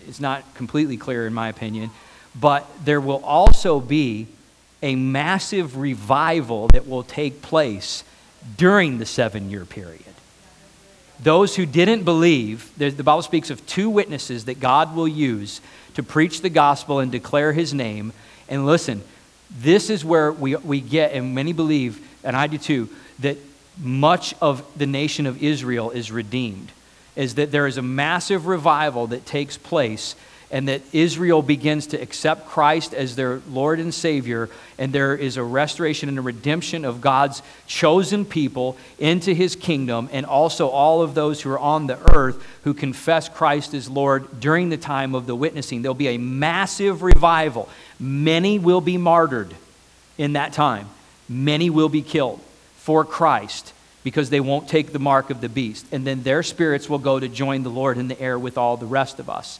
is 0.05 0.19
not 0.19 0.53
completely 0.53 0.97
clear 0.97 1.25
in 1.25 1.33
my 1.33 1.47
opinion 1.47 1.91
but 2.39 2.67
there 2.83 3.01
will 3.01 3.23
also 3.23 3.79
be 3.79 4.27
a 4.81 4.95
massive 4.95 5.77
revival 5.77 6.67
that 6.69 6.87
will 6.87 7.03
take 7.03 7.41
place 7.41 8.03
during 8.57 8.97
the 8.99 9.05
seven 9.05 9.49
year 9.49 9.65
period. 9.65 10.03
Those 11.19 11.55
who 11.55 11.65
didn't 11.65 12.03
believe, 12.03 12.71
the 12.77 12.91
Bible 12.91 13.23
speaks 13.23 13.49
of 13.49 13.65
two 13.65 13.89
witnesses 13.89 14.45
that 14.45 14.59
God 14.59 14.95
will 14.95 15.07
use 15.07 15.61
to 15.95 16.03
preach 16.03 16.41
the 16.41 16.49
gospel 16.49 16.99
and 16.99 17.11
declare 17.11 17.53
his 17.53 17.73
name. 17.73 18.13
And 18.47 18.67
listen, 18.67 19.01
this 19.49 19.89
is 19.89 20.05
where 20.05 20.31
we, 20.31 20.55
we 20.57 20.79
get, 20.79 21.13
and 21.13 21.33
many 21.33 21.53
believe, 21.53 22.05
and 22.23 22.35
I 22.35 22.45
do 22.45 22.59
too, 22.59 22.89
that 23.19 23.37
much 23.81 24.35
of 24.41 24.63
the 24.77 24.85
nation 24.85 25.25
of 25.25 25.41
Israel 25.41 25.89
is 25.89 26.11
redeemed. 26.11 26.71
Is 27.15 27.35
that 27.35 27.51
there 27.51 27.65
is 27.65 27.77
a 27.77 27.81
massive 27.81 28.45
revival 28.45 29.07
that 29.07 29.25
takes 29.25 29.57
place 29.57 30.15
and 30.49 30.69
that 30.69 30.81
Israel 30.93 31.41
begins 31.41 31.87
to 31.87 32.01
accept 32.01 32.47
Christ 32.47 32.93
as 32.93 33.15
their 33.15 33.41
Lord 33.49 33.79
and 33.79 33.93
Savior, 33.93 34.49
and 34.77 34.93
there 34.93 35.13
is 35.13 35.35
a 35.35 35.43
restoration 35.43 36.07
and 36.07 36.17
a 36.17 36.21
redemption 36.21 36.85
of 36.85 37.01
God's 37.01 37.41
chosen 37.67 38.23
people 38.23 38.77
into 38.97 39.33
his 39.33 39.57
kingdom, 39.57 40.07
and 40.11 40.25
also 40.25 40.69
all 40.69 41.01
of 41.01 41.15
those 41.15 41.41
who 41.41 41.49
are 41.49 41.59
on 41.59 41.87
the 41.87 41.99
earth 42.15 42.41
who 42.63 42.73
confess 42.73 43.27
Christ 43.27 43.73
as 43.73 43.89
Lord 43.89 44.39
during 44.39 44.69
the 44.69 44.77
time 44.77 45.15
of 45.15 45.27
the 45.27 45.35
witnessing. 45.35 45.81
There'll 45.81 45.95
be 45.95 46.09
a 46.09 46.17
massive 46.17 47.03
revival. 47.03 47.67
Many 47.99 48.57
will 48.57 48.81
be 48.81 48.97
martyred 48.97 49.53
in 50.17 50.33
that 50.33 50.53
time, 50.53 50.87
many 51.27 51.69
will 51.69 51.89
be 51.89 52.01
killed 52.01 52.39
for 52.77 53.03
Christ. 53.03 53.73
Because 54.03 54.29
they 54.29 54.39
won't 54.39 54.69
take 54.69 54.93
the 54.93 54.99
mark 54.99 55.31
of 55.31 55.41
the 55.41 55.49
beast. 55.49 55.85
And 55.91 56.07
then 56.07 56.23
their 56.23 56.41
spirits 56.41 56.87
will 56.87 56.97
go 56.97 57.19
to 57.19 57.27
join 57.27 57.63
the 57.63 57.69
Lord 57.69 57.97
in 57.97 58.07
the 58.07 58.17
air 58.21 58.39
with 58.39 58.57
all 58.57 58.77
the 58.77 58.85
rest 58.85 59.19
of 59.19 59.29
us 59.29 59.59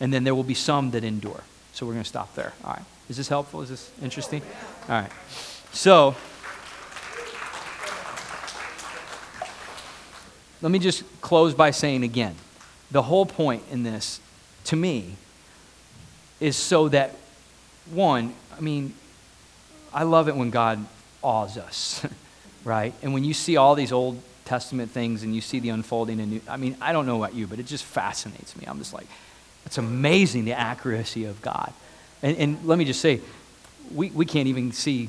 and 0.00 0.12
then 0.12 0.24
there 0.24 0.34
will 0.34 0.42
be 0.42 0.54
some 0.54 0.90
that 0.92 1.04
endure. 1.04 1.42
So 1.72 1.86
we're 1.86 1.92
going 1.92 2.04
to 2.04 2.08
stop 2.08 2.34
there. 2.34 2.52
All 2.64 2.72
right. 2.72 2.84
Is 3.08 3.16
this 3.16 3.28
helpful? 3.28 3.62
Is 3.62 3.68
this 3.68 3.90
interesting? 4.02 4.42
All 4.88 5.00
right. 5.00 5.10
So, 5.72 6.14
let 10.62 10.70
me 10.70 10.78
just 10.78 11.02
close 11.20 11.52
by 11.52 11.70
saying 11.70 12.04
again 12.04 12.36
the 12.90 13.02
whole 13.02 13.26
point 13.26 13.62
in 13.70 13.82
this, 13.82 14.20
to 14.64 14.76
me, 14.76 15.16
is 16.40 16.56
so 16.56 16.88
that, 16.88 17.16
one, 17.90 18.34
I 18.56 18.60
mean, 18.60 18.94
I 19.92 20.04
love 20.04 20.28
it 20.28 20.36
when 20.36 20.50
God 20.50 20.84
awes 21.22 21.58
us, 21.58 22.06
right? 22.64 22.94
And 23.02 23.12
when 23.12 23.24
you 23.24 23.34
see 23.34 23.56
all 23.56 23.74
these 23.74 23.92
Old 23.92 24.22
Testament 24.44 24.90
things 24.92 25.22
and 25.22 25.34
you 25.34 25.40
see 25.40 25.58
the 25.58 25.70
unfolding, 25.70 26.20
and 26.20 26.40
I 26.48 26.56
mean, 26.56 26.76
I 26.80 26.92
don't 26.92 27.06
know 27.06 27.22
about 27.22 27.34
you, 27.34 27.46
but 27.46 27.58
it 27.58 27.66
just 27.66 27.84
fascinates 27.84 28.56
me. 28.56 28.64
I'm 28.66 28.78
just 28.78 28.94
like, 28.94 29.06
it's 29.66 29.78
amazing 29.78 30.44
the 30.44 30.52
accuracy 30.52 31.24
of 31.24 31.40
God. 31.42 31.72
And, 32.22 32.36
and 32.36 32.64
let 32.64 32.78
me 32.78 32.84
just 32.84 33.00
say, 33.00 33.20
we, 33.92 34.10
we 34.10 34.24
can't 34.24 34.48
even 34.48 34.72
see 34.72 35.08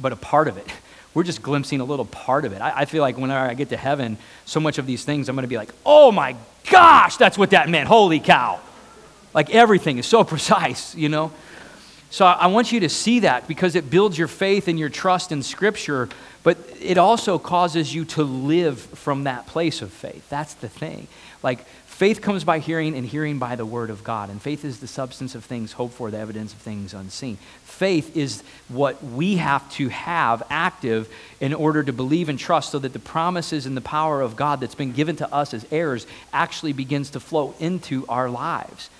but 0.00 0.12
a 0.12 0.16
part 0.16 0.48
of 0.48 0.56
it. 0.58 0.66
We're 1.14 1.22
just 1.22 1.42
glimpsing 1.42 1.80
a 1.80 1.84
little 1.84 2.04
part 2.04 2.44
of 2.44 2.52
it. 2.52 2.60
I, 2.60 2.80
I 2.80 2.84
feel 2.84 3.00
like 3.00 3.16
whenever 3.16 3.48
I 3.48 3.54
get 3.54 3.70
to 3.70 3.76
heaven, 3.76 4.18
so 4.44 4.60
much 4.60 4.76
of 4.76 4.86
these 4.86 5.02
things, 5.02 5.30
I'm 5.30 5.34
going 5.34 5.44
to 5.44 5.48
be 5.48 5.56
like, 5.56 5.72
oh 5.86 6.12
my 6.12 6.36
gosh, 6.70 7.16
that's 7.16 7.38
what 7.38 7.50
that 7.50 7.70
meant. 7.70 7.88
Holy 7.88 8.20
cow. 8.20 8.60
Like 9.32 9.50
everything 9.54 9.96
is 9.98 10.06
so 10.06 10.24
precise, 10.34 10.94
you 10.94 11.08
know? 11.08 11.32
So 12.10 12.24
I 12.24 12.46
want 12.46 12.70
you 12.70 12.80
to 12.80 12.88
see 12.88 13.20
that 13.20 13.48
because 13.48 13.74
it 13.74 13.90
builds 13.90 14.16
your 14.16 14.28
faith 14.28 14.68
and 14.68 14.78
your 14.78 14.88
trust 14.88 15.32
in 15.32 15.42
Scripture, 15.42 16.08
but 16.42 16.56
it 16.80 16.98
also 16.98 17.38
causes 17.38 17.94
you 17.94 18.04
to 18.04 18.22
live 18.22 18.78
from 18.78 19.24
that 19.24 19.46
place 19.46 19.82
of 19.82 19.92
faith. 19.92 20.28
That's 20.28 20.54
the 20.54 20.68
thing. 20.68 21.08
Like, 21.42 21.64
faith 21.96 22.22
comes 22.22 22.44
by 22.44 22.58
hearing, 22.58 22.96
and 22.96 23.06
hearing 23.06 23.38
by 23.38 23.56
the 23.56 23.66
Word 23.66 23.90
of 23.90 24.04
God. 24.04 24.30
And 24.30 24.40
faith 24.40 24.64
is 24.64 24.80
the 24.80 24.86
substance 24.86 25.34
of 25.34 25.44
things 25.44 25.72
hoped 25.72 25.94
for, 25.94 26.10
the 26.10 26.18
evidence 26.18 26.52
of 26.52 26.58
things 26.58 26.94
unseen. 26.94 27.36
Faith 27.64 28.16
is 28.16 28.42
what 28.68 29.02
we 29.02 29.36
have 29.36 29.70
to 29.72 29.88
have 29.88 30.42
active 30.48 31.12
in 31.40 31.52
order 31.52 31.82
to 31.82 31.92
believe 31.92 32.28
and 32.28 32.38
trust 32.38 32.72
so 32.72 32.78
that 32.78 32.92
the 32.92 32.98
promises 32.98 33.66
and 33.66 33.76
the 33.76 33.80
power 33.80 34.20
of 34.20 34.36
God 34.36 34.60
that's 34.60 34.74
been 34.74 34.92
given 34.92 35.16
to 35.16 35.34
us 35.34 35.52
as 35.52 35.66
heirs 35.70 36.06
actually 36.32 36.72
begins 36.72 37.10
to 37.10 37.20
flow 37.20 37.54
into 37.60 38.06
our 38.08 38.30
lives 38.30 38.90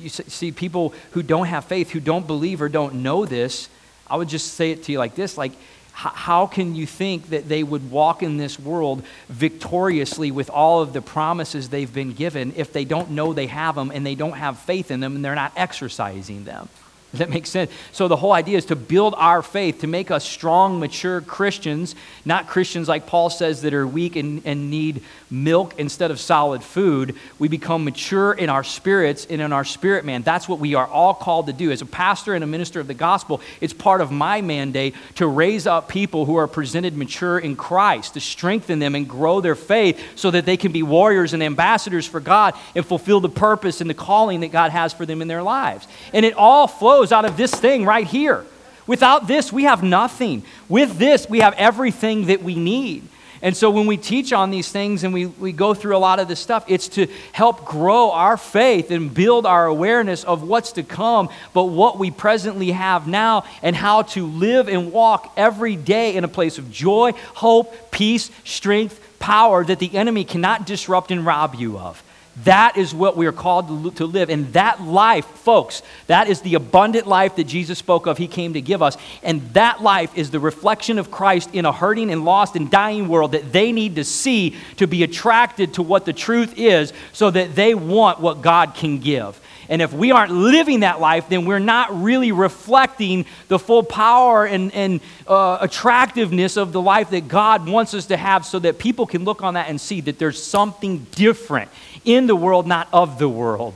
you 0.00 0.08
see 0.08 0.52
people 0.52 0.94
who 1.12 1.22
don't 1.22 1.46
have 1.46 1.64
faith, 1.64 1.90
who 1.90 2.00
don't 2.00 2.26
believe 2.26 2.60
or 2.60 2.68
don't 2.68 2.94
know 2.94 3.24
this, 3.24 3.68
I 4.08 4.16
would 4.16 4.28
just 4.28 4.54
say 4.54 4.70
it 4.70 4.84
to 4.84 4.92
you 4.92 4.98
like 4.98 5.14
this 5.14 5.36
like, 5.36 5.52
how 5.96 6.46
can 6.46 6.74
you 6.74 6.86
think 6.86 7.30
that 7.30 7.48
they 7.48 7.62
would 7.62 7.90
walk 7.90 8.22
in 8.22 8.36
this 8.36 8.60
world 8.60 9.02
victoriously 9.30 10.30
with 10.30 10.50
all 10.50 10.82
of 10.82 10.92
the 10.92 11.00
promises 11.00 11.70
they've 11.70 11.92
been 11.92 12.12
given 12.12 12.52
if 12.54 12.70
they 12.70 12.84
don't 12.84 13.10
know 13.10 13.32
they 13.32 13.46
have 13.46 13.76
them 13.76 13.90
and 13.90 14.04
they 14.04 14.14
don't 14.14 14.36
have 14.36 14.58
faith 14.58 14.90
in 14.90 15.00
them 15.00 15.16
and 15.16 15.24
they're 15.24 15.34
not 15.34 15.52
exercising 15.56 16.44
them? 16.44 16.68
Does 17.12 17.20
that 17.20 17.30
make 17.30 17.46
sense? 17.46 17.70
So, 17.92 18.08
the 18.08 18.16
whole 18.16 18.32
idea 18.32 18.58
is 18.58 18.66
to 18.66 18.76
build 18.76 19.14
our 19.16 19.40
faith, 19.40 19.80
to 19.80 19.86
make 19.86 20.10
us 20.10 20.24
strong, 20.24 20.80
mature 20.80 21.20
Christians, 21.20 21.94
not 22.24 22.48
Christians 22.48 22.88
like 22.88 23.06
Paul 23.06 23.30
says 23.30 23.62
that 23.62 23.72
are 23.72 23.86
weak 23.86 24.16
and, 24.16 24.42
and 24.44 24.70
need 24.70 25.02
milk 25.30 25.74
instead 25.78 26.10
of 26.10 26.20
solid 26.20 26.62
food. 26.62 27.14
We 27.38 27.48
become 27.48 27.84
mature 27.84 28.32
in 28.32 28.50
our 28.50 28.64
spirits 28.64 29.26
and 29.30 29.40
in 29.40 29.52
our 29.52 29.64
spirit 29.64 30.04
man. 30.04 30.22
That's 30.22 30.48
what 30.48 30.58
we 30.58 30.74
are 30.74 30.86
all 30.86 31.14
called 31.14 31.46
to 31.46 31.52
do. 31.52 31.70
As 31.70 31.80
a 31.80 31.86
pastor 31.86 32.34
and 32.34 32.42
a 32.42 32.46
minister 32.46 32.80
of 32.80 32.86
the 32.88 32.94
gospel, 32.94 33.40
it's 33.60 33.72
part 33.72 34.00
of 34.00 34.10
my 34.10 34.42
mandate 34.42 34.94
to 35.14 35.26
raise 35.26 35.66
up 35.66 35.88
people 35.88 36.24
who 36.24 36.36
are 36.36 36.48
presented 36.48 36.96
mature 36.96 37.38
in 37.38 37.54
Christ, 37.56 38.14
to 38.14 38.20
strengthen 38.20 38.78
them 38.80 38.94
and 38.94 39.08
grow 39.08 39.40
their 39.40 39.54
faith 39.54 40.02
so 40.16 40.30
that 40.32 40.44
they 40.44 40.56
can 40.56 40.72
be 40.72 40.82
warriors 40.82 41.32
and 41.32 41.42
ambassadors 41.42 42.06
for 42.06 42.20
God 42.20 42.54
and 42.74 42.84
fulfill 42.84 43.20
the 43.20 43.28
purpose 43.28 43.80
and 43.80 43.88
the 43.88 43.94
calling 43.94 44.40
that 44.40 44.52
God 44.52 44.72
has 44.72 44.92
for 44.92 45.06
them 45.06 45.22
in 45.22 45.28
their 45.28 45.42
lives. 45.42 45.86
And 46.12 46.26
it 46.26 46.34
all 46.34 46.66
flows 46.66 46.95
out 47.04 47.24
of 47.24 47.36
this 47.36 47.52
thing 47.52 47.84
right 47.84 48.06
here. 48.06 48.44
Without 48.86 49.26
this, 49.26 49.52
we 49.52 49.64
have 49.64 49.82
nothing. 49.82 50.44
With 50.68 50.98
this, 50.98 51.28
we 51.28 51.40
have 51.40 51.54
everything 51.54 52.26
that 52.26 52.42
we 52.42 52.54
need. 52.54 53.08
And 53.42 53.56
so 53.56 53.70
when 53.70 53.86
we 53.86 53.96
teach 53.96 54.32
on 54.32 54.50
these 54.50 54.70
things 54.72 55.04
and 55.04 55.12
we, 55.12 55.26
we 55.26 55.52
go 55.52 55.74
through 55.74 55.96
a 55.96 55.98
lot 55.98 56.18
of 56.18 56.28
this 56.28 56.40
stuff, 56.40 56.64
it's 56.68 56.88
to 56.88 57.06
help 57.32 57.64
grow 57.64 58.10
our 58.10 58.36
faith 58.36 58.90
and 58.90 59.12
build 59.12 59.44
our 59.44 59.66
awareness 59.66 60.24
of 60.24 60.42
what's 60.42 60.72
to 60.72 60.82
come, 60.82 61.28
but 61.52 61.64
what 61.64 61.98
we 61.98 62.10
presently 62.10 62.70
have 62.70 63.06
now, 63.06 63.44
and 63.62 63.76
how 63.76 64.02
to 64.02 64.26
live 64.26 64.68
and 64.68 64.90
walk 64.90 65.32
every 65.36 65.76
day 65.76 66.16
in 66.16 66.24
a 66.24 66.28
place 66.28 66.56
of 66.58 66.70
joy, 66.70 67.12
hope, 67.34 67.90
peace, 67.90 68.30
strength, 68.44 69.00
power 69.18 69.64
that 69.64 69.78
the 69.78 69.94
enemy 69.96 70.24
cannot 70.24 70.66
disrupt 70.66 71.10
and 71.10 71.26
rob 71.26 71.54
you 71.54 71.78
of. 71.78 72.02
That 72.44 72.76
is 72.76 72.94
what 72.94 73.16
we 73.16 73.26
are 73.26 73.32
called 73.32 73.96
to 73.96 74.04
live. 74.04 74.28
And 74.28 74.52
that 74.52 74.82
life, 74.82 75.24
folks, 75.24 75.82
that 76.06 76.28
is 76.28 76.42
the 76.42 76.54
abundant 76.54 77.06
life 77.06 77.36
that 77.36 77.44
Jesus 77.44 77.78
spoke 77.78 78.06
of, 78.06 78.18
He 78.18 78.28
came 78.28 78.52
to 78.52 78.60
give 78.60 78.82
us. 78.82 78.98
And 79.22 79.40
that 79.54 79.82
life 79.82 80.16
is 80.16 80.30
the 80.30 80.40
reflection 80.40 80.98
of 80.98 81.10
Christ 81.10 81.50
in 81.54 81.64
a 81.64 81.72
hurting 81.72 82.10
and 82.10 82.24
lost 82.26 82.54
and 82.54 82.70
dying 82.70 83.08
world 83.08 83.32
that 83.32 83.52
they 83.52 83.72
need 83.72 83.96
to 83.96 84.04
see 84.04 84.54
to 84.76 84.86
be 84.86 85.02
attracted 85.02 85.74
to 85.74 85.82
what 85.82 86.04
the 86.04 86.12
truth 86.12 86.58
is 86.58 86.92
so 87.12 87.30
that 87.30 87.54
they 87.54 87.74
want 87.74 88.20
what 88.20 88.42
God 88.42 88.74
can 88.74 88.98
give. 88.98 89.40
And 89.68 89.82
if 89.82 89.92
we 89.92 90.12
aren't 90.12 90.32
living 90.32 90.80
that 90.80 91.00
life, 91.00 91.28
then 91.28 91.44
we're 91.44 91.58
not 91.58 92.02
really 92.02 92.32
reflecting 92.32 93.26
the 93.48 93.58
full 93.58 93.82
power 93.82 94.46
and, 94.46 94.72
and 94.72 95.00
uh, 95.26 95.58
attractiveness 95.60 96.56
of 96.56 96.72
the 96.72 96.80
life 96.80 97.10
that 97.10 97.28
God 97.28 97.68
wants 97.68 97.94
us 97.94 98.06
to 98.06 98.16
have 98.16 98.44
so 98.46 98.58
that 98.60 98.78
people 98.78 99.06
can 99.06 99.24
look 99.24 99.42
on 99.42 99.54
that 99.54 99.68
and 99.68 99.80
see 99.80 100.00
that 100.02 100.18
there's 100.18 100.40
something 100.40 101.06
different 101.12 101.70
in 102.06 102.26
the 102.26 102.36
world, 102.36 102.66
not 102.66 102.88
of 102.92 103.18
the 103.18 103.28
world. 103.28 103.74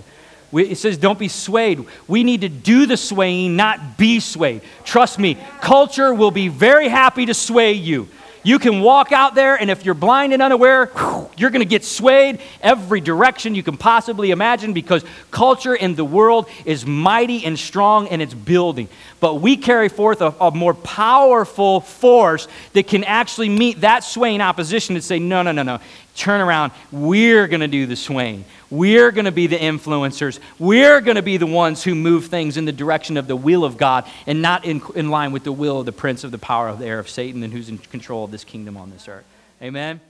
We, 0.52 0.70
it 0.70 0.78
says, 0.78 0.96
don't 0.96 1.18
be 1.18 1.28
swayed. 1.28 1.86
We 2.08 2.24
need 2.24 2.40
to 2.40 2.48
do 2.48 2.86
the 2.86 2.96
swaying, 2.96 3.54
not 3.54 3.98
be 3.98 4.18
swayed. 4.20 4.62
Trust 4.84 5.18
me, 5.18 5.36
culture 5.60 6.12
will 6.12 6.30
be 6.30 6.48
very 6.48 6.88
happy 6.88 7.26
to 7.26 7.34
sway 7.34 7.72
you. 7.72 8.08
You 8.42 8.58
can 8.58 8.80
walk 8.80 9.12
out 9.12 9.34
there, 9.34 9.56
and 9.56 9.70
if 9.70 9.84
you're 9.84 9.94
blind 9.94 10.32
and 10.32 10.40
unaware, 10.40 10.90
you're 11.36 11.50
going 11.50 11.60
to 11.60 11.68
get 11.68 11.84
swayed 11.84 12.40
every 12.62 13.00
direction 13.00 13.54
you 13.54 13.62
can 13.62 13.76
possibly 13.76 14.30
imagine 14.30 14.72
because 14.72 15.04
culture 15.30 15.74
in 15.74 15.94
the 15.94 16.04
world 16.04 16.48
is 16.64 16.86
mighty 16.86 17.44
and 17.44 17.58
strong 17.58 18.08
and 18.08 18.22
it's 18.22 18.32
building. 18.32 18.88
But 19.20 19.34
we 19.34 19.58
carry 19.58 19.90
forth 19.90 20.22
a, 20.22 20.34
a 20.40 20.50
more 20.50 20.72
powerful 20.72 21.80
force 21.80 22.48
that 22.72 22.86
can 22.86 23.04
actually 23.04 23.50
meet 23.50 23.82
that 23.82 24.04
swaying 24.04 24.40
opposition 24.40 24.94
and 24.94 25.04
say, 25.04 25.18
no, 25.18 25.42
no, 25.42 25.52
no, 25.52 25.62
no 25.62 25.80
turn 26.20 26.40
around. 26.40 26.72
We're 26.92 27.46
going 27.46 27.60
to 27.60 27.68
do 27.68 27.86
the 27.86 27.96
swaying. 27.96 28.44
We're 28.70 29.10
going 29.10 29.24
to 29.24 29.32
be 29.32 29.46
the 29.46 29.58
influencers. 29.58 30.38
We're 30.58 31.00
going 31.00 31.16
to 31.16 31.22
be 31.22 31.36
the 31.36 31.46
ones 31.46 31.82
who 31.82 31.94
move 31.94 32.26
things 32.26 32.56
in 32.56 32.64
the 32.64 32.72
direction 32.72 33.16
of 33.16 33.26
the 33.26 33.36
will 33.36 33.64
of 33.64 33.76
God 33.76 34.06
and 34.26 34.40
not 34.40 34.64
in, 34.64 34.80
in 34.94 35.10
line 35.10 35.32
with 35.32 35.44
the 35.44 35.52
will 35.52 35.80
of 35.80 35.86
the 35.86 35.92
prince 35.92 36.24
of 36.24 36.30
the 36.30 36.38
power 36.38 36.68
of 36.68 36.78
the 36.78 36.86
air 36.86 36.98
of 36.98 37.08
Satan 37.08 37.42
and 37.42 37.52
who's 37.52 37.68
in 37.68 37.78
control 37.78 38.24
of 38.24 38.30
this 38.30 38.44
kingdom 38.44 38.76
on 38.76 38.90
this 38.90 39.08
earth. 39.08 39.24
Amen. 39.60 40.00